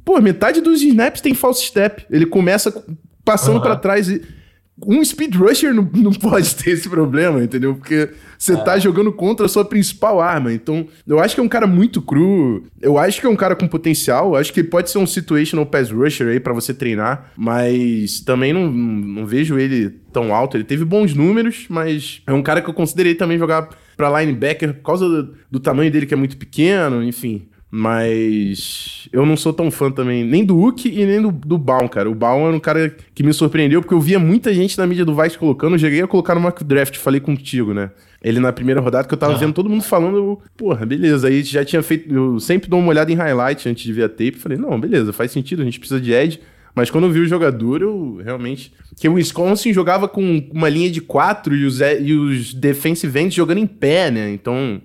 Pô, 0.06 0.20
metade 0.22 0.62
dos 0.62 0.82
snaps 0.82 1.22
tem 1.22 1.34
false 1.34 1.66
step. 1.66 2.06
Ele 2.10 2.26
começa 2.26 2.84
passando 3.24 3.56
uhum. 3.56 3.62
para 3.62 3.76
trás 3.76 4.10
e. 4.10 4.22
Um 4.88 5.06
speed 5.06 5.36
rusher 5.36 5.72
não, 5.72 5.88
não 5.94 6.12
pode 6.18 6.56
ter 6.56 6.72
esse 6.72 6.90
problema, 6.90 7.44
entendeu? 7.44 7.76
Porque 7.76 8.10
você 8.40 8.54
é. 8.54 8.58
tá 8.58 8.80
jogando 8.80 9.12
contra 9.12 9.46
a 9.46 9.50
sua 9.50 9.64
principal 9.64 10.20
arma. 10.20 10.52
Então, 10.52 10.88
eu 11.06 11.20
acho 11.20 11.36
que 11.36 11.40
é 11.40 11.44
um 11.44 11.48
cara 11.48 11.68
muito 11.68 12.02
cru. 12.02 12.66
Eu 12.82 12.98
acho 12.98 13.22
que 13.22 13.28
é 13.28 13.30
um 13.30 13.36
cara 13.36 13.56
com 13.56 13.68
potencial. 13.68 14.30
Eu 14.30 14.36
acho 14.36 14.52
que 14.52 14.62
ele 14.62 14.70
pode 14.70 14.90
ser 14.90 14.98
um 14.98 15.06
situational 15.06 15.66
pass 15.66 15.92
rusher 15.92 16.28
aí 16.28 16.40
para 16.40 16.54
você 16.54 16.74
treinar. 16.74 17.32
Mas 17.38 18.20
também 18.22 18.52
não, 18.52 18.70
não, 18.72 19.28
vejo 19.28 19.60
ele 19.60 19.92
tão 20.12 20.34
alto. 20.34 20.58
Ele 20.58 20.64
teve 20.64 20.84
bons 20.84 21.14
números, 21.14 21.68
mas 21.70 22.24
é 22.26 22.34
um 22.34 22.42
cara 22.42 22.60
que 22.60 22.70
eu 22.70 22.74
considerei 22.74 23.14
também 23.14 23.38
jogar 23.38 23.70
para 23.96 24.22
linebacker 24.22 24.74
por 24.74 24.84
causa 24.84 25.08
do, 25.08 25.36
do 25.52 25.60
tamanho 25.60 25.92
dele 25.92 26.08
que 26.08 26.16
é 26.16 26.18
muito 26.18 26.36
pequeno, 26.36 27.04
enfim. 27.04 27.48
Mas 27.76 29.10
eu 29.12 29.26
não 29.26 29.36
sou 29.36 29.52
tão 29.52 29.72
fã 29.72 29.90
também, 29.90 30.24
nem 30.24 30.46
do 30.46 30.64
Uki 30.64 30.90
e 30.90 31.04
nem 31.08 31.20
do, 31.20 31.32
do 31.32 31.58
Baum, 31.58 31.88
cara. 31.88 32.08
O 32.08 32.14
Baum 32.14 32.46
era 32.46 32.56
um 32.56 32.60
cara 32.60 32.96
que 33.16 33.24
me 33.24 33.34
surpreendeu, 33.34 33.82
porque 33.82 33.96
eu 33.96 34.00
via 34.00 34.20
muita 34.20 34.54
gente 34.54 34.78
na 34.78 34.86
mídia 34.86 35.04
do 35.04 35.16
Vice 35.16 35.40
colocando, 35.40 35.74
eu 35.74 35.80
cheguei 35.80 36.00
a 36.04 36.06
colocar 36.06 36.36
no 36.36 36.42
mock 36.42 36.64
draft, 36.64 36.96
falei 36.98 37.20
contigo, 37.20 37.74
né? 37.74 37.90
Ele 38.24 38.40
na 38.40 38.54
primeira 38.54 38.80
rodada, 38.80 39.08
que 39.08 39.14
eu 39.16 39.18
tava 39.18 39.34
ah. 39.34 39.38
vendo 39.38 39.54
todo 39.54 39.72
mundo 39.72 39.82
falando, 39.82 40.18
eu, 40.18 40.42
porra, 40.56 40.86
beleza. 40.86 41.28
Aí 41.28 41.42
já 41.42 41.66
tinha 41.66 41.82
feito. 41.82 42.14
Eu 42.14 42.40
sempre 42.40 42.70
dou 42.70 42.80
uma 42.80 42.90
olhada 42.90 43.12
em 43.12 43.16
highlight 43.16 43.68
antes 43.68 43.84
de 43.84 43.92
ver 43.92 44.04
a 44.04 44.10
tape. 44.10 44.34
Falei, 44.34 44.60
não, 44.60 44.80
beleza, 44.80 45.12
faz 45.12 45.32
sentido, 45.32 45.64
a 45.64 45.66
gente 45.66 45.80
precisa 45.80 46.00
de 46.00 46.14
Edge. 46.14 46.42
Mas 46.76 46.92
quando 46.92 47.06
eu 47.06 47.12
vi 47.12 47.22
o 47.22 47.26
jogador, 47.26 47.82
eu 47.82 48.22
realmente. 48.24 48.72
Que 49.00 49.10
o 49.10 49.14
Wisconsin 49.14 49.74
jogava 49.74 50.08
com 50.08 50.48
uma 50.54 50.70
linha 50.70 50.92
de 50.92 51.02
quatro 51.02 51.56
e 51.56 51.66
os, 51.66 51.82
e 51.82 52.14
os 52.14 52.54
defensive 52.54 53.20
ends 53.20 53.34
jogando 53.34 53.58
em 53.58 53.66
pé, 53.66 54.12
né? 54.12 54.32
Então 54.32 54.80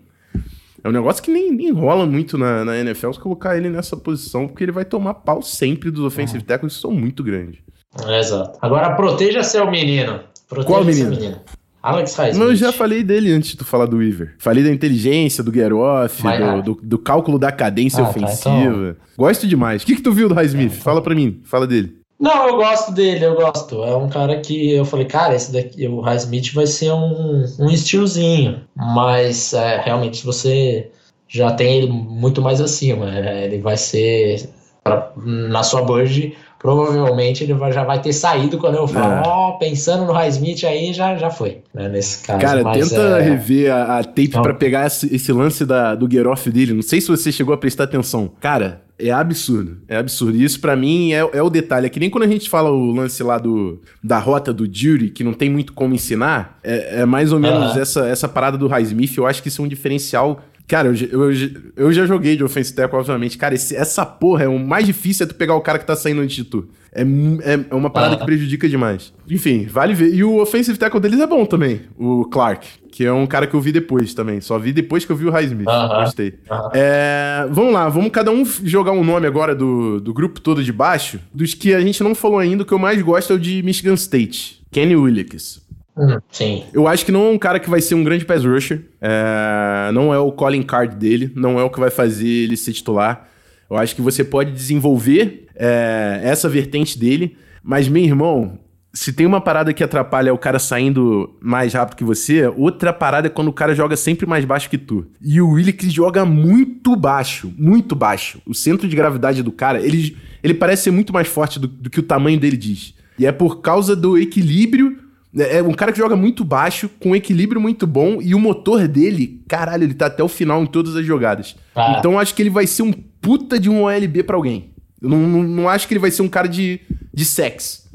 é 0.89 0.91
um 0.91 0.93
negócio 0.93 1.23
que 1.23 1.31
nem, 1.31 1.53
nem 1.53 1.71
rola 1.71 2.07
muito 2.07 2.37
na, 2.37 2.65
na 2.65 2.77
NFL 2.79 3.13
se 3.13 3.21
colocar 3.21 3.57
ele 3.57 3.69
nessa 3.69 3.97
posição, 3.97 4.49
porque 4.49 4.65
ele 4.65 4.73
vai 4.73 4.85
tomar 4.85 5.15
pau 5.15 5.43
sempre 5.43 5.91
dos 5.91 6.05
offensive 6.05 6.39
uhum. 6.41 6.45
tackles 6.45 6.75
que 6.75 6.81
são 6.81 6.91
muito 6.91 7.23
grandes. 7.23 7.61
É, 8.07 8.19
exato. 8.19 8.59
Agora 8.61 8.95
proteja 8.95 9.43
seu 9.43 9.71
menino. 9.71 10.21
Proteja 10.49 10.67
Qual 10.67 10.85
menino? 10.85 11.11
menino? 11.11 11.41
Alex 11.83 12.17
Highsmith. 12.17 12.39
Mas 12.39 12.49
eu 12.51 12.57
já 12.57 12.73
falei 12.73 13.03
dele 13.03 13.33
antes 13.33 13.51
de 13.51 13.57
tu 13.57 13.65
falar 13.65 13.87
do 13.87 13.99
Weaver. 13.99 14.35
Falei 14.39 14.65
da 14.65 14.71
inteligência, 14.71 15.45
do 15.45 15.53
get 15.53 15.73
off, 15.73 16.23
do, 16.23 16.29
é. 16.29 16.63
do, 16.63 16.81
do, 16.83 16.99
cálculo 16.99 17.39
da 17.39 17.53
cadência 17.53 18.03
ah, 18.03 18.09
ofensiva. 18.09 18.37
Tá, 18.43 18.61
então... 18.61 18.97
Gosto 19.17 19.47
demais. 19.47 19.83
O 19.83 19.87
que, 19.87 19.97
que 19.97 20.03
tu 20.03 20.13
viu 20.13 20.29
do 20.29 20.35
Highsmith? 20.35 20.71
É, 20.71 20.75
então... 20.75 20.83
Fala 20.83 21.01
pra 21.01 21.15
mim. 21.15 21.41
Fala 21.45 21.67
dele. 21.67 21.98
Não, 22.19 22.49
eu 22.49 22.57
gosto 22.57 22.93
dele, 22.93 23.25
eu 23.25 23.37
gosto. 23.37 23.85
É 23.85 23.97
um 23.97 24.09
cara 24.09 24.41
que 24.41 24.73
eu 24.73 24.85
falei, 24.85 25.07
cara, 25.07 25.35
esse 25.35 25.53
daqui, 25.53 25.87
o 25.87 26.01
Highsmith 26.01 26.53
vai 26.53 26.67
ser 26.67 26.93
um, 26.93 27.45
um 27.61 27.71
estilozinho. 27.71 28.63
Mas 28.75 29.53
é, 29.53 29.81
realmente, 29.81 30.19
se 30.19 30.27
você 30.27 30.91
já 31.29 31.53
tem 31.53 31.79
ele 31.79 31.93
muito 31.93 32.41
mais 32.41 32.61
acima. 32.61 33.07
Né? 33.07 33.45
Ele 33.45 33.59
vai 33.59 33.77
ser, 33.77 34.49
pra, 34.83 35.13
na 35.17 35.63
sua 35.63 35.83
budget, 35.83 36.37
provavelmente 36.59 37.45
ele 37.45 37.55
vai, 37.55 37.71
já 37.71 37.85
vai 37.85 38.01
ter 38.01 38.13
saído 38.13 38.59
quando 38.59 38.77
eu 38.77 38.89
falo, 38.89 39.13
é. 39.13 39.23
ó, 39.27 39.51
é. 39.51 39.55
oh, 39.55 39.59
pensando 39.59 40.07
no 40.07 40.13
Highsmith 40.13 40.65
aí, 40.65 40.93
já, 40.93 41.17
já 41.17 41.31
foi, 41.31 41.63
né, 41.73 41.89
nesse 41.89 42.25
caso. 42.27 42.41
Cara, 42.41 42.63
Mas, 42.65 42.89
tenta 42.89 43.01
é... 43.01 43.23
rever 43.23 43.73
a, 43.73 43.99
a 43.99 44.05
tape 44.05 44.25
então, 44.25 44.43
para 44.43 44.55
pegar 44.55 44.87
esse, 44.87 45.15
esse, 45.15 45.31
lance 45.31 45.65
da, 45.65 45.95
do 45.95 46.11
get 46.11 46.27
off 46.27 46.51
dele. 46.51 46.73
Não 46.73 46.83
sei 46.83 47.01
se 47.01 47.09
você 47.09 47.31
chegou 47.31 47.55
a 47.55 47.59
prestar 47.59 47.85
atenção. 47.85 48.31
Cara, 48.41 48.83
é 48.99 49.11
absurdo, 49.11 49.79
é 49.87 49.97
absurdo. 49.97 50.37
E 50.37 50.45
isso 50.45 50.61
para 50.61 50.75
mim 50.75 51.13
é, 51.13 51.19
é, 51.19 51.43
o 51.43 51.49
detalhe. 51.49 51.87
É 51.87 51.89
que 51.89 52.01
nem 52.01 52.11
quando 52.11 52.25
a 52.25 52.29
gente 52.29 52.51
fala 52.51 52.71
o 52.71 52.91
lance 52.91 53.23
lá 53.23 53.39
do, 53.39 53.81
da 54.03 54.19
rota 54.19 54.53
do 54.53 54.69
Jury, 54.71 55.11
que 55.11 55.23
não 55.23 55.33
tem 55.33 55.49
muito 55.49 55.73
como 55.73 55.95
ensinar, 55.95 56.59
é, 56.63 57.01
é 57.01 57.07
mais 57.07 57.33
ou 57.33 57.39
menos 57.39 57.77
essa, 57.77 58.07
essa 58.07 58.29
parada 58.29 58.59
do 58.59 58.67
Highsmith. 58.67 59.17
Eu 59.17 59.27
acho 59.27 59.43
que 59.43 59.49
isso 59.49 59.63
é 59.63 59.65
um 59.65 59.69
diferencial 59.69 60.43
Cara, 60.69 60.89
eu, 60.89 61.31
eu, 61.31 61.33
eu 61.75 61.93
já 61.95 62.05
joguei 62.05 62.37
de 62.37 62.45
offense 62.45 62.75
tackle, 62.75 62.99
obviamente. 62.99 63.39
Cara, 63.39 63.55
esse, 63.55 63.75
essa 63.75 64.05
porra 64.05 64.45
é 64.45 64.49
o 64.49 64.59
mais 64.59 64.85
difícil 64.85 65.25
é 65.25 65.27
tu 65.27 65.35
pegar 65.35 65.55
o 65.55 65.63
cara 65.63 65.79
que 65.79 65.87
tá 65.87 65.97
saindo 65.97 66.21
antes 66.21 66.37
de 66.37 66.45
tu. 66.45 66.69
É, 66.93 67.01
é, 67.01 67.65
é 67.71 67.75
uma 67.75 67.89
parada 67.89 68.17
ah. 68.17 68.19
que 68.19 68.27
prejudica 68.27 68.69
demais. 68.69 69.15
Enfim, 69.31 69.65
vale 69.65 69.95
ver. 69.95 70.15
E 70.15 70.23
o 70.23 70.37
offensive 70.37 70.79
tackle 70.79 71.01
deles 71.01 71.21
é 71.21 71.27
bom 71.27 71.47
também, 71.47 71.81
o 71.99 72.27
Clark. 72.27 72.69
Que 72.99 73.05
é 73.05 73.13
um 73.13 73.29
cara 73.29 73.47
que 73.47 73.55
eu 73.55 73.61
vi 73.61 73.71
depois 73.71 74.13
também. 74.13 74.41
Só 74.41 74.59
vi 74.59 74.73
depois 74.73 75.05
que 75.05 75.13
eu 75.13 75.15
vi 75.15 75.25
o 75.25 75.31
Highsmith. 75.31 75.69
Uh 75.69 75.71
-huh. 75.71 76.01
Gostei. 76.03 76.31
Uh 76.31 76.33
-huh. 76.51 76.71
é, 76.75 77.47
vamos 77.49 77.73
lá, 77.73 77.89
vamos 77.89 78.11
cada 78.11 78.33
um 78.33 78.45
jogar 78.45 78.91
um 78.91 79.05
nome 79.05 79.25
agora 79.25 79.55
do, 79.55 80.01
do 80.01 80.13
grupo 80.13 80.41
todo 80.41 80.65
de 80.65 80.73
baixo. 80.73 81.21
Dos 81.33 81.55
que 81.55 81.73
a 81.73 81.81
gente 81.81 82.03
não 82.03 82.13
falou 82.13 82.41
ainda, 82.41 82.65
o 82.65 82.67
que 82.67 82.75
eu 82.75 82.79
mais 82.79 83.01
gosto 83.01 83.33
é 83.33 83.37
o 83.37 83.39
de 83.39 83.63
Michigan 83.63 83.95
State. 83.95 84.65
Kenny 84.73 84.97
Willicks. 84.97 85.65
Hum, 85.97 86.19
sim. 86.29 86.65
Eu 86.73 86.89
acho 86.89 87.05
que 87.05 87.13
não 87.13 87.29
é 87.29 87.31
um 87.31 87.39
cara 87.39 87.61
que 87.61 87.71
vai 87.71 87.81
ser 87.81 87.95
um 87.95 88.03
grande 88.03 88.25
pass 88.25 88.45
rusher. 88.45 88.81
É, 89.01 89.93
não 89.93 90.13
é 90.13 90.19
o 90.19 90.33
calling 90.33 90.65
card 90.65 90.97
dele. 90.97 91.31
Não 91.37 91.57
é 91.57 91.63
o 91.63 91.71
que 91.71 91.79
vai 91.79 91.91
fazer 91.91 92.27
ele 92.27 92.57
ser 92.57 92.73
titular. 92.73 93.29
Eu 93.71 93.77
acho 93.77 93.95
que 93.95 94.03
você 94.03 94.25
pode 94.25 94.51
desenvolver 94.51 95.47
é, 95.55 96.21
essa 96.25 96.49
vertente 96.49 96.99
dele. 96.99 97.37
Mas, 97.63 97.87
meu 97.87 98.03
irmão, 98.03 98.59
se 98.93 99.13
tem 99.13 99.27
uma 99.27 99.41
parada 99.41 99.73
que 99.73 99.85
atrapalha 99.85 100.33
o 100.33 100.39
cara 100.39 100.59
saindo 100.59 101.37
mais 101.41 101.75
rápido 101.75 101.97
que 101.97 102.05
você, 102.05 102.47
outra 102.47 102.93
parada 102.93 103.27
é 103.27 103.31
quando 103.31 103.49
o 103.49 103.53
cara 103.53 103.75
joga 103.75 103.97
sempre 103.97 104.27
mais 104.27 104.45
baixo 104.45 104.71
que 104.71 104.79
tu. 104.79 105.07
E 105.21 105.41
o 105.41 105.51
Willick 105.51 105.89
joga 105.91 106.25
muito 106.25 106.97
baixo, 106.97 107.53
muito 107.57 107.95
baixo. 107.95 108.41
O 108.47 108.55
centro 108.55 108.89
de 108.89 108.97
gravidade 108.97 109.43
do 109.43 109.53
cara, 109.53 109.81
ele, 109.81 110.17
ele 110.43 110.55
parece 110.55 110.85
ser 110.85 110.91
muito 110.91 111.13
mais 111.13 111.29
forte 111.29 111.59
do, 111.59 111.69
do 111.69 111.91
que 111.91 112.01
o 112.01 112.03
tamanho 112.03 112.41
dele 112.41 112.57
diz. 112.57 112.95
E 113.19 113.27
é 113.27 113.33
por 113.33 113.61
causa 113.61 113.95
do 113.95 114.17
equilíbrio 114.17 115.09
é, 115.37 115.59
é 115.59 115.63
um 115.63 115.73
cara 115.73 115.93
que 115.93 115.99
joga 115.99 116.17
muito 116.17 116.45
baixo, 116.45 116.89
com 117.01 117.11
um 117.11 117.17
equilíbrio 117.17 117.61
muito 117.61 117.87
bom, 117.87 118.21
e 118.23 118.35
o 118.35 118.39
motor 118.39 118.87
dele, 118.89 119.43
caralho, 119.49 119.85
ele 119.85 119.95
tá 119.95 120.07
até 120.07 120.23
o 120.23 120.29
final 120.29 120.63
em 120.63 120.67
todas 120.67 120.97
as 120.97 121.05
jogadas. 121.05 121.57
Ah. 121.75 121.97
Então 121.99 122.19
acho 122.19 122.35
que 122.35 122.43
ele 122.43 122.51
vai 122.51 122.67
ser 122.67 122.83
um 122.83 122.93
puta 122.93 123.59
de 123.59 123.69
um 123.69 123.83
OLB 123.83 124.23
para 124.23 124.37
alguém. 124.37 124.71
Eu 125.01 125.09
não, 125.09 125.19
não, 125.19 125.43
não, 125.43 125.69
acho 125.69 125.87
que 125.87 125.95
ele 125.95 126.01
vai 126.01 126.11
ser 126.11 126.23
um 126.23 126.29
cara 126.29 126.49
de, 126.49 126.81
de 127.15 127.25
sex. 127.25 127.88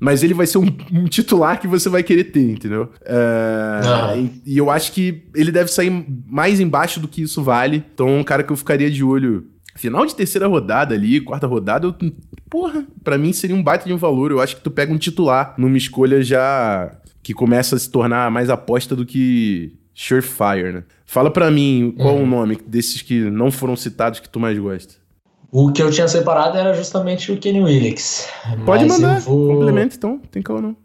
Mas 0.00 0.22
ele 0.22 0.34
vai 0.34 0.46
ser 0.46 0.58
um, 0.58 0.66
um 0.92 1.04
titular 1.06 1.60
que 1.60 1.66
você 1.66 1.88
vai 1.88 2.02
querer 2.02 2.24
ter, 2.24 2.50
entendeu? 2.50 2.90
É, 3.04 4.18
e, 4.18 4.54
e, 4.54 4.58
eu 4.58 4.70
acho 4.70 4.92
que 4.92 5.24
ele 5.34 5.50
deve 5.50 5.70
sair 5.70 5.90
mais 6.26 6.60
embaixo 6.60 7.00
do 7.00 7.08
que 7.08 7.22
isso 7.22 7.42
vale. 7.42 7.84
Então 7.94 8.18
um 8.18 8.24
cara 8.24 8.42
que 8.42 8.52
eu 8.52 8.56
ficaria 8.56 8.90
de 8.90 9.02
olho 9.02 9.46
Final 9.76 10.06
de 10.06 10.14
terceira 10.14 10.46
rodada 10.46 10.94
ali, 10.94 11.20
quarta 11.20 11.46
rodada, 11.46 11.86
eu, 11.86 11.94
porra, 12.48 12.86
para 13.04 13.18
mim 13.18 13.32
seria 13.32 13.54
um 13.54 13.62
baita 13.62 13.84
de 13.84 13.92
um 13.92 13.98
valor. 13.98 14.30
Eu 14.30 14.40
acho 14.40 14.56
que 14.56 14.62
tu 14.62 14.70
pega 14.70 14.92
um 14.92 14.96
titular 14.96 15.54
numa 15.58 15.76
escolha 15.76 16.22
já 16.22 16.90
que 17.22 17.34
começa 17.34 17.76
a 17.76 17.78
se 17.78 17.90
tornar 17.90 18.30
mais 18.30 18.48
aposta 18.48 18.96
do 18.96 19.04
que 19.04 19.74
surefire, 19.94 20.72
né? 20.72 20.84
Fala 21.04 21.30
para 21.30 21.50
mim 21.50 21.94
qual 21.98 22.16
uhum. 22.16 22.22
o 22.22 22.26
nome 22.26 22.58
desses 22.66 23.02
que 23.02 23.30
não 23.30 23.50
foram 23.50 23.76
citados 23.76 24.18
que 24.18 24.28
tu 24.28 24.40
mais 24.40 24.58
gosta. 24.58 24.94
O 25.50 25.72
que 25.72 25.82
eu 25.82 25.90
tinha 25.90 26.08
separado 26.08 26.58
era 26.58 26.74
justamente 26.74 27.32
o 27.32 27.38
Kenny 27.38 27.62
Willicks. 27.62 28.28
Pode 28.64 28.84
mandar, 28.84 29.20
vou... 29.20 29.54
complemento 29.54 29.96
então, 29.96 30.20
tem 30.30 30.42
calma 30.42 30.62
não. 30.62 30.76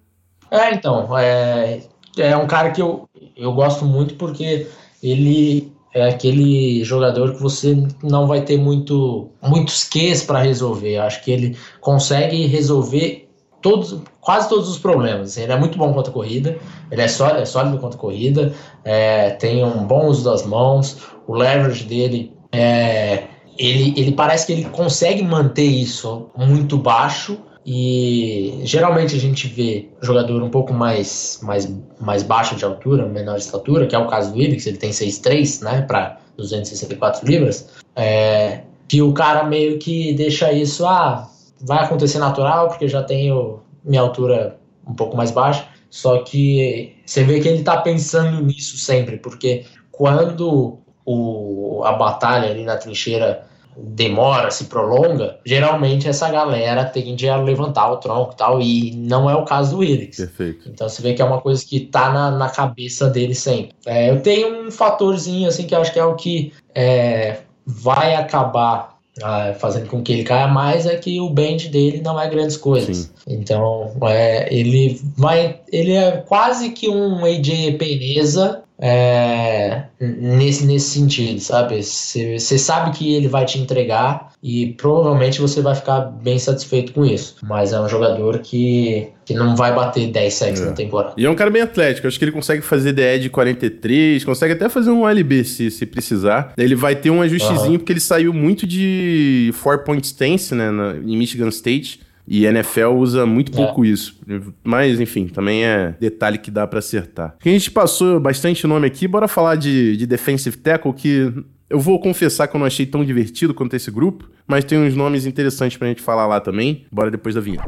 É, 0.52 0.74
então, 0.74 1.17
é, 1.17 1.82
é 2.17 2.38
um 2.38 2.47
cara 2.47 2.71
que 2.71 2.82
eu, 2.82 3.08
eu 3.36 3.54
gosto 3.54 3.86
muito 3.86 4.15
porque 4.15 4.67
ele 5.02 5.71
é 5.93 6.10
aquele 6.10 6.84
jogador 6.84 7.34
que 7.34 7.41
você 7.41 7.76
não 8.04 8.28
vai 8.28 8.41
ter 8.41 8.58
muito 8.58 9.30
muitos 9.41 9.84
Qs 9.84 10.24
para 10.24 10.39
resolver. 10.39 10.97
Eu 10.97 11.04
acho 11.04 11.24
que 11.24 11.32
ele 11.32 11.58
consegue 11.80 12.45
resolver 12.47 13.30
todos, 13.62 14.02
quase 14.19 14.50
todos 14.50 14.69
os 14.69 14.80
problemas. 14.80 15.38
Ele 15.38 15.52
é 15.52 15.58
muito 15.58 15.78
bom 15.78 15.93
contra 15.93 16.12
a 16.12 16.13
corrida, 16.13 16.58
ele 16.89 17.02
é 17.02 17.08
sólido, 17.08 17.39
é 17.41 17.45
sólido 17.45 17.78
contra 17.78 17.97
a 17.97 18.02
corrida, 18.02 18.54
é, 18.84 19.32
tem 19.32 19.63
um 19.63 19.86
bom 19.86 20.08
uso 20.08 20.24
das 20.24 20.45
mãos, 20.45 20.97
o 21.28 21.34
leverage 21.34 21.84
dele 21.86 22.34
é, 22.52 23.24
ele, 23.58 24.00
ele 24.00 24.12
parece 24.12 24.46
que 24.46 24.54
ele 24.54 24.66
consegue 24.66 25.24
manter 25.24 25.66
isso 25.66 26.30
muito 26.36 26.78
baixo 26.78 27.38
e 27.66 28.60
geralmente 28.64 29.16
a 29.16 29.20
gente 29.20 29.48
vê 29.48 29.90
jogador 30.02 30.42
um 30.42 30.50
pouco 30.50 30.74
mais, 30.74 31.40
mais, 31.44 31.72
mais 32.00 32.24
baixo 32.24 32.56
de 32.56 32.66
altura, 32.66 33.06
menor 33.06 33.38
de 33.38 33.44
estatura, 33.44 33.86
que 33.86 33.96
é 33.96 34.00
o 34.00 34.08
caso 34.08 34.34
do 34.34 34.42
Ibix, 34.42 34.66
ele 34.66 34.78
tem 34.78 34.90
6'3, 34.90 35.64
né, 35.64 35.82
para 35.84 36.20
264 36.38 37.28
libras, 37.28 37.70
é, 37.96 38.62
que 38.88 39.02
o 39.02 39.14
cara 39.14 39.44
meio 39.44 39.78
que 39.78 40.14
deixa 40.14 40.52
isso, 40.52 40.86
ah, 40.86 41.30
vai 41.62 41.84
acontecer 41.84 42.18
natural, 42.18 42.68
porque 42.68 42.88
já 42.88 43.04
tenho 43.04 43.60
minha 43.84 44.02
altura 44.02 44.58
um 44.88 44.94
pouco 44.94 45.16
mais 45.16 45.30
baixa, 45.30 45.68
só 45.90 46.20
que 46.24 46.96
você 47.06 47.24
vê 47.24 47.40
que 47.40 47.48
ele 47.48 47.64
tá 47.64 47.78
pensando 47.78 48.44
nisso 48.44 48.78
sempre, 48.78 49.18
porque 49.18 49.66
quando 49.92 50.80
o, 51.06 51.82
a 51.84 51.94
batalha 51.94 52.50
ali 52.50 52.64
na 52.64 52.78
trincheira 52.78 53.46
demora, 53.78 54.52
se 54.52 54.66
prolonga, 54.66 55.40
geralmente 55.46 56.08
essa 56.08 56.30
galera 56.30 56.84
tende 56.86 57.30
a 57.30 57.38
levantar 57.38 57.92
o 57.92 57.98
tronco 57.98 58.34
e 58.34 58.36
tal, 58.36 58.62
e 58.62 58.92
não 58.96 59.30
é 59.30 59.36
o 59.36 59.46
caso 59.46 59.72
do 59.72 59.78
Willis. 59.80 60.18
Perfeito. 60.18 60.70
Então 60.70 60.88
você 60.88 61.02
vê 61.02 61.14
que 61.14 61.22
é 61.22 61.26
uma 61.26 61.40
coisa 61.40 61.66
que 61.66 61.80
tá 61.80 62.12
na, 62.12 62.32
na 62.32 62.50
cabeça 62.50 63.10
dele 63.10 63.34
sempre. 63.34 63.74
É, 63.86 64.10
eu 64.10 64.22
tenho 64.22 64.68
um 64.68 64.72
fatorzinho, 64.72 65.48
assim, 65.48 65.66
que 65.66 65.74
eu 65.74 65.80
acho 65.80 65.94
que 65.94 66.00
é 66.00 66.06
o 66.06 66.16
que 66.16 66.54
é, 66.76 67.38
vai 67.66 68.16
acabar 68.16 68.92
ah, 69.22 69.54
fazendo 69.60 69.90
com 69.90 70.02
que 70.02 70.12
ele 70.14 70.24
caia 70.24 70.48
mais 70.48 70.86
é 70.86 70.96
que 70.96 71.20
o 71.20 71.30
bend 71.30 71.68
dele 71.68 72.02
não 72.02 72.20
é 72.20 72.30
grandes 72.30 72.56
coisas. 72.56 72.98
Sim. 72.98 73.12
Então, 73.28 73.94
é, 74.04 74.54
ele 74.54 75.02
vai. 75.18 75.60
Ele 75.72 75.94
é 75.94 76.12
quase 76.18 76.70
que 76.70 76.90
um 76.90 77.26
AJ 77.26 77.78
Peneza 77.78 78.61
é, 78.82 79.84
nesse, 80.00 80.65
nesse 80.65 80.89
sentido, 80.89 81.39
sabe? 81.39 81.82
Você 81.84 82.58
sabe 82.58 82.98
que 82.98 83.13
ele 83.13 83.28
vai 83.28 83.46
te 83.46 83.60
entregar 83.60 84.30
e 84.41 84.74
provavelmente 84.74 85.39
você 85.39 85.62
vai 85.62 85.76
ficar 85.76 86.00
bem 86.00 86.39
satisfeito 86.39 86.91
com 86.91 87.06
isso. 87.06 87.36
Mas 87.44 87.74
é 87.74 87.80
um 87.80 87.88
jogador 87.88 88.39
que, 88.39 89.10
que 89.24 89.36
não 89.36 89.56
vai 89.56 89.76
bater 89.76 90.12
10 90.12 90.34
sacks 90.34 90.62
é. 90.62 90.65
na 90.65 90.72
temporada. 90.72 91.13
E 91.15 91.26
é 91.26 91.30
um 91.30 91.36
cara 91.36 91.52
bem 91.52 91.62
atlético. 91.62 92.08
Acho 92.08 92.17
que 92.17 92.26
ele 92.26 92.32
consegue 92.32 92.63
fazer 92.63 92.91
DE 92.91 93.20
de 93.20 93.30
43, 93.30 94.26
consegue 94.26 94.54
até 94.54 94.67
fazer 94.67 94.89
um 94.89 95.08
LB 95.08 95.44
se, 95.44 95.70
se 95.70 95.86
precisar. 95.86 96.54
Ele 96.58 96.74
vai 96.74 96.96
ter 96.96 97.12
um 97.12 97.22
ajustezinho 97.22 97.74
uhum. 97.74 97.78
porque 97.78 97.94
ele 97.94 98.00
saiu 98.00 98.34
muito 98.34 98.65
de 98.65 99.54
4 99.62 99.86
point 99.86 100.04
stance, 100.08 100.56
né, 100.56 100.72
na, 100.72 100.96
em 100.96 101.15
Michigan 101.15 101.50
State. 101.50 102.00
E 102.34 102.46
NFL 102.46 102.94
usa 102.96 103.26
muito 103.26 103.52
pouco 103.52 103.84
é. 103.84 103.89
isso. 103.89 104.17
Mas, 104.63 105.02
enfim, 105.02 105.28
também 105.28 105.65
é 105.65 105.94
detalhe 106.00 106.38
que 106.38 106.50
dá 106.50 106.65
para 106.65 106.80
acertar. 106.80 107.36
A 107.46 107.50
gente 107.50 107.70
passou 107.70 108.22
bastante 108.22 108.65
nome 108.65 108.88
aqui, 108.88 109.06
bora 109.06 109.28
falar 109.28 109.58
de, 109.58 109.98
de 109.98 110.08
defensive 110.08 110.56
tackle, 110.56 110.94
que 110.94 111.30
eu 111.70 111.78
vou 111.78 112.00
confessar 112.00 112.48
que 112.48 112.56
eu 112.56 112.60
não 112.60 112.65
achei 112.65 112.86
tão 112.86 113.04
divertido 113.04 113.54
quanto 113.54 113.76
esse 113.76 113.91
grupo, 113.91 114.30
mas 114.48 114.63
tem 114.63 114.80
uns 114.80 114.96
nomes 114.96 115.26
interessantes 115.26 115.76
pra 115.76 115.89
gente 115.89 116.02
falar 116.02 116.26
lá 116.26 116.39
também. 116.39 116.86
Bora 116.89 117.12
depois 117.12 117.36
da 117.36 117.41
vinheta. 117.41 117.67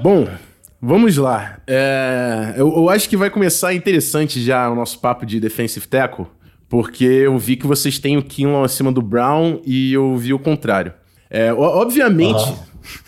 Bom, 0.00 0.28
vamos 0.80 1.16
lá. 1.16 1.58
É, 1.66 2.54
eu, 2.56 2.72
eu 2.72 2.88
acho 2.88 3.08
que 3.08 3.16
vai 3.16 3.30
começar 3.30 3.74
interessante 3.74 4.40
já 4.40 4.70
o 4.70 4.76
nosso 4.76 5.00
papo 5.00 5.26
de 5.26 5.40
defensive 5.40 5.88
tackle 5.88 6.28
porque 6.72 7.04
eu 7.04 7.36
vi 7.36 7.54
que 7.54 7.66
vocês 7.66 7.98
têm 7.98 8.16
o 8.16 8.22
Kinlaw 8.22 8.64
acima 8.64 8.90
do 8.90 9.02
Brown 9.02 9.60
e 9.62 9.92
eu 9.92 10.16
vi 10.16 10.32
o 10.32 10.38
contrário. 10.38 10.94
É, 11.28 11.52
obviamente, 11.52 12.42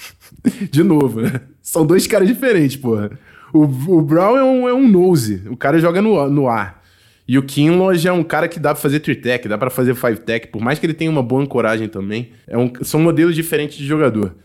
de 0.71 0.83
novo, 0.83 1.23
né? 1.23 1.41
São 1.63 1.87
dois 1.87 2.07
caras 2.07 2.29
diferentes, 2.29 2.77
porra. 2.77 3.11
O, 3.55 3.63
o 3.63 4.03
Brown 4.03 4.37
é 4.37 4.45
um, 4.45 4.69
é 4.69 4.75
um 4.75 4.87
nose, 4.87 5.45
o 5.49 5.57
cara 5.57 5.79
joga 5.79 6.03
no, 6.03 6.29
no 6.29 6.47
ar. 6.47 6.83
E 7.27 7.39
o 7.39 7.43
Kinlaw 7.43 7.95
já 7.95 8.11
é 8.11 8.13
um 8.13 8.23
cara 8.23 8.49
que 8.49 8.61
dá 8.61 8.75
pra 8.75 8.83
fazer 8.83 9.01
three-tech, 9.01 9.49
dá 9.49 9.57
pra 9.57 9.71
fazer 9.71 9.95
five-tech, 9.95 10.49
por 10.49 10.61
mais 10.61 10.79
que 10.79 10.85
ele 10.85 10.93
tenha 10.93 11.11
uma 11.11 11.23
boa 11.23 11.41
ancoragem 11.43 11.89
também. 11.89 12.33
É 12.47 12.59
um, 12.59 12.71
são 12.83 13.01
modelos 13.01 13.35
diferentes 13.35 13.79
de 13.79 13.87
jogador. 13.87 14.37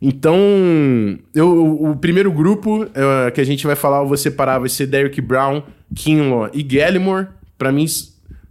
Então, 0.00 0.38
eu, 1.34 1.82
o 1.82 1.96
primeiro 1.96 2.30
grupo 2.30 2.84
uh, 2.84 3.32
que 3.34 3.40
a 3.40 3.44
gente 3.44 3.66
vai 3.66 3.74
falar, 3.74 4.02
eu 4.02 4.06
vou 4.06 4.16
separar, 4.16 4.60
vai 4.60 4.68
ser 4.68 4.86
Derrick 4.86 5.20
Brown, 5.20 5.64
Kinlaw 5.96 6.50
e 6.54 6.62
Gallimore. 6.62 7.26
Para 7.58 7.72
mim, 7.72 7.86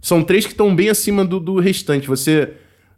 são 0.00 0.22
três 0.22 0.44
que 0.44 0.52
estão 0.52 0.74
bem 0.74 0.88
acima 0.88 1.24
do, 1.24 1.40
do 1.40 1.58
restante. 1.58 2.06
Você 2.08 2.52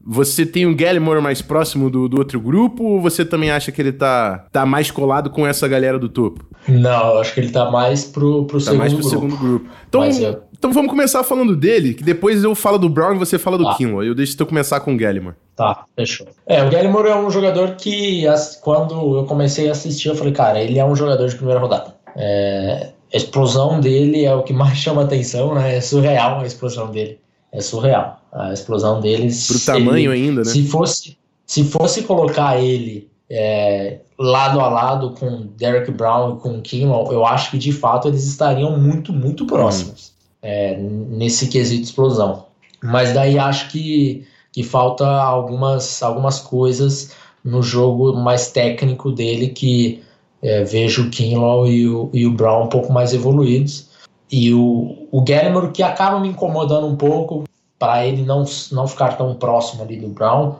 você 0.04 0.46
tem 0.46 0.66
o 0.66 0.74
Gallimore 0.74 1.20
mais 1.20 1.42
próximo 1.42 1.90
do, 1.90 2.08
do 2.08 2.18
outro 2.18 2.40
grupo 2.40 2.82
ou 2.84 3.00
você 3.00 3.24
também 3.24 3.50
acha 3.50 3.70
que 3.70 3.82
ele 3.82 3.92
tá, 3.92 4.46
tá 4.50 4.64
mais 4.64 4.90
colado 4.90 5.28
com 5.28 5.46
essa 5.46 5.68
galera 5.68 5.98
do 5.98 6.08
topo? 6.08 6.44
Não, 6.66 7.14
eu 7.14 7.18
acho 7.20 7.34
que 7.34 7.40
ele 7.40 7.50
tá 7.50 7.70
mais 7.70 8.04
pro, 8.04 8.46
pro 8.46 8.58
tá 8.58 8.64
segundo 8.64 8.78
mais 8.78 8.92
pro 8.94 9.02
grupo. 9.02 9.14
segundo 9.14 9.36
grupo. 9.36 9.70
Então, 9.88 10.04
eu... 10.04 10.42
então 10.56 10.72
vamos 10.72 10.90
começar 10.90 11.22
falando 11.22 11.54
dele, 11.54 11.92
que 11.92 12.02
depois 12.02 12.42
eu 12.42 12.54
falo 12.54 12.78
do 12.78 12.88
Brown 12.88 13.14
e 13.14 13.18
você 13.18 13.38
fala 13.38 13.58
do 13.58 13.64
tá. 13.64 13.74
Kinlaw. 13.74 14.02
Eu 14.02 14.14
deixo 14.14 14.36
eu 14.38 14.46
começar 14.46 14.80
com 14.80 14.94
o 14.94 14.96
Gallimore. 14.96 15.36
Tá, 15.54 15.84
fechou. 15.94 16.26
É, 16.46 16.62
o 16.64 16.70
Gallimore 16.70 17.08
é 17.08 17.16
um 17.16 17.30
jogador 17.30 17.76
que 17.76 18.24
quando 18.62 19.18
eu 19.18 19.24
comecei 19.24 19.68
a 19.68 19.72
assistir, 19.72 20.08
eu 20.08 20.16
falei, 20.16 20.32
cara, 20.32 20.62
ele 20.62 20.78
é 20.78 20.84
um 20.84 20.96
jogador 20.96 21.28
de 21.28 21.36
primeira 21.36 21.60
rodada. 21.60 21.94
É, 22.16 22.88
a 23.12 23.16
explosão 23.16 23.80
dele 23.80 24.24
é 24.24 24.34
o 24.34 24.42
que 24.42 24.52
mais 24.52 24.76
chama 24.78 25.02
atenção, 25.02 25.54
né? 25.54 25.76
É 25.76 25.80
surreal 25.80 26.40
a 26.40 26.46
explosão 26.46 26.90
dele. 26.90 27.18
É 27.52 27.60
surreal. 27.60 28.20
A 28.32 28.52
explosão 28.52 29.00
deles. 29.00 29.48
Pro 29.48 29.60
tamanho 29.60 30.12
ele, 30.12 30.28
ainda, 30.28 30.42
né? 30.42 30.50
Se 30.50 30.64
fosse, 30.66 31.16
se 31.44 31.64
fosse 31.64 32.02
colocar 32.02 32.60
ele 32.62 33.10
é, 33.28 33.98
lado 34.18 34.60
a 34.60 34.68
lado 34.68 35.10
com 35.12 35.48
Derek 35.56 35.90
Brown 35.90 36.36
e 36.36 36.40
com 36.40 36.60
Kinlaw, 36.60 37.12
eu 37.12 37.24
acho 37.24 37.50
que 37.50 37.58
de 37.58 37.72
fato 37.72 38.08
eles 38.08 38.24
estariam 38.26 38.78
muito, 38.78 39.12
muito 39.12 39.46
próximos 39.46 40.12
hum. 40.12 40.38
é, 40.42 40.76
nesse 40.76 41.48
quesito 41.48 41.84
explosão. 41.84 42.46
Mas 42.82 43.12
daí 43.12 43.38
acho 43.38 43.70
que, 43.70 44.26
que 44.52 44.62
falta 44.62 45.06
algumas, 45.06 46.02
algumas 46.02 46.38
coisas 46.38 47.12
no 47.44 47.62
jogo 47.62 48.12
mais 48.14 48.50
técnico 48.50 49.10
dele 49.10 49.48
que 49.48 50.02
é, 50.42 50.64
vejo 50.64 51.06
o 51.06 51.10
Kinlaw 51.10 51.66
e 51.66 51.88
o, 51.88 52.10
e 52.12 52.26
o 52.26 52.32
Brown 52.32 52.64
um 52.64 52.68
pouco 52.68 52.92
mais 52.92 53.12
evoluídos. 53.12 53.88
E 54.30 54.52
o, 54.54 55.08
o 55.10 55.22
Gallimore, 55.22 55.72
que 55.72 55.82
acaba 55.82 56.20
me 56.20 56.28
incomodando 56.28 56.86
um 56.86 56.96
pouco, 56.96 57.44
para 57.78 58.06
ele 58.06 58.22
não, 58.22 58.44
não 58.72 58.86
ficar 58.86 59.16
tão 59.16 59.34
próximo 59.34 59.82
ali 59.82 59.96
do 59.96 60.08
Brown. 60.08 60.54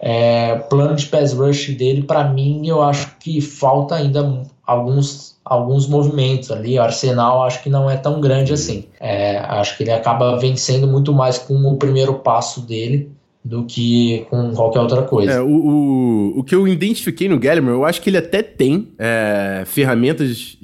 É, 0.00 0.56
plano 0.56 0.96
de 0.96 1.06
pass 1.06 1.32
rush 1.32 1.76
dele, 1.76 2.02
para 2.02 2.24
mim, 2.24 2.66
eu 2.66 2.82
acho 2.82 3.16
que 3.18 3.40
falta 3.40 3.94
ainda 3.94 4.42
alguns, 4.66 5.36
alguns 5.44 5.86
movimentos 5.86 6.50
ali. 6.50 6.76
O 6.78 6.82
arsenal 6.82 7.42
acho 7.44 7.62
que 7.62 7.70
não 7.70 7.88
é 7.88 7.96
tão 7.96 8.20
grande 8.20 8.52
assim. 8.52 8.86
É, 8.98 9.38
acho 9.38 9.76
que 9.76 9.84
ele 9.84 9.92
acaba 9.92 10.36
vencendo 10.38 10.88
muito 10.88 11.12
mais 11.12 11.38
com 11.38 11.54
o 11.54 11.76
primeiro 11.76 12.14
passo 12.14 12.62
dele 12.62 13.12
do 13.44 13.64
que 13.64 14.24
com 14.30 14.52
qualquer 14.54 14.80
outra 14.80 15.02
coisa. 15.02 15.32
É, 15.32 15.40
o, 15.40 15.48
o, 15.48 16.38
o 16.38 16.44
que 16.44 16.54
eu 16.54 16.66
identifiquei 16.68 17.28
no 17.28 17.38
Gallimore, 17.38 17.74
eu 17.74 17.84
acho 17.84 18.00
que 18.00 18.08
ele 18.08 18.16
até 18.16 18.42
tem 18.42 18.88
é, 18.98 19.64
ferramentas 19.66 20.56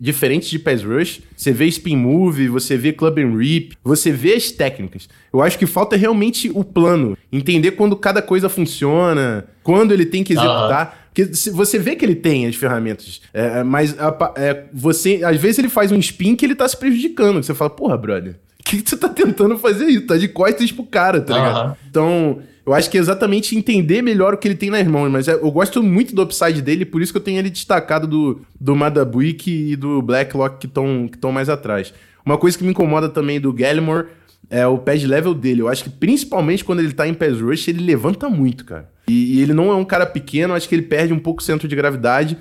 diferentes 0.00 0.50
de 0.50 0.58
pass 0.58 0.82
rush. 0.82 1.22
Você 1.36 1.52
vê 1.52 1.66
spin 1.66 1.96
move, 1.96 2.48
você 2.48 2.76
vê 2.76 2.92
club 2.92 3.18
and 3.18 3.38
rip, 3.38 3.76
você 3.84 4.10
vê 4.10 4.34
as 4.34 4.50
técnicas. 4.50 5.08
Eu 5.32 5.42
acho 5.42 5.58
que 5.58 5.66
falta 5.66 5.96
realmente 5.96 6.50
o 6.52 6.64
plano, 6.64 7.16
entender 7.32 7.72
quando 7.72 7.94
cada 7.96 8.20
coisa 8.20 8.48
funciona, 8.48 9.46
quando 9.62 9.94
ele 9.94 10.04
tem 10.04 10.24
que 10.24 10.32
executar. 10.32 11.04
Porque 11.14 11.32
você 11.52 11.78
vê 11.78 11.94
que 11.94 12.04
ele 12.04 12.16
tem 12.16 12.44
as 12.44 12.56
ferramentas, 12.56 13.22
é, 13.32 13.62
mas 13.62 13.96
a, 14.00 14.32
é, 14.36 14.64
você 14.72 15.20
às 15.24 15.40
vezes 15.40 15.60
ele 15.60 15.68
faz 15.68 15.92
um 15.92 15.98
spin 15.98 16.34
que 16.34 16.44
ele 16.44 16.56
tá 16.56 16.66
se 16.66 16.76
prejudicando. 16.76 17.40
Você 17.40 17.54
fala, 17.54 17.70
porra, 17.70 17.96
brother, 17.96 18.34
que, 18.64 18.82
que 18.82 18.90
você 18.90 18.96
tá 18.96 19.08
tentando 19.08 19.58
fazer 19.58 19.86
isso? 19.86 20.06
Tá 20.06 20.16
de 20.16 20.28
costas 20.28 20.72
pro 20.72 20.84
cara, 20.84 21.20
tá 21.20 21.34
ligado? 21.34 21.76
Então, 21.88 22.40
eu 22.66 22.72
acho 22.72 22.90
que 22.90 22.96
é 22.96 23.00
exatamente 23.00 23.56
entender 23.56 24.00
melhor 24.00 24.34
o 24.34 24.38
que 24.38 24.48
ele 24.48 24.54
tem 24.54 24.70
nas 24.70 24.86
mãos, 24.86 25.10
mas 25.10 25.28
é, 25.28 25.34
eu 25.34 25.50
gosto 25.50 25.82
muito 25.82 26.14
do 26.14 26.22
upside 26.22 26.62
dele, 26.62 26.86
por 26.86 27.02
isso 27.02 27.12
que 27.12 27.18
eu 27.18 27.22
tenho 27.22 27.38
ele 27.38 27.50
destacado 27.50 28.06
do, 28.06 28.40
do 28.58 28.74
Madabuik 28.74 29.50
e 29.50 29.76
do 29.76 30.00
Blacklock 30.00 30.58
que 30.58 30.66
estão 30.66 31.08
que 31.08 31.26
mais 31.30 31.48
atrás. 31.50 31.92
Uma 32.24 32.38
coisa 32.38 32.56
que 32.56 32.64
me 32.64 32.70
incomoda 32.70 33.08
também 33.08 33.38
do 33.38 33.52
Gallimore 33.52 34.06
é 34.48 34.66
o 34.66 34.78
pad 34.78 35.06
level 35.06 35.34
dele. 35.34 35.60
Eu 35.60 35.68
acho 35.68 35.84
que 35.84 35.90
principalmente 35.90 36.64
quando 36.64 36.80
ele 36.80 36.92
tá 36.92 37.06
em 37.06 37.12
pass 37.12 37.38
rush, 37.38 37.68
ele 37.68 37.84
levanta 37.84 38.30
muito, 38.30 38.64
cara. 38.64 38.88
E, 39.06 39.36
e 39.36 39.42
ele 39.42 39.52
não 39.52 39.70
é 39.70 39.74
um 39.74 39.84
cara 39.84 40.06
pequeno, 40.06 40.54
acho 40.54 40.68
que 40.68 40.74
ele 40.74 40.82
perde 40.82 41.12
um 41.12 41.18
pouco 41.18 41.42
o 41.42 41.44
centro 41.44 41.68
de 41.68 41.76
gravidade. 41.76 42.38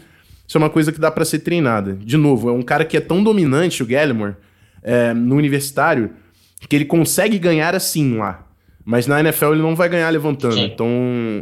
Isso 0.48 0.58
é 0.58 0.60
uma 0.60 0.70
coisa 0.70 0.92
que 0.92 1.00
dá 1.00 1.12
para 1.12 1.26
ser 1.26 1.40
treinada. 1.40 1.94
De 1.94 2.16
novo, 2.16 2.50
é 2.50 2.54
um 2.54 2.62
cara 2.62 2.86
que 2.86 2.96
é 2.96 3.02
tão 3.02 3.22
dominante, 3.22 3.84
o 3.84 3.86
Gallimore, 3.86 4.36
é, 4.84 5.14
no 5.14 5.36
universitário, 5.36 6.14
que 6.68 6.76
ele 6.76 6.86
consegue 6.86 7.40
ganhar 7.40 7.76
assim 7.76 8.18
lá. 8.18 8.46
Mas 8.86 9.08
na 9.08 9.20
NFL 9.20 9.54
ele 9.54 9.62
não 9.62 9.76
vai 9.76 9.88
ganhar 9.88 10.10
levantando. 10.10 10.56
Sim. 10.56 10.66
Então 10.66 10.88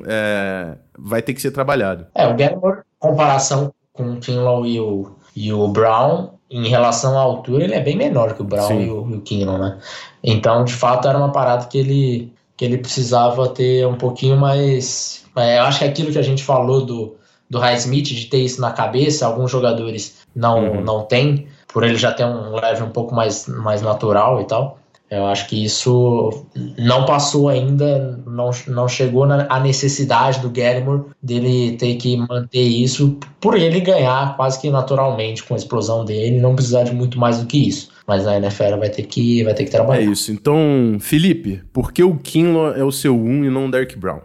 é, 0.05 0.75
vai 0.97 1.21
ter 1.21 1.33
que 1.33 1.41
ser 1.41 1.51
trabalhado. 1.51 2.05
É, 2.13 2.27
o 2.27 2.35
Gallimore, 2.35 2.81
comparação 2.99 3.73
com 3.93 4.13
o 4.13 4.19
Kinlaw 4.19 4.65
e 4.65 4.79
o, 4.79 5.15
e 5.35 5.51
o 5.51 5.67
Brown, 5.67 6.29
em 6.49 6.67
relação 6.67 7.17
à 7.17 7.21
altura, 7.21 7.63
ele 7.63 7.73
é 7.73 7.81
bem 7.81 7.95
menor 7.95 8.33
que 8.35 8.41
o 8.41 8.45
Brown 8.45 8.81
e 8.81 8.89
o, 8.89 9.09
e 9.09 9.15
o 9.15 9.21
Kinlaw, 9.21 9.57
né? 9.57 9.79
Então, 10.23 10.63
de 10.63 10.73
fato, 10.73 11.07
era 11.07 11.17
uma 11.17 11.31
parada 11.31 11.65
que 11.65 11.77
ele, 11.77 12.33
que 12.55 12.63
ele 12.63 12.77
precisava 12.77 13.49
ter 13.49 13.87
um 13.87 13.95
pouquinho 13.95 14.37
mais. 14.37 15.25
É, 15.35 15.57
eu 15.57 15.63
acho 15.63 15.79
que 15.79 15.85
é 15.85 15.87
aquilo 15.87 16.11
que 16.11 16.19
a 16.19 16.23
gente 16.23 16.43
falou 16.43 16.85
do, 16.85 17.15
do 17.49 17.57
Highsmith, 17.59 18.05
de 18.05 18.25
ter 18.25 18.39
isso 18.39 18.61
na 18.61 18.71
cabeça, 18.71 19.25
alguns 19.25 19.49
jogadores 19.49 20.19
não, 20.35 20.63
uhum. 20.63 20.81
não 20.81 21.03
têm, 21.03 21.47
por 21.73 21.83
ele 21.83 21.95
já 21.95 22.11
ter 22.11 22.25
um 22.25 22.55
level 22.55 22.87
um 22.87 22.91
pouco 22.91 23.13
mais, 23.13 23.47
mais 23.47 23.81
natural 23.81 24.41
e 24.41 24.45
tal. 24.45 24.79
Eu 25.11 25.25
acho 25.25 25.49
que 25.49 25.61
isso 25.61 26.45
não 26.79 27.05
passou 27.05 27.49
ainda, 27.49 28.17
não, 28.25 28.49
não 28.67 28.87
chegou 28.87 29.25
na 29.25 29.45
a 29.49 29.59
necessidade 29.59 30.39
do 30.39 30.49
Gallimore 30.49 31.03
dele 31.21 31.75
ter 31.75 31.95
que 31.95 32.15
manter 32.15 32.61
isso 32.61 33.19
por 33.41 33.57
ele 33.57 33.81
ganhar 33.81 34.37
quase 34.37 34.61
que 34.61 34.69
naturalmente 34.69 35.43
com 35.43 35.53
a 35.53 35.57
explosão 35.57 36.05
dele, 36.05 36.39
não 36.39 36.55
precisar 36.55 36.83
de 36.83 36.93
muito 36.93 37.19
mais 37.19 37.39
do 37.39 37.45
que 37.45 37.67
isso. 37.67 37.91
Mas 38.07 38.25
a 38.25 38.37
NFL 38.37 38.77
vai 38.79 38.89
ter 38.89 39.03
que, 39.03 39.43
vai 39.43 39.53
ter 39.53 39.65
que 39.65 39.71
trabalhar. 39.71 40.01
É 40.01 40.05
isso. 40.05 40.31
Então, 40.31 40.97
Felipe, 41.01 41.61
por 41.73 41.91
que 41.91 42.01
o 42.03 42.15
Kinlaw 42.15 42.73
é 42.73 42.83
o 42.83 42.91
seu 42.91 43.13
1 43.13 43.43
e 43.43 43.49
não 43.49 43.65
o 43.65 43.71
Derek 43.71 43.97
Brown? 43.97 44.21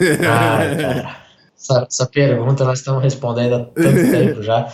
Ah, 0.00 0.76
cara. 0.80 1.16
Essa, 1.58 1.84
essa, 1.90 2.06
pergunta 2.06 2.64
nós 2.64 2.78
estamos 2.78 3.02
respondendo 3.02 3.56
há 3.56 3.58
tanto 3.64 4.10
tempo 4.12 4.42
já. 4.44 4.72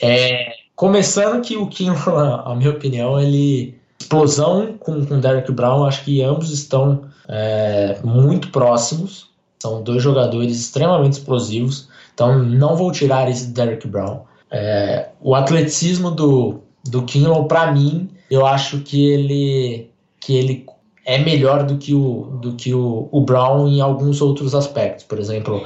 É, 0.00 0.49
começando 0.80 1.42
que 1.42 1.58
o 1.58 1.66
Kinlaw, 1.66 2.48
a 2.48 2.56
minha 2.56 2.70
opinião, 2.70 3.20
ele 3.20 3.78
explosão 3.98 4.78
com, 4.78 5.04
com 5.04 5.20
Derek 5.20 5.52
Brown, 5.52 5.84
acho 5.84 6.02
que 6.04 6.22
ambos 6.22 6.50
estão 6.50 7.02
é, 7.28 7.98
muito 8.02 8.48
próximos. 8.48 9.28
São 9.58 9.82
dois 9.82 10.02
jogadores 10.02 10.58
extremamente 10.58 11.12
explosivos. 11.12 11.90
Então 12.14 12.42
não 12.42 12.76
vou 12.76 12.90
tirar 12.90 13.28
esse 13.28 13.48
Derek 13.48 13.86
Brown. 13.86 14.22
É, 14.50 15.10
o 15.20 15.34
atleticismo 15.34 16.10
do, 16.10 16.62
do 16.88 17.02
Kinlaw, 17.02 17.44
para 17.44 17.72
mim, 17.72 18.08
eu 18.30 18.46
acho 18.46 18.78
que 18.78 19.04
ele, 19.04 19.90
que 20.18 20.34
ele 20.34 20.66
é 21.04 21.18
melhor 21.18 21.64
do 21.64 21.76
que 21.76 21.94
o, 21.94 22.38
do 22.40 22.54
que 22.54 22.72
o, 22.72 23.06
o 23.12 23.20
Brown 23.20 23.68
em 23.68 23.82
alguns 23.82 24.22
outros 24.22 24.54
aspectos. 24.54 25.04
Por 25.04 25.18
exemplo, 25.18 25.62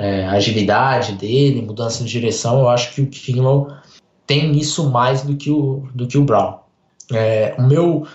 é, 0.00 0.26
agilidade 0.26 1.12
dele, 1.12 1.62
mudança 1.62 2.02
de 2.02 2.10
direção. 2.10 2.58
Eu 2.58 2.68
acho 2.68 2.92
que 2.92 3.00
o 3.00 3.06
Kinlaw 3.06 3.68
tem 4.28 4.52
isso 4.58 4.90
mais 4.90 5.22
do 5.22 5.34
que 5.34 5.50
o, 5.50 5.88
do 5.94 6.06
que 6.06 6.18
o 6.18 6.22
Brown. 6.22 6.58
É, 7.10 7.54
o 7.58 7.62
meu, 7.62 8.06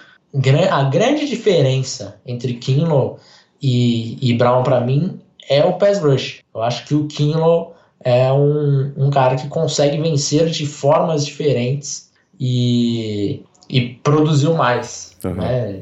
a 0.72 0.84
grande 0.84 1.28
diferença 1.28 2.22
entre 2.24 2.53
Kinlaw 2.53 3.18
e, 3.59 4.18
e 4.22 4.38
Brown 4.38 4.61
para 4.61 4.80
mim 4.80 5.20
é 5.49 5.66
o 5.66 5.74
pass 5.74 5.99
rush. 5.99 6.41
Eu 6.53 6.61
acho 6.61 6.86
que 6.86 6.93
o 6.93 7.07
Kinlaw 7.07 7.76
é 7.99 8.32
um, 8.32 8.93
um 8.95 9.09
cara 9.09 9.36
que 9.36 9.47
consegue 9.47 9.99
vencer 9.99 10.45
de 10.49 10.68
formas 10.68 11.26
diferentes 11.26 12.11
e, 12.39 13.43
e 13.68 13.95
produziu 14.03 14.53
mais 14.53 15.18
uhum. 15.26 15.34
né, 15.34 15.82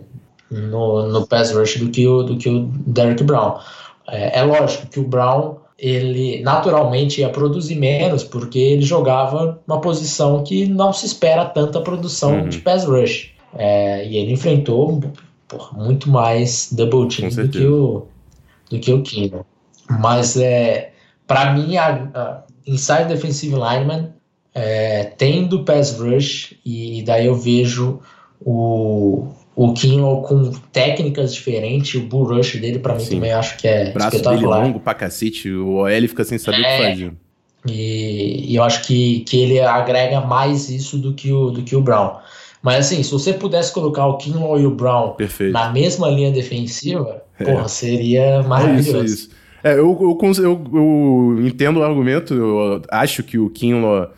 no, 0.49 1.09
no 1.09 1.27
pass 1.27 1.51
rush 1.51 1.77
do 1.77 1.89
que 1.89 2.07
o, 2.07 2.23
do 2.23 2.37
que 2.37 2.49
o 2.49 2.67
Derrick 2.87 3.21
Brown. 3.25 3.59
É, 4.07 4.39
é 4.39 4.43
lógico 4.43 4.87
que 4.87 4.99
o 4.99 5.03
Brown 5.03 5.57
ele 5.81 6.41
naturalmente 6.43 7.21
ia 7.21 7.29
produzir 7.29 7.75
menos 7.75 8.23
porque 8.23 8.59
ele 8.59 8.83
jogava 8.83 9.59
uma 9.67 9.81
posição 9.81 10.43
que 10.43 10.67
não 10.67 10.93
se 10.93 11.07
espera 11.07 11.43
tanta 11.45 11.81
produção 11.81 12.35
uhum. 12.35 12.49
de 12.49 12.59
pass 12.59 12.85
rush. 12.85 13.31
É, 13.57 14.07
e 14.07 14.15
ele 14.15 14.31
enfrentou 14.33 15.01
porra, 15.47 15.83
muito 15.83 16.09
mais 16.09 16.71
double 16.71 17.07
team 17.09 17.29
do 17.29 17.49
que 17.49 17.65
o 17.65 18.05
do 18.69 18.79
que 18.79 18.93
o 18.93 19.01
Kino. 19.01 19.43
Mas 19.89 20.37
é, 20.37 20.91
para 21.25 21.51
mim 21.51 21.75
a, 21.75 22.09
a 22.13 22.43
inside 22.65 23.05
defensive 23.05 23.55
lineman 23.55 24.13
é, 24.53 25.05
tendo 25.17 25.65
pass 25.65 25.97
rush 25.99 26.55
e 26.63 27.01
daí 27.05 27.25
eu 27.25 27.35
vejo 27.35 27.99
o 28.39 29.29
o 29.55 29.73
Kinlaw 29.73 30.21
com 30.23 30.51
técnicas 30.71 31.33
diferentes, 31.33 31.95
o 31.95 32.05
bull 32.05 32.23
rush 32.23 32.55
dele 32.55 32.79
para 32.79 32.95
mim 32.95 33.01
Sim. 33.01 33.15
também 33.15 33.31
acho 33.33 33.57
que 33.57 33.67
é 33.67 33.91
Braço 33.91 34.15
espetacular. 34.15 34.57
dele 34.57 34.67
longo 34.67 34.79
pra 34.79 34.93
cacete, 34.93 35.49
o 35.49 35.75
OL 35.75 36.07
fica 36.07 36.23
sem 36.23 36.37
saber 36.37 36.57
é, 36.57 36.59
o 36.59 36.63
que 36.63 36.69
é. 36.69 36.89
fazer. 36.89 37.13
E, 37.67 38.51
e, 38.51 38.55
eu 38.55 38.63
acho 38.63 38.83
que, 38.87 39.19
que 39.21 39.39
ele 39.39 39.59
agrega 39.59 40.21
mais 40.21 40.69
isso 40.69 40.97
do 40.97 41.13
que 41.13 41.31
o, 41.31 41.51
do 41.51 41.61
que 41.61 41.75
o 41.75 41.81
Brown. 41.81 42.17
Mas 42.61 42.85
assim, 42.85 43.03
se 43.03 43.11
você 43.11 43.33
pudesse 43.33 43.73
colocar 43.73 44.05
o 44.07 44.17
Kinlaw 44.17 44.59
e 44.59 44.65
o 44.65 44.71
Brown 44.71 45.11
Perfeito. 45.11 45.51
na 45.51 45.71
mesma 45.71 46.09
linha 46.09 46.31
defensiva, 46.31 47.23
é. 47.39 47.43
porra, 47.43 47.67
seria 47.67 48.41
maravilhoso. 48.43 48.89
É 48.89 48.91
isso, 48.91 48.97
é 48.97 49.05
isso. 49.05 49.29
É, 49.63 49.73
eu, 49.73 49.97
eu, 50.01 50.17
eu, 50.43 50.63
eu, 50.73 51.47
entendo 51.47 51.79
o 51.79 51.83
argumento, 51.83 52.33
eu 52.33 52.81
acho 52.89 53.21
que 53.21 53.37
o 53.37 53.49
Kinlaw 53.49 54.11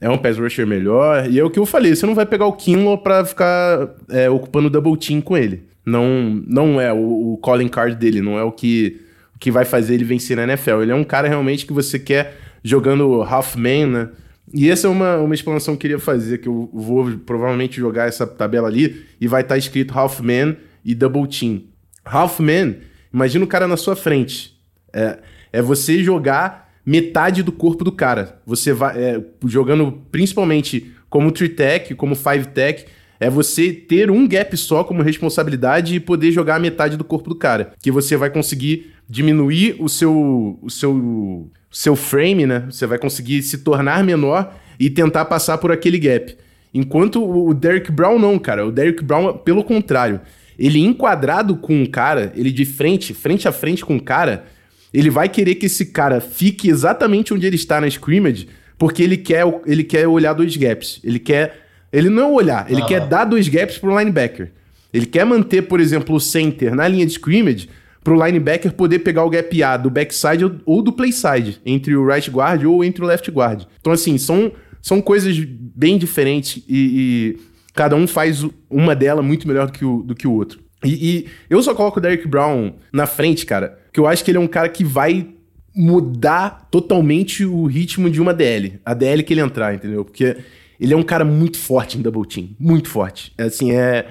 é 0.00 0.08
um 0.08 0.16
pass 0.16 0.38
rusher 0.38 0.66
melhor. 0.66 1.28
E 1.30 1.38
é 1.38 1.44
o 1.44 1.50
que 1.50 1.58
eu 1.58 1.66
falei, 1.66 1.94
você 1.94 2.06
não 2.06 2.14
vai 2.14 2.24
pegar 2.24 2.46
o 2.46 2.54
Kinlaw 2.54 2.98
pra 2.98 3.24
ficar 3.24 3.90
é, 4.08 4.30
ocupando 4.30 4.70
double 4.70 4.96
team 4.96 5.20
com 5.20 5.36
ele. 5.36 5.64
Não, 5.84 6.42
não 6.46 6.80
é 6.80 6.92
o, 6.92 7.34
o 7.34 7.38
calling 7.38 7.68
card 7.68 7.96
dele, 7.96 8.20
não 8.20 8.38
é 8.38 8.42
o 8.42 8.52
que, 8.52 9.00
o 9.34 9.38
que 9.38 9.50
vai 9.50 9.64
fazer 9.64 9.94
ele 9.94 10.04
vencer 10.04 10.36
na 10.36 10.44
NFL. 10.44 10.82
Ele 10.82 10.92
é 10.92 10.94
um 10.94 11.04
cara 11.04 11.28
realmente 11.28 11.66
que 11.66 11.72
você 11.72 11.98
quer 11.98 12.36
jogando 12.62 13.22
half 13.22 13.56
man, 13.56 13.86
né? 13.86 14.08
E 14.52 14.68
essa 14.68 14.88
é 14.88 14.90
uma, 14.90 15.18
uma 15.18 15.34
explanação 15.34 15.74
que 15.74 15.78
eu 15.78 15.80
queria 15.80 15.98
fazer, 15.98 16.38
que 16.38 16.48
eu 16.48 16.68
vou 16.72 17.12
provavelmente 17.24 17.76
jogar 17.76 18.08
essa 18.08 18.26
tabela 18.26 18.66
ali 18.66 19.06
e 19.20 19.28
vai 19.28 19.42
estar 19.42 19.54
tá 19.54 19.58
escrito 19.58 19.96
half 19.96 20.20
man 20.20 20.56
e 20.84 20.94
double 20.94 21.26
team. 21.28 21.62
Half 22.04 22.40
man, 22.40 22.74
imagina 23.12 23.44
o 23.44 23.48
cara 23.48 23.68
na 23.68 23.76
sua 23.76 23.94
frente. 23.94 24.58
É, 24.92 25.18
é 25.52 25.62
você 25.62 26.02
jogar 26.02 26.69
metade 26.84 27.42
do 27.42 27.52
corpo 27.52 27.84
do 27.84 27.92
cara. 27.92 28.40
Você 28.46 28.72
vai 28.72 28.98
é, 28.98 29.22
jogando 29.46 29.92
principalmente 30.10 30.92
como 31.08 31.32
three 31.32 31.48
tech, 31.48 31.94
como 31.94 32.14
five 32.14 32.46
tech, 32.46 32.86
é 33.18 33.28
você 33.28 33.72
ter 33.72 34.10
um 34.10 34.26
gap 34.26 34.56
só 34.56 34.82
como 34.82 35.02
responsabilidade 35.02 35.94
e 35.94 36.00
poder 36.00 36.32
jogar 36.32 36.56
a 36.56 36.60
metade 36.60 36.96
do 36.96 37.04
corpo 37.04 37.28
do 37.28 37.34
cara, 37.34 37.72
que 37.82 37.90
você 37.90 38.16
vai 38.16 38.30
conseguir 38.30 38.92
diminuir 39.08 39.76
o 39.78 39.88
seu 39.88 40.58
o 40.62 40.70
seu 40.70 41.50
seu 41.70 41.94
frame, 41.94 42.46
né? 42.46 42.66
Você 42.70 42.86
vai 42.86 42.98
conseguir 42.98 43.42
se 43.42 43.58
tornar 43.58 44.02
menor 44.02 44.54
e 44.78 44.88
tentar 44.88 45.26
passar 45.26 45.58
por 45.58 45.70
aquele 45.70 45.98
gap. 45.98 46.36
Enquanto 46.72 47.22
o 47.22 47.52
Derrick 47.52 47.90
Brown 47.90 48.18
não, 48.18 48.38
cara. 48.38 48.66
O 48.66 48.72
Derrick 48.72 49.04
Brown, 49.04 49.34
pelo 49.38 49.62
contrário, 49.62 50.20
ele 50.58 50.78
enquadrado 50.78 51.56
com 51.56 51.74
um 51.74 51.86
cara, 51.86 52.32
ele 52.36 52.50
de 52.50 52.64
frente, 52.64 53.12
frente 53.12 53.46
a 53.46 53.52
frente 53.52 53.84
com 53.84 53.94
um 53.94 53.98
cara, 53.98 54.46
ele 54.92 55.10
vai 55.10 55.28
querer 55.28 55.54
que 55.54 55.66
esse 55.66 55.86
cara 55.86 56.20
fique 56.20 56.68
exatamente 56.68 57.32
onde 57.32 57.46
ele 57.46 57.56
está 57.56 57.80
na 57.80 57.86
scrimmage 57.86 58.48
porque 58.80 59.02
ele 59.02 59.18
quer, 59.18 59.44
ele 59.66 59.84
quer 59.84 60.08
olhar 60.08 60.32
dois 60.32 60.56
gaps. 60.56 61.00
Ele 61.04 61.18
quer. 61.18 61.66
Ele 61.92 62.08
não 62.08 62.32
olhar, 62.32 62.70
ele 62.70 62.82
quer 62.84 63.06
dar 63.06 63.24
dois 63.24 63.46
gaps 63.46 63.76
pro 63.76 63.98
linebacker. 63.98 64.52
Ele 64.92 65.04
quer 65.04 65.26
manter, 65.26 65.62
por 65.62 65.80
exemplo, 65.80 66.14
o 66.14 66.20
center 66.20 66.74
na 66.74 66.88
linha 66.88 67.04
de 67.04 67.12
scrimmage 67.12 67.68
pro 68.02 68.14
linebacker 68.14 68.72
poder 68.72 69.00
pegar 69.00 69.24
o 69.24 69.28
gap 69.28 69.62
A 69.62 69.76
do 69.76 69.90
backside 69.90 70.44
ou 70.64 70.80
do 70.80 70.92
playside, 70.92 71.60
entre 71.66 71.94
o 71.94 72.06
right 72.06 72.30
guard 72.30 72.64
ou 72.64 72.82
entre 72.84 73.04
o 73.04 73.06
left 73.06 73.28
guard. 73.30 73.64
Então, 73.80 73.92
assim, 73.92 74.16
são, 74.16 74.52
são 74.80 75.02
coisas 75.02 75.36
bem 75.38 75.98
diferentes 75.98 76.62
e, 76.68 77.36
e 77.36 77.38
cada 77.74 77.96
um 77.96 78.06
faz 78.06 78.46
uma 78.70 78.94
dela 78.94 79.20
muito 79.20 79.46
melhor 79.46 79.66
do 79.66 79.72
que 79.72 79.84
o, 79.84 80.02
do 80.02 80.14
que 80.14 80.26
o 80.26 80.32
outro. 80.32 80.60
E, 80.84 80.88
e, 80.90 81.26
eu 81.50 81.62
só 81.62 81.74
coloco 81.74 81.98
o 81.98 82.02
Derrick 82.02 82.26
Brown 82.26 82.74
na 82.92 83.06
frente, 83.06 83.44
cara, 83.44 83.79
porque 83.90 83.98
eu 83.98 84.06
acho 84.06 84.24
que 84.24 84.30
ele 84.30 84.38
é 84.38 84.40
um 84.40 84.46
cara 84.46 84.68
que 84.68 84.84
vai 84.84 85.26
mudar 85.74 86.68
totalmente 86.70 87.44
o 87.44 87.66
ritmo 87.66 88.08
de 88.08 88.20
uma 88.20 88.32
DL. 88.32 88.80
A 88.84 88.94
DL 88.94 89.24
que 89.24 89.34
ele 89.34 89.40
entrar, 89.40 89.74
entendeu? 89.74 90.04
Porque 90.04 90.36
ele 90.78 90.94
é 90.94 90.96
um 90.96 91.02
cara 91.02 91.24
muito 91.24 91.58
forte 91.58 91.98
em 91.98 92.00
double 92.00 92.24
team. 92.24 92.50
Muito 92.58 92.88
forte. 92.88 93.32
É, 93.36 93.44
assim, 93.44 93.72
é, 93.72 94.06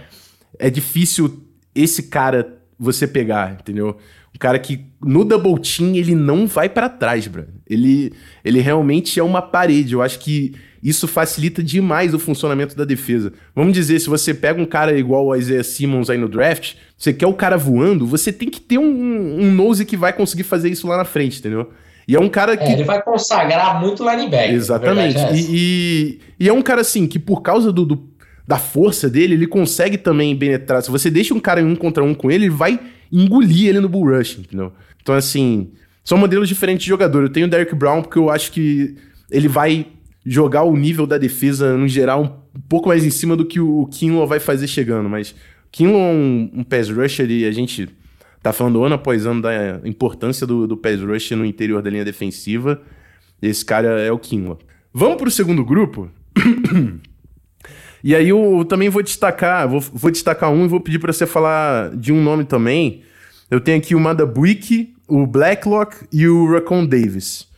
é 0.60 0.70
difícil 0.70 1.46
esse 1.74 2.04
cara 2.04 2.60
você 2.78 3.08
pegar, 3.08 3.54
entendeu? 3.54 3.98
Um 4.36 4.38
cara 4.38 4.60
que 4.60 4.86
no 5.02 5.24
double 5.24 5.58
team 5.62 5.96
ele 5.96 6.14
não 6.14 6.46
vai 6.46 6.68
para 6.68 6.90
trás, 6.90 7.26
bro. 7.28 7.46
Ele, 7.66 8.12
ele 8.44 8.60
realmente 8.60 9.18
é 9.18 9.24
uma 9.24 9.42
parede. 9.42 9.94
Eu 9.94 10.02
acho 10.02 10.20
que 10.20 10.56
isso 10.82 11.08
facilita 11.08 11.62
demais 11.62 12.14
o 12.14 12.20
funcionamento 12.20 12.76
da 12.76 12.86
defesa. 12.86 13.34
Vamos 13.56 13.74
dizer, 13.74 14.00
se 14.00 14.10
você 14.10 14.34
pega 14.34 14.62
um 14.62 14.66
cara 14.66 14.98
igual 14.98 15.28
o 15.28 15.36
Isaiah 15.36 15.64
Simmons 15.64 16.10
aí 16.10 16.18
no 16.18 16.30
draft, 16.30 16.76
você 16.98 17.12
quer 17.14 17.28
o 17.28 17.34
cara 17.34 17.58
voando, 17.58 18.08
você 18.08 18.32
tem 18.32 18.50
que 18.50 18.62
ter 18.62 18.78
um, 18.78 18.84
um 19.40 19.52
nose 19.52 19.86
que 19.86 19.98
vai 19.98 20.14
conseguir 20.14 20.44
fazer 20.44 20.70
isso 20.70 20.88
lá 20.88 20.98
na 20.98 21.06
frente, 21.06 21.40
entendeu? 21.40 21.70
E 22.08 22.16
é 22.16 22.20
um 22.20 22.30
cara 22.30 22.58
que. 22.58 22.64
É, 22.64 22.74
ele 22.74 22.84
vai 22.84 23.02
consagrar 23.04 23.80
muito 23.80 24.04
linebacker. 24.04 24.56
Exatamente. 24.56 25.18
É 25.18 25.36
e, 25.36 25.46
e, 25.50 26.20
e, 26.40 26.50
é 26.50 26.54
um 26.54 26.62
cara 26.62 26.82
assim 26.82 27.06
que, 27.06 27.20
por 27.20 27.42
causa 27.42 27.72
do, 27.72 27.86
do, 27.86 28.10
da 28.48 28.58
força 28.58 29.08
dele, 29.08 29.36
ele 29.36 29.46
consegue 29.46 29.96
também 29.96 30.36
penetrar. 30.36 30.82
Se 30.82 30.90
você 30.90 31.12
deixa 31.12 31.36
um 31.36 31.40
cara 31.40 31.62
em 31.62 31.66
um 31.66 31.76
contra 31.76 32.04
um 32.04 32.16
com 32.16 32.32
ele, 32.32 32.46
ele 32.46 32.50
vai 32.50 32.80
engolir 33.12 33.68
ele 33.68 33.80
no 33.80 33.88
bull 33.88 34.10
rush, 34.10 34.40
entendeu? 34.40 34.74
Então, 35.00 35.14
assim, 35.14 35.70
são 36.04 36.18
modelos 36.18 36.48
diferentes 36.50 36.84
de 36.84 36.90
jogador. 36.90 37.22
Eu 37.22 37.30
tenho 37.30 37.46
o 37.46 37.50
Derrick 37.50 37.76
Brown 37.76 38.02
porque 38.02 38.18
eu 38.18 38.32
acho 38.32 38.52
que 38.52 38.96
ele 39.30 39.48
vai 39.48 39.86
jogar 40.30 40.62
o 40.62 40.78
nível 40.78 41.08
da 41.08 41.18
defesa, 41.18 41.76
no 41.76 41.88
geral, 41.88 42.48
um 42.56 42.62
pouco 42.62 42.90
mais 42.90 43.04
em 43.04 43.10
cima 43.10 43.36
do 43.36 43.44
que 43.44 43.60
o 43.60 43.88
Kinlaw 43.88 44.28
vai 44.28 44.40
fazer 44.40 44.68
chegando. 44.68 45.10
Mas 45.10 45.34
Kinlaw 45.72 46.00
é 46.00 46.14
um, 46.14 46.52
um 46.54 46.64
pass 46.64 46.88
rusher 46.88 47.30
e 47.32 47.46
a 47.46 47.52
gente 47.52 47.90
tá 48.44 48.54
falando 48.54 48.84
ano 48.84 48.94
após 48.94 49.26
ano 49.26 49.42
da 49.42 49.82
importância 49.84 50.46
do, 50.46 50.68
do 50.68 50.78
pass 50.78 51.02
rusher 51.02 51.36
no 51.36 51.44
interior 51.44 51.82
da 51.82 51.90
linha 51.90 52.06
defensiva. 52.06 52.80
Esse 53.42 53.66
cara 53.66 53.88
é 54.02 54.12
o 54.12 54.20
Kinlaw. 54.20 54.60
Vamos 54.94 55.18
pro 55.18 55.32
segundo 55.32 55.66
grupo? 55.66 56.12
e 58.04 58.14
aí 58.14 58.30
eu 58.30 58.64
também 58.70 58.88
vou 58.88 59.02
destacar, 59.02 59.68
vou, 59.68 59.80
vou 59.80 60.12
destacar 60.12 60.52
um 60.52 60.64
e 60.64 60.68
vou 60.68 60.80
pedir 60.80 61.00
para 61.00 61.12
você 61.12 61.26
falar 61.26 61.90
de 61.96 62.14
um 62.14 62.22
nome 62.22 62.46
também. 62.46 63.02
Eu 63.50 63.60
tenho 63.60 63.80
aqui 63.80 63.96
o 63.96 64.00
Madabuik, 64.00 64.94
o 65.08 65.26
Blacklock 65.26 66.06
e 66.14 66.28
o 66.28 66.52
Raccoon 66.52 66.86
Davis. 66.86 67.49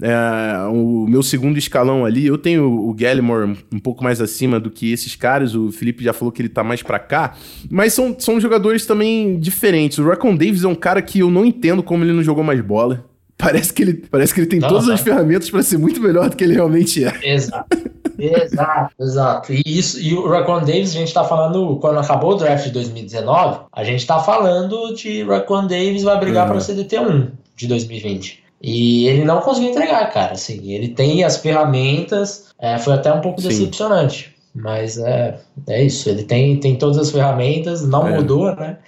É, 0.00 0.68
o 0.70 1.06
meu 1.08 1.22
segundo 1.22 1.58
escalão 1.58 2.04
ali, 2.04 2.26
eu 2.26 2.38
tenho 2.38 2.64
o 2.64 2.94
Gallimore 2.94 3.56
um 3.72 3.80
pouco 3.80 4.04
mais 4.04 4.20
acima 4.20 4.60
do 4.60 4.70
que 4.70 4.92
esses 4.92 5.16
caras. 5.16 5.54
O 5.54 5.72
Felipe 5.72 6.04
já 6.04 6.12
falou 6.12 6.30
que 6.30 6.40
ele 6.40 6.48
tá 6.48 6.62
mais 6.62 6.82
para 6.82 6.98
cá. 6.98 7.34
Mas 7.70 7.94
são, 7.94 8.14
são 8.18 8.40
jogadores 8.40 8.86
também 8.86 9.38
diferentes. 9.38 9.98
O 9.98 10.06
Raccoon 10.06 10.36
Davis 10.36 10.62
é 10.62 10.68
um 10.68 10.74
cara 10.74 11.02
que 11.02 11.18
eu 11.20 11.30
não 11.30 11.44
entendo 11.44 11.82
como 11.82 12.04
ele 12.04 12.12
não 12.12 12.22
jogou 12.22 12.44
mais 12.44 12.60
bola. 12.60 13.04
Parece 13.36 13.72
que 13.72 13.82
ele, 13.82 13.94
parece 13.94 14.34
que 14.34 14.40
ele 14.40 14.48
tem 14.48 14.58
todas 14.58 14.88
as 14.88 15.00
ferramentas 15.00 15.48
para 15.48 15.62
ser 15.62 15.78
muito 15.78 16.00
melhor 16.00 16.28
do 16.28 16.36
que 16.36 16.42
ele 16.42 16.54
realmente 16.54 17.04
é. 17.04 17.34
Exato. 17.34 17.78
exato, 18.18 18.94
exato. 19.00 19.52
E, 19.52 19.62
isso, 19.64 20.00
e 20.00 20.12
o 20.12 20.28
Raquan 20.28 20.64
Davis, 20.64 20.90
a 20.90 20.98
gente 20.98 21.14
tá 21.14 21.22
falando, 21.22 21.76
quando 21.76 22.00
acabou 22.00 22.32
o 22.32 22.34
draft 22.34 22.64
de 22.64 22.72
2019, 22.72 23.60
a 23.72 23.84
gente 23.84 24.04
tá 24.04 24.18
falando 24.18 24.92
de 24.92 25.22
Raquan 25.22 25.68
Davis 25.68 26.02
vai 26.02 26.18
brigar 26.18 26.46
uhum. 26.46 26.54
para 26.54 26.60
ser 26.60 26.74
DT1 26.74 27.28
de 27.54 27.68
2020. 27.68 28.47
E 28.60 29.06
ele 29.06 29.24
não 29.24 29.40
conseguiu 29.40 29.70
entregar, 29.70 30.10
cara. 30.12 30.32
Assim, 30.32 30.72
ele 30.72 30.88
tem 30.88 31.22
as 31.24 31.36
ferramentas, 31.36 32.48
é, 32.58 32.78
foi 32.78 32.94
até 32.94 33.12
um 33.12 33.20
pouco 33.20 33.40
Sim. 33.40 33.48
decepcionante. 33.48 34.34
Mas 34.54 34.98
é, 34.98 35.38
é 35.68 35.84
isso, 35.84 36.08
ele 36.08 36.24
tem, 36.24 36.58
tem 36.58 36.76
todas 36.76 36.98
as 36.98 37.10
ferramentas, 37.10 37.86
não 37.86 38.08
é. 38.08 38.16
mudou, 38.16 38.54
né? 38.56 38.78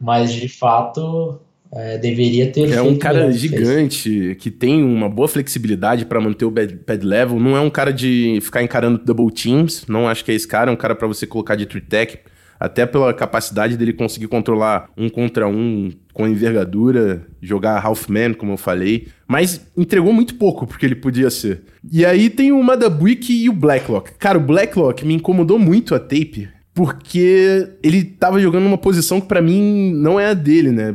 Mas 0.00 0.32
de 0.32 0.48
fato 0.48 1.38
é, 1.70 1.98
deveria 1.98 2.50
ter 2.50 2.72
É 2.72 2.80
um 2.80 2.96
cara 2.96 3.30
gigante 3.30 4.10
fez. 4.10 4.36
que 4.38 4.50
tem 4.50 4.82
uma 4.82 5.08
boa 5.08 5.28
flexibilidade 5.28 6.06
para 6.06 6.20
manter 6.20 6.44
o 6.44 6.50
bad, 6.50 6.74
bad, 6.86 7.04
level. 7.04 7.38
Não 7.38 7.56
é 7.56 7.60
um 7.60 7.68
cara 7.68 7.92
de 7.92 8.38
ficar 8.40 8.62
encarando 8.62 8.98
double 8.98 9.30
teams. 9.30 9.84
Não 9.86 10.08
acho 10.08 10.24
que 10.24 10.30
é 10.30 10.34
esse 10.34 10.48
cara. 10.48 10.70
É 10.70 10.72
um 10.72 10.76
cara 10.76 10.94
para 10.94 11.06
você 11.06 11.26
colocar 11.26 11.56
de 11.56 11.66
three 11.66 11.82
tech 11.82 12.18
até 12.58 12.84
pela 12.86 13.14
capacidade 13.14 13.76
dele 13.76 13.92
conseguir 13.92 14.26
controlar 14.28 14.90
um 14.96 15.08
contra 15.08 15.46
um 15.46 15.90
com 16.12 16.26
envergadura, 16.26 17.26
jogar 17.40 17.78
half-man, 17.84 18.34
como 18.34 18.52
eu 18.52 18.56
falei, 18.56 19.06
mas 19.26 19.60
entregou 19.76 20.12
muito 20.12 20.34
pouco 20.34 20.66
porque 20.66 20.84
ele 20.84 20.96
podia 20.96 21.30
ser. 21.30 21.62
E 21.90 22.04
aí 22.04 22.28
tem 22.28 22.50
o 22.50 22.62
Madabuik 22.62 23.32
e 23.32 23.48
o 23.48 23.52
Blacklock. 23.52 24.12
Cara, 24.18 24.36
o 24.36 24.40
Blacklock 24.40 25.06
me 25.06 25.14
incomodou 25.14 25.60
muito 25.60 25.94
a 25.94 26.00
tape, 26.00 26.48
porque 26.78 27.68
ele 27.82 28.04
tava 28.04 28.40
jogando 28.40 28.62
numa 28.62 28.78
posição 28.78 29.20
que 29.20 29.26
para 29.26 29.42
mim 29.42 29.92
não 29.94 30.18
é 30.18 30.26
a 30.26 30.34
dele, 30.34 30.70
né? 30.70 30.94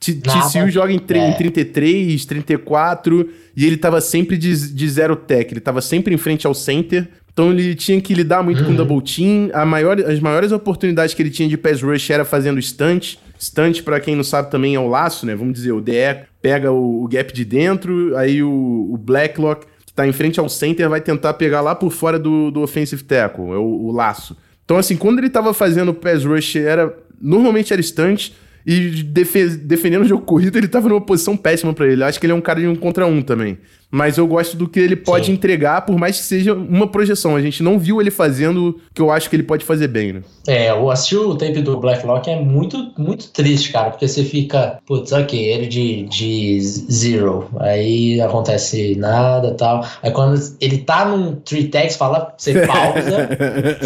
TCU 0.00 0.68
joga 0.68 0.92
em, 0.92 1.00
é. 1.10 1.30
em 1.30 1.32
33, 1.34 2.26
34, 2.26 3.30
e 3.56 3.64
ele 3.64 3.76
tava 3.76 4.00
sempre 4.00 4.36
de, 4.36 4.74
de 4.74 4.88
zero 4.88 5.14
tech, 5.14 5.52
ele 5.52 5.60
tava 5.60 5.80
sempre 5.80 6.12
em 6.12 6.18
frente 6.18 6.44
ao 6.44 6.54
center, 6.54 7.08
então 7.32 7.50
ele 7.50 7.74
tinha 7.74 8.00
que 8.00 8.12
lidar 8.14 8.42
muito 8.42 8.60
uhum. 8.60 8.66
com 8.66 8.74
double 8.74 9.00
team. 9.00 9.50
Maior, 9.66 9.98
as 10.00 10.20
maiores 10.20 10.52
oportunidades 10.52 11.14
que 11.14 11.22
ele 11.22 11.30
tinha 11.30 11.48
de 11.48 11.56
pass 11.56 11.82
rush 11.82 12.10
era 12.10 12.24
fazendo 12.24 12.60
stunt. 12.60 13.16
Stunt, 13.40 13.82
para 13.82 13.98
quem 13.98 14.14
não 14.14 14.22
sabe, 14.22 14.50
também 14.50 14.74
é 14.74 14.78
o 14.78 14.86
laço, 14.86 15.26
né? 15.26 15.34
Vamos 15.34 15.54
dizer, 15.54 15.72
o 15.72 15.80
DE 15.80 15.92
pega 16.40 16.70
o, 16.70 17.02
o 17.02 17.08
gap 17.08 17.32
de 17.32 17.44
dentro, 17.44 18.16
aí 18.16 18.42
o, 18.42 18.88
o 18.92 18.96
Blacklock, 18.96 19.66
que 19.84 19.92
tá 19.92 20.06
em 20.06 20.12
frente 20.12 20.38
ao 20.38 20.48
center, 20.48 20.88
vai 20.88 21.00
tentar 21.00 21.34
pegar 21.34 21.60
lá 21.60 21.74
por 21.74 21.90
fora 21.90 22.18
do, 22.18 22.50
do 22.50 22.60
offensive 22.60 23.02
tackle, 23.02 23.50
é 23.50 23.56
o, 23.56 23.86
o 23.86 23.90
laço. 23.90 24.36
Então, 24.64 24.76
assim, 24.76 24.96
quando 24.96 25.18
ele 25.18 25.30
tava 25.30 25.52
fazendo 25.52 25.92
pass 25.92 26.24
rush, 26.24 26.56
era 26.56 26.94
normalmente 27.20 27.72
era 27.72 27.82
stunt, 27.82 28.30
e 28.64 29.02
defendendo 29.02 30.02
o 30.02 30.08
jogo 30.08 30.24
corrido, 30.24 30.56
ele 30.56 30.68
tava 30.68 30.88
numa 30.88 31.00
posição 31.00 31.36
péssima 31.36 31.72
para 31.72 31.86
ele. 31.86 32.04
Acho 32.04 32.20
que 32.20 32.26
ele 32.26 32.32
é 32.32 32.36
um 32.36 32.40
cara 32.40 32.60
de 32.60 32.66
um 32.66 32.76
contra 32.76 33.06
um 33.06 33.22
também. 33.22 33.58
Mas 33.94 34.16
eu 34.16 34.26
gosto 34.26 34.56
do 34.56 34.66
que 34.66 34.80
ele 34.80 34.96
pode 34.96 35.26
Sim. 35.26 35.32
entregar, 35.32 35.84
por 35.84 35.98
mais 35.98 36.18
que 36.18 36.24
seja 36.24 36.54
uma 36.54 36.86
projeção. 36.86 37.36
A 37.36 37.42
gente 37.42 37.62
não 37.62 37.78
viu 37.78 38.00
ele 38.00 38.10
fazendo 38.10 38.70
o 38.70 38.94
que 38.94 39.02
eu 39.02 39.10
acho 39.10 39.28
que 39.28 39.36
ele 39.36 39.42
pode 39.42 39.66
fazer 39.66 39.86
bem, 39.86 40.14
né? 40.14 40.22
É, 40.48 40.70
eu 40.70 40.90
assisti 40.90 41.14
o 41.14 41.34
tape 41.34 41.60
do 41.60 41.78
Blacklock 41.78 42.30
é 42.30 42.40
muito, 42.40 42.90
muito 42.96 43.28
triste, 43.30 43.70
cara, 43.70 43.90
porque 43.90 44.08
você 44.08 44.24
fica, 44.24 44.78
putz, 44.86 45.12
ok, 45.12 45.38
ele 45.38 45.66
de, 45.66 46.04
de 46.04 46.60
zero, 46.60 47.50
aí 47.60 48.18
acontece 48.22 48.94
nada 48.96 49.52
tal. 49.54 49.86
Aí 50.02 50.10
quando 50.10 50.40
ele 50.58 50.78
tá 50.78 51.04
num 51.04 51.34
three 51.34 51.68
tags, 51.68 51.96
fala, 51.96 52.34
você 52.34 52.54
pausa, 52.66 53.28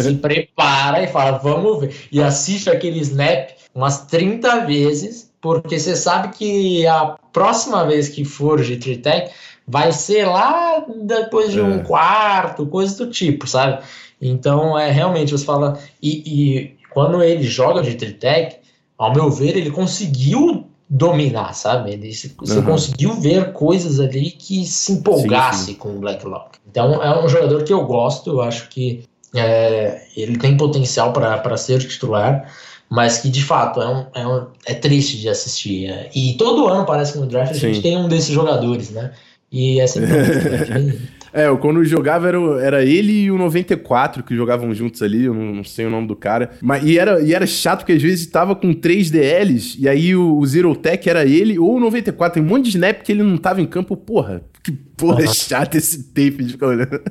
se 0.01 0.13
prepara 0.13 1.03
e 1.03 1.07
fala, 1.07 1.37
vamos 1.37 1.81
ver. 1.81 1.91
E 2.13 2.21
assiste 2.21 2.69
aquele 2.69 2.99
snap 3.01 3.56
umas 3.77 4.07
30 4.07 4.65
vezes, 4.65 5.31
porque 5.39 5.79
você 5.79 5.95
sabe 5.95 6.35
que 6.35 6.87
a 6.87 7.15
próxima 7.31 7.85
vez 7.85 8.09
que 8.09 8.25
for 8.25 8.59
de 8.59 8.77
Tritec 8.77 9.31
vai 9.67 9.91
ser 9.91 10.25
lá 10.25 10.83
depois 11.03 11.51
de 11.51 11.59
é. 11.59 11.63
um 11.63 11.83
quarto, 11.83 12.65
coisa 12.65 13.05
do 13.05 13.11
tipo, 13.11 13.45
sabe? 13.45 13.83
Então, 14.19 14.77
é 14.77 14.89
realmente, 14.89 15.31
você 15.31 15.45
fala. 15.45 15.79
E, 16.01 16.23
e 16.25 16.77
quando 16.89 17.21
ele 17.21 17.43
joga 17.43 17.83
de 17.83 17.93
Tritec, 17.93 18.57
ao 18.97 19.13
meu 19.13 19.29
ver, 19.29 19.55
ele 19.55 19.69
conseguiu 19.69 20.65
dominar, 20.89 21.53
sabe? 21.53 21.91
Ele, 21.91 22.11
você 22.11 22.57
uhum. 22.57 22.63
conseguiu 22.63 23.13
ver 23.13 23.53
coisas 23.53 23.99
ali 23.99 24.31
que 24.31 24.65
se 24.65 24.93
empolgasse 24.93 25.59
sim, 25.59 25.65
sim. 25.73 25.75
com 25.75 25.89
o 25.89 25.99
Blacklock. 25.99 26.57
Então, 26.67 27.03
é 27.03 27.23
um 27.23 27.29
jogador 27.29 27.63
que 27.63 27.71
eu 27.71 27.85
gosto, 27.85 28.31
eu 28.31 28.41
acho 28.41 28.69
que 28.69 29.03
é, 29.35 30.01
ele 30.15 30.35
tem 30.39 30.57
potencial 30.57 31.13
para 31.13 31.57
ser 31.57 31.77
titular 31.87 32.51
mas 32.89 33.19
que 33.19 33.29
de 33.29 33.43
fato 33.43 33.81
é, 33.81 33.87
um, 33.87 34.05
é, 34.15 34.27
um, 34.27 34.47
é 34.65 34.73
triste 34.73 35.17
de 35.17 35.29
assistir. 35.29 35.87
É. 35.87 36.09
E 36.15 36.35
todo 36.37 36.67
ano 36.67 36.85
parece 36.85 37.13
que 37.13 37.19
no 37.19 37.27
draft 37.27 37.51
a 37.51 37.57
gente 37.57 37.81
tem 37.81 37.97
um 37.97 38.07
desses 38.07 38.29
jogadores, 38.29 38.91
né? 38.91 39.11
E 39.51 39.79
é 39.79 39.87
sempre. 39.87 40.09
é, 41.33 41.55
quando 41.57 41.83
jogava 41.85 42.27
era, 42.27 42.37
era 42.61 42.85
ele 42.85 43.13
e 43.13 43.31
o 43.31 43.37
94 43.37 44.23
que 44.23 44.35
jogavam 44.35 44.73
juntos 44.73 45.01
ali, 45.01 45.23
eu 45.23 45.33
não, 45.33 45.55
não, 45.55 45.63
sei 45.63 45.85
o 45.85 45.89
nome 45.89 46.07
do 46.07 46.15
cara. 46.15 46.51
Mas, 46.61 46.83
e, 46.83 46.97
era, 46.97 47.21
e 47.21 47.33
era 47.33 47.45
chato 47.45 47.79
porque 47.79 47.93
às 47.93 48.01
vezes 48.01 48.27
tava 48.27 48.55
com 48.55 48.73
3 48.73 49.09
DLs 49.09 49.77
e 49.79 49.87
aí 49.87 50.15
o, 50.15 50.37
o 50.37 50.45
Zero 50.45 50.75
Tech 50.75 51.09
era 51.09 51.25
ele 51.25 51.57
ou 51.57 51.75
o 51.75 51.79
94. 51.79 52.35
Tem 52.35 52.43
um 52.43 52.47
monte 52.47 52.63
de 52.65 52.69
snap 52.71 53.01
que 53.01 53.11
ele 53.11 53.23
não 53.23 53.37
tava 53.37 53.61
em 53.61 53.65
campo. 53.65 53.95
Porra, 53.95 54.43
que 54.63 54.71
porra 54.71 55.21
uhum. 55.21 55.33
chata 55.33 55.77
esse 55.77 56.03
tape 56.09 56.43
de 56.43 56.51
ficar 56.53 56.67
olhando. 56.67 57.01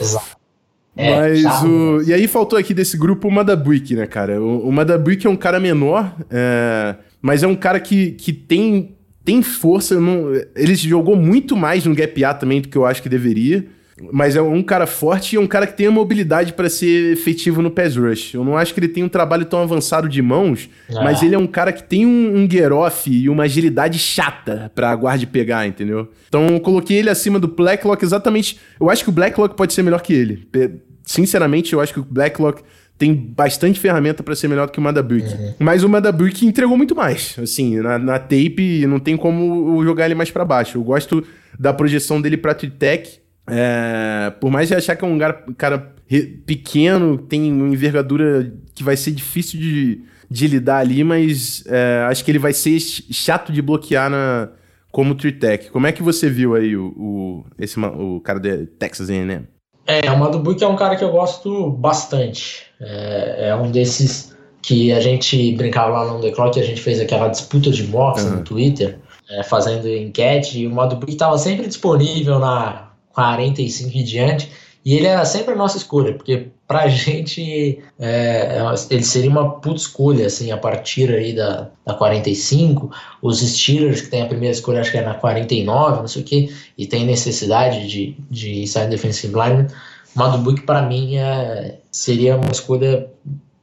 Exato. 0.00 0.38
É, 0.98 1.40
Mas 1.40 1.62
o. 1.62 2.02
E 2.04 2.12
aí 2.12 2.26
faltou 2.26 2.58
aqui 2.58 2.74
desse 2.74 2.98
grupo 2.98 3.28
o 3.28 3.30
Madabuik, 3.30 3.94
né, 3.94 4.04
cara? 4.04 4.42
O, 4.42 4.68
o 4.68 4.72
Madabuik 4.72 5.24
é 5.24 5.30
um 5.30 5.36
cara 5.36 5.60
menor, 5.60 6.12
é... 6.28 6.96
mas 7.22 7.44
é 7.44 7.46
um 7.46 7.54
cara 7.54 7.78
que, 7.78 8.10
que 8.12 8.32
tem, 8.32 8.96
tem 9.24 9.40
força. 9.40 10.00
Não... 10.00 10.34
Ele 10.56 10.74
jogou 10.74 11.14
muito 11.14 11.56
mais 11.56 11.84
no 11.84 11.94
Gap 11.94 12.24
A 12.24 12.34
também 12.34 12.60
do 12.60 12.68
que 12.68 12.76
eu 12.76 12.84
acho 12.84 13.00
que 13.00 13.08
deveria. 13.08 13.64
mas 14.12 14.34
é 14.34 14.42
um 14.42 14.60
cara 14.60 14.88
forte 14.88 15.34
e 15.34 15.36
é 15.36 15.40
um 15.40 15.46
cara 15.46 15.68
que 15.68 15.76
tem 15.76 15.86
a 15.86 15.90
mobilidade 15.90 16.52
para 16.52 16.68
ser 16.68 17.12
efetivo 17.12 17.62
no 17.62 17.70
pass 17.70 17.96
rush. 17.96 18.34
Eu 18.34 18.42
não 18.42 18.56
acho 18.56 18.74
que 18.74 18.80
ele 18.80 18.88
tem 18.88 19.04
um 19.04 19.08
trabalho 19.08 19.44
tão 19.44 19.62
avançado 19.62 20.08
de 20.08 20.20
mãos, 20.20 20.68
ah. 20.90 21.04
mas 21.04 21.22
ele 21.22 21.36
é 21.36 21.38
um 21.38 21.46
cara 21.46 21.72
que 21.72 21.84
tem 21.84 22.06
um, 22.06 22.38
um 22.38 22.50
get 22.50 22.72
off 22.72 23.08
e 23.08 23.28
uma 23.28 23.44
agilidade 23.44 24.00
chata 24.00 24.70
pra 24.74 24.92
guarde 24.96 25.28
pegar, 25.28 25.64
entendeu? 25.64 26.08
Então 26.26 26.46
eu 26.48 26.60
coloquei 26.60 26.96
ele 26.96 27.08
acima 27.08 27.38
do 27.38 27.46
Blacklock 27.46 28.04
exatamente. 28.04 28.58
Eu 28.80 28.90
acho 28.90 29.04
que 29.04 29.10
o 29.10 29.12
Blacklock 29.12 29.56
pode 29.56 29.72
ser 29.72 29.84
melhor 29.84 30.02
que 30.02 30.12
ele. 30.12 30.48
Sinceramente, 31.08 31.72
eu 31.72 31.80
acho 31.80 31.94
que 31.94 32.00
o 32.00 32.04
Blacklock 32.04 32.62
tem 32.98 33.14
bastante 33.14 33.80
ferramenta 33.80 34.22
para 34.22 34.34
ser 34.34 34.46
melhor 34.46 34.66
do 34.66 34.72
que 34.72 34.78
o 34.78 34.82
Madabuik. 34.82 35.26
Uhum. 35.26 35.54
Mas 35.58 35.82
o 35.82 35.88
Madabuik 35.88 36.44
entregou 36.44 36.76
muito 36.76 36.94
mais. 36.94 37.34
Assim, 37.42 37.80
na, 37.80 37.98
na 37.98 38.18
tape 38.18 38.84
não 38.86 39.00
tem 39.00 39.16
como 39.16 39.82
jogar 39.82 40.04
ele 40.04 40.14
mais 40.14 40.30
para 40.30 40.44
baixo. 40.44 40.76
Eu 40.76 40.82
gosto 40.82 41.26
da 41.58 41.72
projeção 41.72 42.20
dele 42.20 42.36
pra 42.36 42.52
Tritec. 42.52 43.20
É, 43.46 44.30
por 44.38 44.50
mais 44.50 44.68
de 44.68 44.74
achar 44.74 44.96
que 44.96 45.02
é 45.02 45.08
um 45.08 45.18
cara, 45.18 45.44
cara 45.56 45.94
pequeno, 46.44 47.16
tem 47.16 47.50
uma 47.50 47.72
envergadura 47.72 48.52
que 48.74 48.84
vai 48.84 48.94
ser 48.94 49.12
difícil 49.12 49.58
de, 49.58 50.02
de 50.30 50.46
lidar 50.46 50.80
ali, 50.80 51.02
mas 51.02 51.64
é, 51.66 52.04
acho 52.06 52.22
que 52.22 52.30
ele 52.30 52.38
vai 52.38 52.52
ser 52.52 52.78
chato 52.78 53.50
de 53.50 53.62
bloquear 53.62 54.10
na, 54.10 54.50
como 54.92 55.14
Tritec. 55.14 55.70
Como 55.70 55.86
é 55.86 55.92
que 55.92 56.02
você 56.02 56.28
viu 56.28 56.54
aí 56.54 56.76
o, 56.76 56.88
o, 56.88 57.46
esse, 57.58 57.80
o 57.80 58.20
cara 58.20 58.38
de 58.38 58.66
Texas 58.66 59.08
A&M? 59.08 59.46
É, 59.88 60.10
o 60.12 60.18
Madubuik 60.18 60.62
é 60.62 60.68
um 60.68 60.76
cara 60.76 60.96
que 60.96 61.02
eu 61.02 61.10
gosto 61.10 61.70
bastante. 61.70 62.66
É, 62.78 63.48
é, 63.48 63.56
um 63.56 63.70
desses 63.70 64.36
que 64.60 64.92
a 64.92 65.00
gente 65.00 65.52
brincava 65.52 66.02
lá 66.02 66.12
no 66.12 66.20
The 66.20 66.30
Clock, 66.30 66.60
a 66.60 66.62
gente 66.62 66.80
fez 66.80 67.00
aquela 67.00 67.28
disputa 67.28 67.70
de 67.70 67.84
mocks 67.84 68.22
uhum. 68.22 68.36
no 68.36 68.44
Twitter, 68.44 68.98
é, 69.30 69.42
fazendo 69.42 69.88
enquete, 69.88 70.60
e 70.60 70.66
o 70.66 70.70
Madubuik 70.70 71.12
estava 71.12 71.38
sempre 71.38 71.66
disponível 71.66 72.38
na 72.38 72.90
45 73.14 73.96
e 73.96 74.02
diante, 74.02 74.52
e 74.88 74.94
ele 74.94 75.06
era 75.06 75.22
sempre 75.26 75.52
a 75.52 75.56
nossa 75.56 75.76
escolha, 75.76 76.14
porque 76.14 76.48
pra 76.66 76.88
gente 76.88 77.78
é, 77.98 78.58
ele 78.88 79.02
seria 79.02 79.28
uma 79.28 79.56
puta 79.60 79.76
escolha, 79.76 80.26
assim, 80.26 80.50
a 80.50 80.56
partir 80.56 81.10
aí 81.10 81.34
da, 81.34 81.68
da 81.84 81.92
45. 81.92 82.90
Os 83.20 83.40
Steelers, 83.40 84.00
que 84.00 84.08
tem 84.08 84.22
a 84.22 84.26
primeira 84.26 84.54
escolha, 84.54 84.80
acho 84.80 84.90
que 84.90 84.96
é 84.96 85.04
na 85.04 85.12
49, 85.12 86.00
não 86.00 86.08
sei 86.08 86.22
o 86.22 86.24
que, 86.24 86.56
e 86.78 86.86
tem 86.86 87.04
necessidade 87.04 87.86
de, 87.86 88.16
de 88.30 88.62
inside 88.62 88.88
defensive 88.88 89.34
line. 89.34 89.66
Madubuk, 90.14 90.62
para 90.62 90.80
mim, 90.80 91.16
é, 91.18 91.80
seria 91.92 92.36
uma 92.38 92.50
escolha 92.50 93.10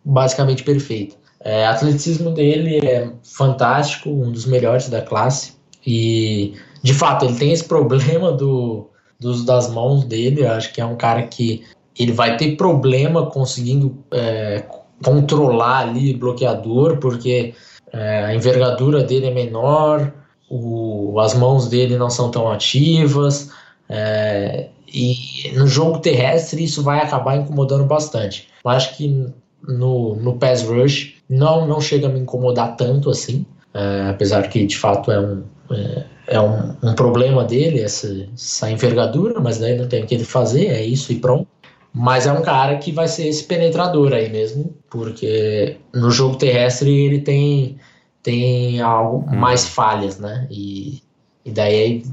basicamente 0.03 0.61
perfeita. 0.61 1.15
É, 1.39 1.67
o 1.67 1.71
atleticismo 1.71 2.29
dele 2.29 2.85
é 2.85 3.09
fantástico, 3.23 4.11
um 4.11 4.31
dos 4.31 4.45
melhores 4.45 4.89
da 4.89 5.01
classe. 5.01 5.53
E, 5.87 6.53
de 6.83 6.93
fato, 6.93 7.25
ele 7.25 7.33
tem 7.35 7.51
esse 7.51 7.63
problema 7.63 8.31
do, 8.31 8.91
dos, 9.19 9.45
das 9.45 9.69
mãos 9.69 10.03
dele. 10.03 10.41
Eu 10.41 10.51
acho 10.51 10.73
que 10.73 10.81
é 10.81 10.85
um 10.85 10.95
cara 10.95 11.23
que 11.23 11.63
ele 11.97 12.11
vai 12.11 12.37
ter 12.37 12.55
problema 12.55 13.25
conseguindo 13.27 13.97
é, 14.11 14.63
controlar 15.03 15.79
ali 15.79 16.13
bloqueador, 16.13 16.97
porque 16.97 17.53
é, 17.91 18.25
a 18.25 18.35
envergadura 18.35 19.03
dele 19.03 19.27
é 19.27 19.33
menor, 19.33 20.11
o, 20.49 21.19
as 21.19 21.33
mãos 21.33 21.67
dele 21.67 21.97
não 21.97 22.09
são 22.09 22.29
tão 22.29 22.51
ativas. 22.51 23.51
É, 23.87 24.69
e 24.93 25.51
no 25.55 25.67
jogo 25.67 25.99
terrestre 25.99 26.63
isso 26.63 26.83
vai 26.83 26.99
acabar 26.99 27.37
incomodando 27.37 27.85
bastante. 27.85 28.47
Eu 28.63 28.71
acho 28.71 28.95
que 28.97 29.27
no, 29.67 30.15
no 30.15 30.37
pass 30.37 30.63
rush 30.63 31.15
não, 31.29 31.67
não 31.67 31.81
chega 31.81 32.07
a 32.07 32.09
me 32.09 32.19
incomodar 32.19 32.75
tanto 32.75 33.09
assim, 33.09 33.45
é, 33.73 34.09
apesar 34.09 34.47
que 34.47 34.65
de 34.65 34.77
fato 34.77 35.11
é 35.11 35.19
um, 35.19 35.43
é, 35.71 36.03
é 36.27 36.41
um, 36.41 36.75
um, 36.83 36.93
problema 36.93 37.43
dele 37.43 37.81
essa, 37.81 38.07
essa 38.33 38.69
envergadura, 38.69 39.39
mas 39.39 39.57
daí 39.57 39.77
não 39.77 39.87
tem 39.87 40.03
o 40.03 40.07
que 40.07 40.15
ele 40.15 40.25
fazer, 40.25 40.67
é 40.67 40.83
isso 40.83 41.11
e 41.11 41.19
pronto. 41.19 41.47
Mas 41.93 42.27
é 42.27 42.33
um 42.33 42.41
cara 42.41 42.77
que 42.77 42.91
vai 42.91 43.07
ser 43.07 43.27
esse 43.27 43.45
penetrador 43.45 44.11
aí 44.11 44.29
mesmo, 44.29 44.75
porque 44.89 45.77
no 45.93 46.11
jogo 46.11 46.35
terrestre 46.35 46.89
ele 46.89 47.21
tem, 47.21 47.77
tem 48.21 48.81
algo 48.81 49.25
hum. 49.29 49.35
mais 49.35 49.65
falhas, 49.65 50.19
né? 50.19 50.45
E, 50.51 51.01
e 51.45 51.51
daí 51.51 52.03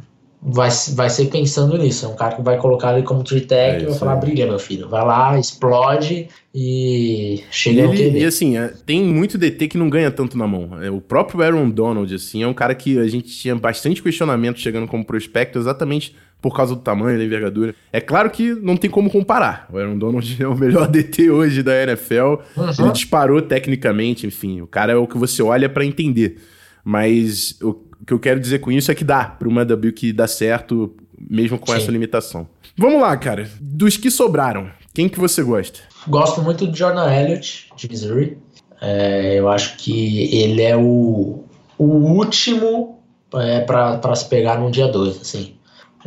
vai, 0.43 0.69
vai 0.95 1.09
ser 1.09 1.27
pensando 1.27 1.79
nisso. 1.79 2.07
É 2.07 2.09
um 2.09 2.17
cara 2.17 2.35
que 2.35 2.43
vai 2.43 2.59
colocar 2.59 2.93
ele 2.93 3.07
como 3.07 3.23
tree 3.23 3.43
tech 3.43 3.77
é 3.77 3.83
e 3.83 3.87
vai 3.87 3.99
falar: 3.99 4.17
brilha, 4.17 4.47
meu 4.47 4.59
filho, 4.59 4.89
vai 4.89 5.05
lá, 5.05 5.39
explode 5.39 6.29
e 6.53 7.45
chega 7.51 7.83
e 7.95 8.03
ele, 8.03 8.19
E 8.19 8.25
assim, 8.25 8.59
é, 8.59 8.73
tem 8.85 9.03
muito 9.03 9.39
DT 9.39 9.69
que 9.69 9.79
não 9.79 9.89
ganha 9.89 10.11
tanto 10.11 10.37
na 10.37 10.47
mão. 10.47 10.83
É, 10.83 10.91
o 10.91 11.01
próprio 11.01 11.43
Aaron 11.43 11.71
Donald, 11.71 12.13
assim, 12.13 12.43
é 12.43 12.47
um 12.47 12.55
cara 12.55 12.75
que 12.75 12.99
a 12.99 13.07
gente 13.07 13.29
tinha 13.29 13.55
bastante 13.55 14.03
questionamento 14.03 14.59
chegando 14.59 14.89
como 14.89 15.05
prospecto, 15.05 15.59
exatamente 15.59 16.17
por 16.41 16.57
causa 16.57 16.75
do 16.75 16.81
tamanho, 16.81 17.17
da 17.17 17.25
envergadura. 17.25 17.73
É 17.93 18.01
claro 18.01 18.29
que 18.29 18.53
não 18.53 18.77
tem 18.77 18.91
como 18.91 19.09
comparar. 19.09 19.69
O 19.73 19.79
Aaron 19.79 19.97
Donald 19.97 20.37
é 20.43 20.49
o 20.49 20.59
melhor 20.59 20.89
DT 20.89 21.31
hoje 21.31 21.63
da 21.63 21.81
NFL. 21.85 22.41
Uhum. 22.57 22.71
Ele 22.81 22.91
disparou 22.91 23.41
tecnicamente, 23.41 24.27
enfim. 24.27 24.61
O 24.61 24.67
cara 24.67 24.93
é 24.93 24.97
o 24.97 25.07
que 25.07 25.17
você 25.17 25.41
olha 25.41 25.69
para 25.69 25.85
entender. 25.85 26.39
Mas 26.85 27.57
o 27.63 27.75
o 28.03 28.07
que 28.07 28.13
eu 28.13 28.19
quero 28.19 28.41
dizer 28.41 28.59
com 28.59 28.73
isso 28.73 28.91
é 28.91 28.95
que 28.95 29.05
dá 29.05 29.25
para 29.25 29.49
uma 29.49 29.65
W 29.65 29.93
que 29.93 30.13
dá 30.13 30.27
certo, 30.27 30.95
mesmo 31.19 31.59
com 31.59 31.71
Sim. 31.73 31.79
essa 31.79 31.91
limitação. 31.91 32.49
Vamos 32.77 33.01
lá, 33.01 33.17
cara. 33.17 33.49
Dos 33.61 33.97
que 33.97 34.11
sobraram, 34.11 34.71
quem 34.93 35.09
que 35.09 35.21
você 35.21 35.43
gosta? 35.43 35.81
Gosto 36.09 36.43
muito 36.43 36.67
do 36.67 36.77
Jordan 36.77 37.11
Elliott, 37.13 37.69
de 37.77 37.89
Missouri. 37.89 38.39
É, 38.81 39.39
eu 39.39 39.49
acho 39.49 39.77
que 39.77 40.35
ele 40.35 40.63
é 40.63 40.77
o, 40.77 41.45
o 41.79 41.85
último 41.85 42.99
é, 43.35 43.61
para 43.61 44.15
se 44.17 44.29
pegar 44.29 44.59
num 44.59 44.71
dia 44.71 44.89
2, 44.89 45.21
assim. 45.21 45.55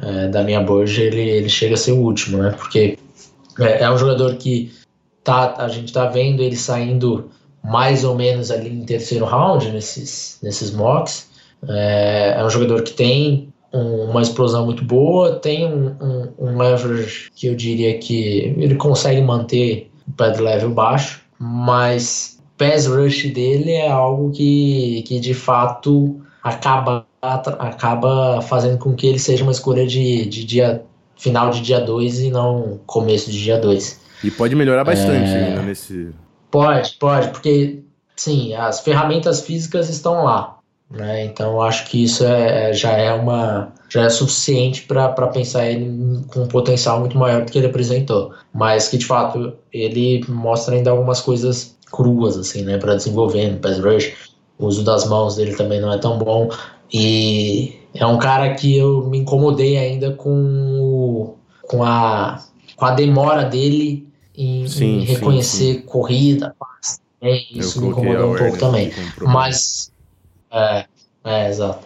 É, 0.01 0.27
da 0.27 0.43
minha 0.43 0.59
boja, 0.59 1.01
ele, 1.01 1.21
ele 1.21 1.47
chega 1.47 1.75
a 1.75 1.77
ser 1.77 1.93
o 1.93 1.99
último, 1.99 2.39
né? 2.39 2.51
Porque 2.51 2.99
é, 3.57 3.83
é 3.83 3.89
um 3.89 3.97
jogador 3.97 4.35
que 4.35 4.73
tá, 5.23 5.55
a 5.57 5.69
gente 5.69 5.93
tá 5.93 6.07
vendo 6.07 6.43
ele 6.43 6.57
saindo 6.57 7.29
mais 7.63 8.03
ou 8.03 8.13
menos 8.15 8.51
ali 8.51 8.69
em 8.69 8.83
terceiro 8.83 9.23
round 9.23 9.71
nesses, 9.71 10.37
nesses 10.43 10.71
mocks. 10.71 11.29
É, 11.69 12.35
é 12.37 12.43
um 12.43 12.49
jogador 12.49 12.83
que 12.83 12.93
tem 12.93 13.53
um, 13.73 14.09
uma 14.09 14.21
explosão 14.21 14.65
muito 14.65 14.83
boa, 14.83 15.35
tem 15.35 15.65
um, 15.65 15.95
um, 16.01 16.33
um, 16.39 16.57
leverage 16.57 17.29
que 17.35 17.47
eu 17.47 17.55
diria 17.55 17.97
que 17.97 18.55
ele 18.57 18.75
consegue 18.75 19.21
manter 19.21 19.91
o 20.07 20.11
pad 20.13 20.39
level 20.39 20.69
baixo, 20.69 21.21
mas 21.37 22.39
pass 22.57 22.87
rush 22.87 23.31
dele 23.33 23.71
é 23.71 23.89
algo 23.89 24.31
que, 24.31 25.03
que 25.07 25.19
de 25.19 25.33
fato 25.33 26.21
acaba, 26.41 27.05
acaba 27.21 28.41
fazendo 28.41 28.77
com 28.77 28.93
que 28.93 29.07
ele 29.07 29.19
seja 29.19 29.43
uma 29.43 29.51
escolha 29.51 29.85
de, 29.85 30.25
de 30.25 30.45
dia 30.45 30.83
final 31.17 31.49
de 31.49 31.61
dia 31.61 31.79
2 31.79 32.21
e 32.21 32.29
não 32.29 32.79
começo 32.85 33.31
de 33.31 33.41
dia 33.41 33.57
2. 33.57 33.99
E 34.23 34.31
pode 34.31 34.55
melhorar 34.55 34.83
bastante 34.83 35.29
é... 35.29 35.47
ainda 35.47 35.61
nesse. 35.61 36.11
Pode, 36.49 36.93
pode, 36.93 37.29
porque 37.29 37.83
sim, 38.15 38.53
as 38.53 38.79
ferramentas 38.79 39.41
físicas 39.41 39.89
estão 39.89 40.23
lá. 40.23 40.54
Né? 40.89 41.25
Então 41.25 41.61
acho 41.61 41.87
que 41.87 42.03
isso 42.03 42.23
é, 42.23 42.69
é, 42.69 42.73
já 42.73 42.91
é 42.91 43.11
uma 43.11 43.73
já 43.89 44.03
é 44.03 44.09
suficiente 44.09 44.83
para 44.83 45.09
pensar 45.27 45.67
ele 45.67 46.23
com 46.27 46.41
um 46.41 46.47
potencial 46.47 46.99
muito 46.99 47.17
maior 47.17 47.43
do 47.43 47.51
que 47.51 47.57
ele 47.57 47.67
apresentou, 47.67 48.33
mas 48.53 48.87
que 48.87 48.97
de 48.97 49.05
fato 49.05 49.53
ele 49.73 50.23
mostra 50.27 50.75
ainda 50.75 50.91
algumas 50.91 51.21
coisas 51.21 51.75
cruas 51.91 52.37
assim, 52.37 52.63
né, 52.63 52.77
para 52.77 52.95
desenvolver 52.95 53.51
no 53.51 53.59
pass 53.59 53.79
rush. 53.79 54.13
O 54.57 54.67
uso 54.67 54.83
das 54.83 55.07
mãos 55.07 55.35
dele 55.35 55.55
também 55.55 55.81
não 55.81 55.91
é 55.91 55.97
tão 55.97 56.17
bom 56.17 56.49
e 56.93 57.79
é 57.93 58.05
um 58.05 58.17
cara 58.17 58.53
que 58.53 58.77
eu 58.77 59.05
me 59.07 59.19
incomodei 59.19 59.77
ainda 59.77 60.11
com 60.11 61.35
com 61.63 61.83
a 61.83 62.43
com 62.75 62.85
a 62.85 62.91
demora 62.91 63.43
dele 63.43 64.07
em, 64.37 64.67
sim, 64.67 64.99
em 64.99 65.03
reconhecer 65.03 65.73
sim, 65.73 65.79
sim. 65.79 65.85
corrida, 65.85 66.55
passe. 66.59 66.99
É, 67.21 67.37
isso 67.51 67.81
me 67.81 67.87
incomodou 67.87 68.33
um 68.33 68.37
pouco 68.37 68.57
também. 68.57 68.91
Mas 69.21 69.91
é, 70.51 70.85
é 71.23 71.49
exato. 71.49 71.85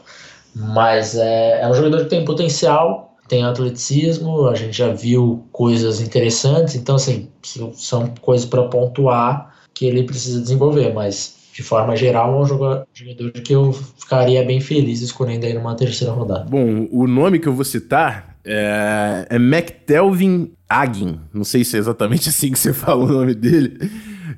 Mas 0.56 1.16
é, 1.16 1.62
é 1.62 1.68
um 1.68 1.74
jogador 1.74 2.04
que 2.04 2.10
tem 2.10 2.26
potencial, 2.26 3.18
tem 3.28 3.44
atleticismo, 3.44 4.48
a 4.48 4.56
gente 4.56 4.78
já 4.78 4.92
viu 4.92 5.46
coisas 5.52 6.02
interessantes, 6.02 6.76
então, 6.76 6.96
assim, 6.96 7.30
são 7.74 8.14
coisas 8.22 8.48
para 8.48 8.64
pontuar 8.64 9.56
que 9.74 9.86
ele 9.86 10.04
precisa 10.04 10.42
desenvolver, 10.42 10.94
mas 10.94 11.38
de 11.54 11.64
forma 11.64 11.96
geral, 11.96 12.34
é 12.34 12.42
um 12.42 12.46
jogador 12.46 12.86
que 13.44 13.54
eu 13.54 13.74
ficaria 13.74 14.44
bem 14.44 14.62
feliz 14.62 15.02
escolhendo 15.02 15.46
aí 15.46 15.54
numa 15.54 15.76
terceira 15.76 16.14
rodada. 16.14 16.46
Bom, 16.50 16.88
o 16.90 17.06
nome 17.06 17.38
que 17.38 17.48
eu 17.48 17.54
vou 17.54 17.66
citar 17.66 18.38
é, 18.46 19.28
é 19.30 19.36
McTelvin 19.36 20.54
Agin. 20.70 21.20
Não 21.34 21.44
sei 21.44 21.66
se 21.66 21.76
é 21.76 21.80
exatamente 21.80 22.30
assim 22.30 22.52
que 22.52 22.60
você 22.60 22.72
fala 22.72 23.04
o 23.04 23.08
nome 23.08 23.36
dele 23.36 23.78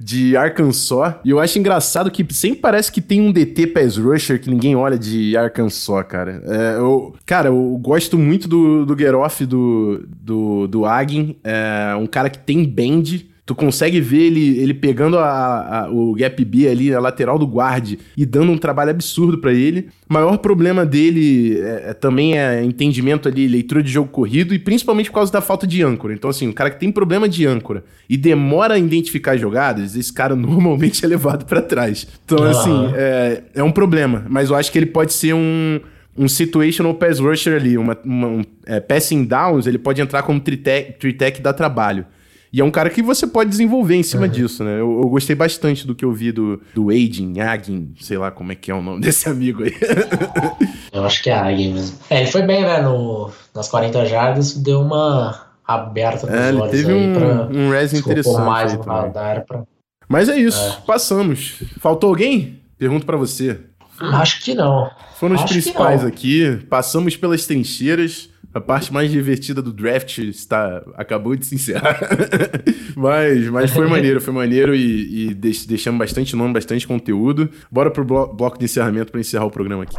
de 0.04 0.36
Arkansas. 0.36 1.16
E 1.24 1.30
eu 1.30 1.40
acho 1.40 1.60
engraçado 1.60 2.10
que 2.10 2.26
sempre 2.34 2.60
parece 2.60 2.92
que 2.92 3.00
tem 3.00 3.22
um 3.22 3.32
DT 3.32 3.68
pass 3.68 3.98
rusher 3.98 4.42
que 4.42 4.50
ninguém 4.50 4.76
olha 4.76 4.98
de 4.98 5.38
Arkansas, 5.38 6.06
cara. 6.08 6.42
É, 6.46 6.78
eu, 6.78 7.16
cara, 7.26 7.50
eu 7.50 7.78
gosto 7.82 8.18
muito 8.18 8.48
do, 8.48 8.86
do 8.86 8.98
Geroff 8.98 9.46
do, 9.46 10.04
do, 10.08 10.68
do 10.68 10.86
Agin. 10.86 11.36
É 11.44 11.96
um 11.96 12.08
cara 12.08 12.30
que 12.30 12.40
tem 12.40 12.66
bend. 12.66 13.31
Tu 13.46 13.56
consegue 13.56 14.00
ver 14.00 14.22
ele, 14.28 14.60
ele 14.60 14.74
pegando 14.74 15.18
a, 15.18 15.86
a, 15.86 15.92
o 15.92 16.14
gap 16.14 16.46
B 16.46 16.68
ali, 16.68 16.94
a 16.94 17.00
lateral 17.00 17.40
do 17.40 17.46
guard, 17.46 17.96
e 18.16 18.26
dando 18.26 18.52
um 18.52 18.58
trabalho 18.58 18.92
absurdo 18.92 19.40
para 19.40 19.52
ele. 19.52 19.90
O 20.10 20.14
maior 20.14 20.38
problema 20.38 20.86
dele 20.86 21.60
é, 21.60 21.90
é, 21.90 21.94
também 21.94 22.38
é 22.38 22.64
entendimento 22.64 23.28
ali, 23.28 23.48
leitura 23.48 23.82
de 23.82 23.92
jogo 23.92 24.10
corrido, 24.10 24.54
e 24.54 24.60
principalmente 24.60 25.10
por 25.10 25.16
causa 25.16 25.32
da 25.32 25.42
falta 25.42 25.66
de 25.66 25.82
âncora. 25.82 26.14
Então, 26.14 26.30
assim, 26.30 26.48
o 26.48 26.54
cara 26.54 26.70
que 26.70 26.80
tem 26.80 26.92
problema 26.92 27.28
de 27.28 27.46
âncora 27.46 27.84
e 28.08 28.16
demora 28.16 28.76
a 28.76 28.80
identificar 28.80 29.36
jogadas, 29.38 29.96
esse 29.96 30.14
cara 30.14 30.36
normalmente 30.38 31.04
é 31.04 31.08
levado 31.08 31.46
para 31.46 31.62
trás. 31.62 32.08
Então, 32.24 32.44
assim, 32.44 32.92
é, 32.96 33.44
é 33.56 33.64
um 33.64 33.72
problema. 33.72 34.26
Mas 34.30 34.50
eu 34.50 34.56
acho 34.56 34.72
que 34.72 34.78
ele 34.78 34.86
pode 34.86 35.14
ser 35.14 35.34
um 35.34 35.80
um 36.18 36.28
situational 36.28 36.94
pass 36.94 37.20
rusher 37.20 37.56
ali, 37.56 37.78
uma, 37.78 37.98
uma 38.04 38.28
um, 38.28 38.44
é, 38.66 38.80
passing 38.80 39.24
downs, 39.24 39.66
ele 39.66 39.78
pode 39.78 40.02
entrar 40.02 40.24
como 40.24 40.40
tritec, 40.40 41.00
tritec 41.00 41.42
dá 41.42 41.54
trabalho. 41.54 42.06
E 42.54 42.60
é 42.60 42.64
um 42.64 42.72
cara 42.72 42.90
que 42.90 43.02
você 43.02 43.26
pode 43.26 43.50
desenvolver 43.50 43.96
em 43.96 44.04
cima 44.04 44.24
uhum. 44.24 44.32
disso, 44.32 44.64
né? 44.64 44.74
Eu, 44.74 45.00
eu, 45.02 45.10
gostei 45.10 45.36
bastante 45.36 45.88
do 45.88 45.96
que 45.96 46.04
eu 46.04 46.12
vi 46.12 46.34
do, 46.34 46.62
do 46.74 46.90
Agin, 46.90 47.40
Agin, 47.40 47.94
sei 48.00 48.18
lá 48.18 48.30
como 48.30 48.52
é 48.52 48.56
que 48.56 48.70
é 48.70 48.74
o 48.76 48.82
nome 48.82 49.00
desse 49.02 49.30
amigo 49.30 49.64
aí. 49.64 49.74
eu 50.92 51.06
acho 51.06 51.24
que 51.24 51.30
é 51.30 51.34
Agin 51.34 51.74
mesmo. 51.74 51.98
É, 52.10 52.22
ele 52.22 52.32
foi 52.32 52.42
bem, 52.42 52.62
né? 52.62 52.82
No, 52.82 53.32
nas 53.56 53.70
40 53.70 54.06
jardas, 54.06 54.54
deu 54.54 54.82
uma 54.82 55.48
aberta 55.66 56.28
nos 56.28 56.36
é, 56.36 56.50
ele 56.50 56.68
teve 56.68 56.94
um, 56.94 57.14
pra, 57.14 57.48
um 57.48 57.70
res 57.70 57.94
interessante. 57.94 58.42
mais 58.42 58.74
no 58.74 58.82
radar 58.82 59.46
pra... 59.46 59.64
Mas 60.10 60.28
é 60.28 60.36
isso, 60.36 60.60
é. 60.60 60.86
passamos. 60.86 61.64
Faltou 61.80 62.10
alguém? 62.10 62.60
Pergunto 62.78 63.06
para 63.06 63.16
você. 63.16 63.62
Acho 63.98 64.44
que 64.44 64.54
não. 64.54 64.92
Foram 65.16 65.36
os 65.36 65.44
principais 65.44 66.04
aqui. 66.04 66.58
Passamos 66.70 67.16
pelas 67.16 67.46
trincheiras. 67.46 68.30
A 68.54 68.60
parte 68.60 68.92
mais 68.92 69.10
divertida 69.10 69.62
do 69.62 69.72
draft 69.72 70.18
está 70.18 70.84
acabou 70.96 71.36
de 71.36 71.46
se 71.46 71.56
encerrar. 71.56 72.00
mas, 72.96 73.48
mas 73.48 73.72
foi 73.72 73.88
maneiro, 73.88 74.20
foi 74.20 74.34
maneiro 74.34 74.76
e, 74.76 75.30
e 75.30 75.34
deixamos 75.34 75.98
bastante 76.00 76.36
nome, 76.36 76.54
bastante 76.54 76.86
conteúdo. 76.86 77.50
Bora 77.72 77.90
pro 77.90 78.04
bloco 78.04 78.58
de 78.58 78.66
encerramento 78.66 79.12
para 79.12 79.22
encerrar 79.22 79.46
o 79.46 79.52
programa 79.52 79.84
aqui. 79.84 79.96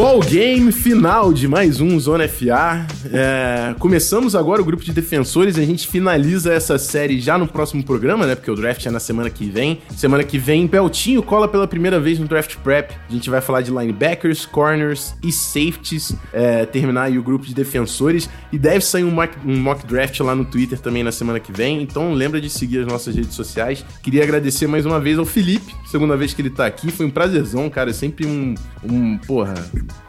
Ball 0.00 0.20
game 0.20 0.72
final 0.72 1.30
de 1.30 1.46
mais 1.46 1.78
um 1.78 2.00
Zona 2.00 2.26
FA. 2.26 2.86
É, 3.12 3.74
começamos 3.78 4.34
agora 4.34 4.62
o 4.62 4.64
grupo 4.64 4.82
de 4.82 4.94
defensores 4.94 5.58
a 5.58 5.62
gente 5.62 5.86
finaliza 5.86 6.54
essa 6.54 6.78
série 6.78 7.20
já 7.20 7.36
no 7.36 7.46
próximo 7.46 7.84
programa, 7.84 8.26
né? 8.26 8.34
Porque 8.34 8.50
o 8.50 8.54
draft 8.54 8.86
é 8.86 8.90
na 8.90 8.98
semana 8.98 9.28
que 9.28 9.50
vem. 9.50 9.82
Semana 9.94 10.24
que 10.24 10.38
vem, 10.38 10.66
Beltinho 10.66 11.22
cola 11.22 11.46
pela 11.46 11.68
primeira 11.68 12.00
vez 12.00 12.18
no 12.18 12.26
draft 12.26 12.56
prep. 12.64 12.94
A 13.10 13.12
gente 13.12 13.28
vai 13.28 13.42
falar 13.42 13.60
de 13.60 13.70
linebackers, 13.70 14.46
corners 14.46 15.14
e 15.22 15.30
safeties. 15.30 16.16
É, 16.32 16.64
terminar 16.64 17.02
aí 17.02 17.18
o 17.18 17.22
grupo 17.22 17.44
de 17.44 17.54
defensores. 17.54 18.26
E 18.50 18.58
deve 18.58 18.80
sair 18.80 19.04
um 19.04 19.10
mock, 19.10 19.36
um 19.44 19.58
mock 19.58 19.86
draft 19.86 20.18
lá 20.20 20.34
no 20.34 20.46
Twitter 20.46 20.78
também 20.78 21.02
na 21.02 21.12
semana 21.12 21.38
que 21.38 21.52
vem. 21.52 21.82
Então 21.82 22.14
lembra 22.14 22.40
de 22.40 22.48
seguir 22.48 22.78
as 22.78 22.86
nossas 22.86 23.14
redes 23.14 23.34
sociais. 23.34 23.84
Queria 24.02 24.22
agradecer 24.22 24.66
mais 24.66 24.86
uma 24.86 24.98
vez 24.98 25.18
ao 25.18 25.26
Felipe, 25.26 25.74
segunda 25.90 26.16
vez 26.16 26.32
que 26.32 26.40
ele 26.40 26.48
tá 26.48 26.64
aqui. 26.64 26.90
Foi 26.90 27.04
um 27.04 27.10
prazerzão, 27.10 27.68
cara. 27.68 27.92
Sempre 27.92 28.26
um, 28.26 28.54
um 28.82 29.18
porra 29.18 29.52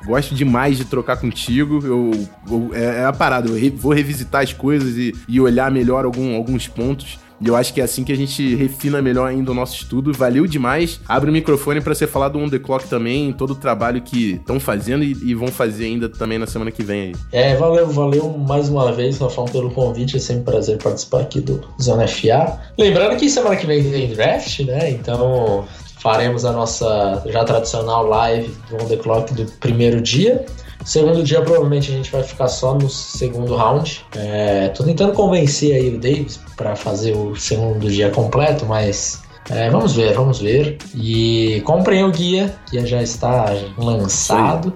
Gosto 0.05 0.33
demais 0.33 0.77
de 0.77 0.85
trocar 0.85 1.17
contigo. 1.17 1.79
Eu, 1.83 2.11
eu 2.49 2.71
é, 2.73 3.01
é 3.01 3.05
a 3.05 3.13
parada, 3.13 3.49
eu 3.49 3.55
re, 3.55 3.69
vou 3.69 3.93
revisitar 3.93 4.41
as 4.41 4.53
coisas 4.53 4.97
e, 4.97 5.13
e 5.27 5.39
olhar 5.39 5.71
melhor 5.71 6.05
algum, 6.05 6.35
alguns 6.35 6.67
pontos. 6.67 7.19
E 7.41 7.47
eu 7.47 7.55
acho 7.55 7.73
que 7.73 7.81
é 7.81 7.83
assim 7.83 8.03
que 8.03 8.11
a 8.11 8.15
gente 8.15 8.55
refina 8.55 9.01
melhor 9.01 9.27
ainda 9.27 9.49
o 9.51 9.53
nosso 9.53 9.75
estudo. 9.75 10.13
Valeu 10.13 10.45
demais. 10.45 10.99
Abre 11.07 11.31
o 11.31 11.33
microfone 11.33 11.81
para 11.81 11.95
você 11.95 12.05
falar 12.05 12.29
do 12.29 12.37
On 12.37 12.47
The 12.47 12.59
Clock 12.59 12.87
também, 12.87 13.33
todo 13.33 13.51
o 13.51 13.55
trabalho 13.55 13.99
que 13.99 14.33
estão 14.33 14.59
fazendo 14.59 15.03
e, 15.03 15.17
e, 15.23 15.33
vão 15.33 15.47
fazer 15.47 15.85
ainda 15.85 16.07
também 16.07 16.37
na 16.37 16.45
semana 16.45 16.69
que 16.69 16.83
vem 16.83 17.01
aí. 17.01 17.15
É, 17.31 17.55
valeu, 17.55 17.87
valeu 17.87 18.29
mais 18.29 18.69
uma 18.69 18.91
vez, 18.91 19.17
Rafão, 19.17 19.45
pelo 19.45 19.71
convite. 19.71 20.17
É 20.17 20.19
sempre 20.19 20.41
um 20.41 20.45
prazer 20.45 20.77
participar 20.77 21.21
aqui 21.21 21.41
do 21.41 21.61
Zona 21.81 22.07
FA. 22.07 22.59
Lembrando 22.77 23.17
que 23.17 23.27
semana 23.27 23.55
que 23.55 23.65
vem 23.65 23.89
tem 23.89 24.13
draft, 24.13 24.59
né? 24.59 24.91
Então 24.91 25.65
faremos 26.01 26.45
a 26.45 26.51
nossa 26.51 27.21
já 27.27 27.43
tradicional 27.43 28.05
live 28.07 28.51
do 28.69 28.75
On 28.75 28.87
The 28.87 28.97
Clock 28.97 29.33
do 29.33 29.45
primeiro 29.59 30.01
dia. 30.01 30.45
Segundo 30.83 31.23
dia, 31.23 31.41
provavelmente 31.41 31.91
a 31.91 31.95
gente 31.95 32.11
vai 32.11 32.23
ficar 32.23 32.47
só 32.47 32.73
no 32.73 32.89
segundo 32.89 33.55
round. 33.55 34.03
É, 34.15 34.69
tô 34.69 34.83
tentando 34.83 35.13
convencer 35.13 35.75
aí 35.75 35.93
o 35.93 35.99
Davis 35.99 36.39
para 36.57 36.75
fazer 36.75 37.15
o 37.15 37.35
segundo 37.35 37.87
dia 37.87 38.09
completo, 38.09 38.65
mas 38.65 39.21
é, 39.51 39.69
vamos 39.69 39.95
ver, 39.95 40.15
vamos 40.15 40.39
ver. 40.39 40.79
E 40.95 41.61
comprei 41.65 42.03
o 42.03 42.11
guia, 42.11 42.55
que 42.67 42.83
já 42.85 43.01
está 43.01 43.53
lançado. 43.77 44.73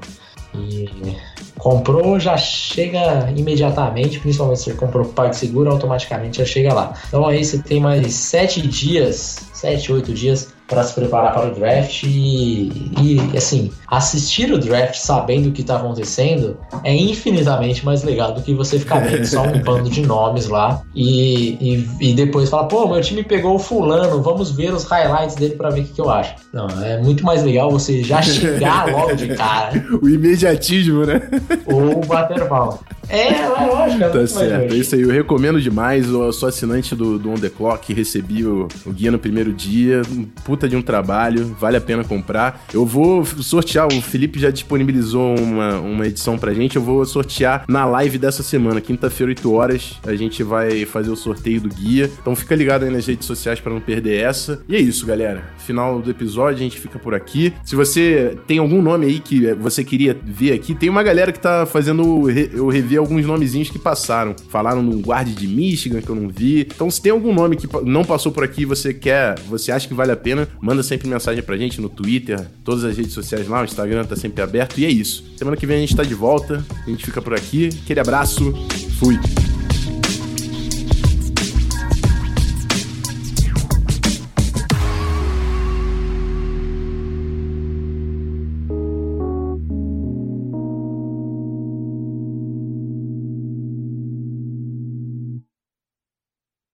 E 0.54 1.18
comprou, 1.58 2.20
já 2.20 2.38
chega 2.38 3.34
imediatamente, 3.36 4.20
principalmente 4.20 4.60
se 4.60 4.66
você 4.66 4.74
comprou 4.74 5.06
PagSeguro, 5.06 5.72
automaticamente 5.72 6.38
já 6.38 6.46
chega 6.46 6.72
lá. 6.72 6.94
Então 7.08 7.26
aí 7.26 7.44
você 7.44 7.58
tem 7.58 7.80
mais 7.80 8.14
sete 8.14 8.62
dias, 8.62 9.50
sete, 9.54 9.92
oito 9.92 10.14
dias 10.14 10.55
para 10.68 10.84
se 10.84 10.94
preparar 10.94 11.34
para 11.34 11.52
o 11.52 11.56
draft 11.56 12.04
e, 12.04 12.92
e, 13.00 13.38
assim, 13.38 13.72
assistir 13.88 14.52
o 14.52 14.58
draft 14.58 14.96
sabendo 14.96 15.50
o 15.50 15.52
que 15.52 15.62
está 15.62 15.78
acontecendo 15.78 16.58
é 16.84 16.94
infinitamente 16.96 17.86
mais 17.86 18.04
legal 18.04 18.34
do 18.34 18.42
que 18.42 18.54
você 18.54 18.80
ficar 18.80 19.00
vendo 19.00 19.26
só 19.26 19.44
um 19.44 19.60
bando 19.64 19.90
de 19.90 20.02
nomes 20.02 20.48
lá 20.48 20.82
e, 20.96 21.86
e, 22.00 22.10
e, 22.10 22.14
depois 22.14 22.50
falar, 22.50 22.66
pô, 22.66 22.88
meu 22.88 23.02
time 23.02 23.24
pegou 23.24 23.56
o 23.56 23.60
fulano, 23.60 24.22
vamos 24.22 24.52
ver 24.52 24.74
os 24.74 24.84
highlights 24.86 25.36
dele 25.36 25.56
para 25.56 25.70
ver 25.70 25.82
o 25.82 25.84
que, 25.84 25.94
que, 25.94 26.02
eu 26.02 26.10
acho. 26.10 26.36
Não, 26.52 26.68
é 26.84 27.02
muito 27.02 27.24
mais 27.24 27.44
legal 27.44 27.70
você 27.70 28.04
já 28.04 28.22
chegar 28.24 28.92
logo 28.92 29.16
de 29.16 29.36
cara. 29.36 29.84
o 30.02 30.10
imediatismo, 30.10 31.06
né? 31.06 31.22
Ou 31.66 32.04
bater 32.06 32.48
palma. 32.48 32.80
É, 33.10 33.28
é 33.28 33.48
lógico. 33.48 34.04
É 34.04 34.10
tá 34.10 34.28
certo. 34.28 34.74
É 34.74 34.78
isso 34.78 34.96
aí. 34.96 35.02
Eu 35.02 35.10
recomendo 35.10 35.62
demais. 35.62 36.08
Eu 36.08 36.32
sou 36.34 36.50
assinante 36.50 36.96
do, 36.96 37.18
do 37.18 37.32
On 37.32 37.36
The 37.36 37.50
Clock. 37.50 37.94
Recebi 37.94 38.46
o, 38.46 38.68
o 38.86 38.92
guia 38.92 39.12
no 39.12 39.20
primeiro 39.20 39.54
dia. 39.54 40.02
Puta 40.44 40.68
de 40.68 40.76
um 40.76 40.82
trabalho. 40.82 41.56
Vale 41.60 41.78
a 41.78 41.82
pena 41.82 42.04
comprar. 42.04 42.66
Eu 42.74 42.86
vou 42.86 43.24
sortear. 43.26 43.88
O 43.88 44.02
Felipe 44.02 44.40
já 44.40 44.50
disponibilizou 44.50 45.38
uma, 45.38 45.80
uma 45.80 46.08
edição 46.08 46.38
pra 46.38 46.54
gente. 46.54 46.76
Eu 46.76 46.82
vou 46.82 47.06
sortear 47.06 47.66
na 47.68 47.86
live 47.86 48.18
dessa 48.18 48.44
semana. 48.44 48.82
Quinta-feira, 48.82 49.32
8 49.32 49.54
horas. 49.54 50.00
A 50.06 50.16
gente 50.16 50.44
vai 50.44 50.86
fazer 50.86 51.12
o 51.12 51.16
sorteio 51.16 51.62
do 51.62 51.70
guia. 51.70 52.10
Então 52.22 52.36
fica 52.36 52.56
ligado 52.56 52.84
aí 52.84 52.92
nas 52.92 53.06
redes 53.06 53.26
sociais 53.26 53.60
para 53.60 53.74
não 53.74 53.82
perder 53.82 54.22
essa. 54.22 54.62
E 54.68 54.76
é 54.76 54.80
isso, 54.80 55.06
galera. 55.06 55.44
Final 55.60 56.02
do 56.02 56.10
episódio. 56.10 56.58
A 56.58 56.64
gente 56.64 56.80
fica 56.80 57.00
por 57.00 57.14
aqui. 57.14 57.54
Se 57.64 57.76
você 57.76 58.36
tem 58.48 58.58
algum 58.58 58.82
nome 58.82 59.06
aí 59.06 59.20
que 59.20 59.54
você 59.54 59.84
queria 59.84 60.18
ver 60.24 60.54
aqui, 60.54 60.74
tem 60.74 60.90
uma 60.90 61.04
galera 61.04 61.32
que 61.32 61.40
tá 61.40 61.66
fazendo 61.66 62.04
o, 62.04 62.26
re, 62.26 62.50
o 62.56 62.70
review 62.70 62.95
alguns 62.98 63.26
nomezinhos 63.26 63.70
que 63.70 63.80
passaram. 63.80 64.36
Falaram 64.50 64.82
num 64.82 65.02
guarde 65.02 65.34
de 65.34 65.48
Michigan 65.48 66.02
que 66.02 66.10
eu 66.10 66.16
não 66.16 66.28
vi. 66.28 66.62
Então, 66.62 66.90
se 66.90 67.02
tem 67.02 67.12
algum 67.12 67.34
nome 67.34 67.56
que 67.56 67.68
não 67.84 68.04
passou 68.04 68.32
por 68.32 68.44
aqui 68.44 68.66
você 68.66 68.94
quer, 68.94 69.40
você 69.42 69.72
acha 69.72 69.88
que 69.88 69.94
vale 69.94 70.12
a 70.12 70.18
pena, 70.18 70.48
manda 70.62 70.84
sempre 70.84 71.08
mensagem 71.08 71.44
pra 71.44 71.58
gente 71.58 71.82
no 71.82 71.90
Twitter, 71.90 72.46
todas 72.64 72.84
as 72.84 72.98
redes 72.98 73.14
sociais 73.14 73.48
lá, 73.48 73.62
o 73.62 73.66
Instagram 73.66 74.06
tá 74.06 74.16
sempre 74.16 74.42
aberto. 74.42 74.78
E 74.80 74.86
é 74.86 74.90
isso. 74.90 75.24
Semana 75.38 75.58
que 75.58 75.66
vem 75.66 75.78
a 75.78 75.80
gente 75.80 75.96
tá 75.96 76.04
de 76.04 76.14
volta. 76.14 76.66
A 76.86 76.90
gente 76.90 77.06
fica 77.06 77.22
por 77.22 77.34
aqui. 77.34 77.70
Aquele 77.84 78.00
abraço. 78.00 78.54
Fui. 79.00 79.20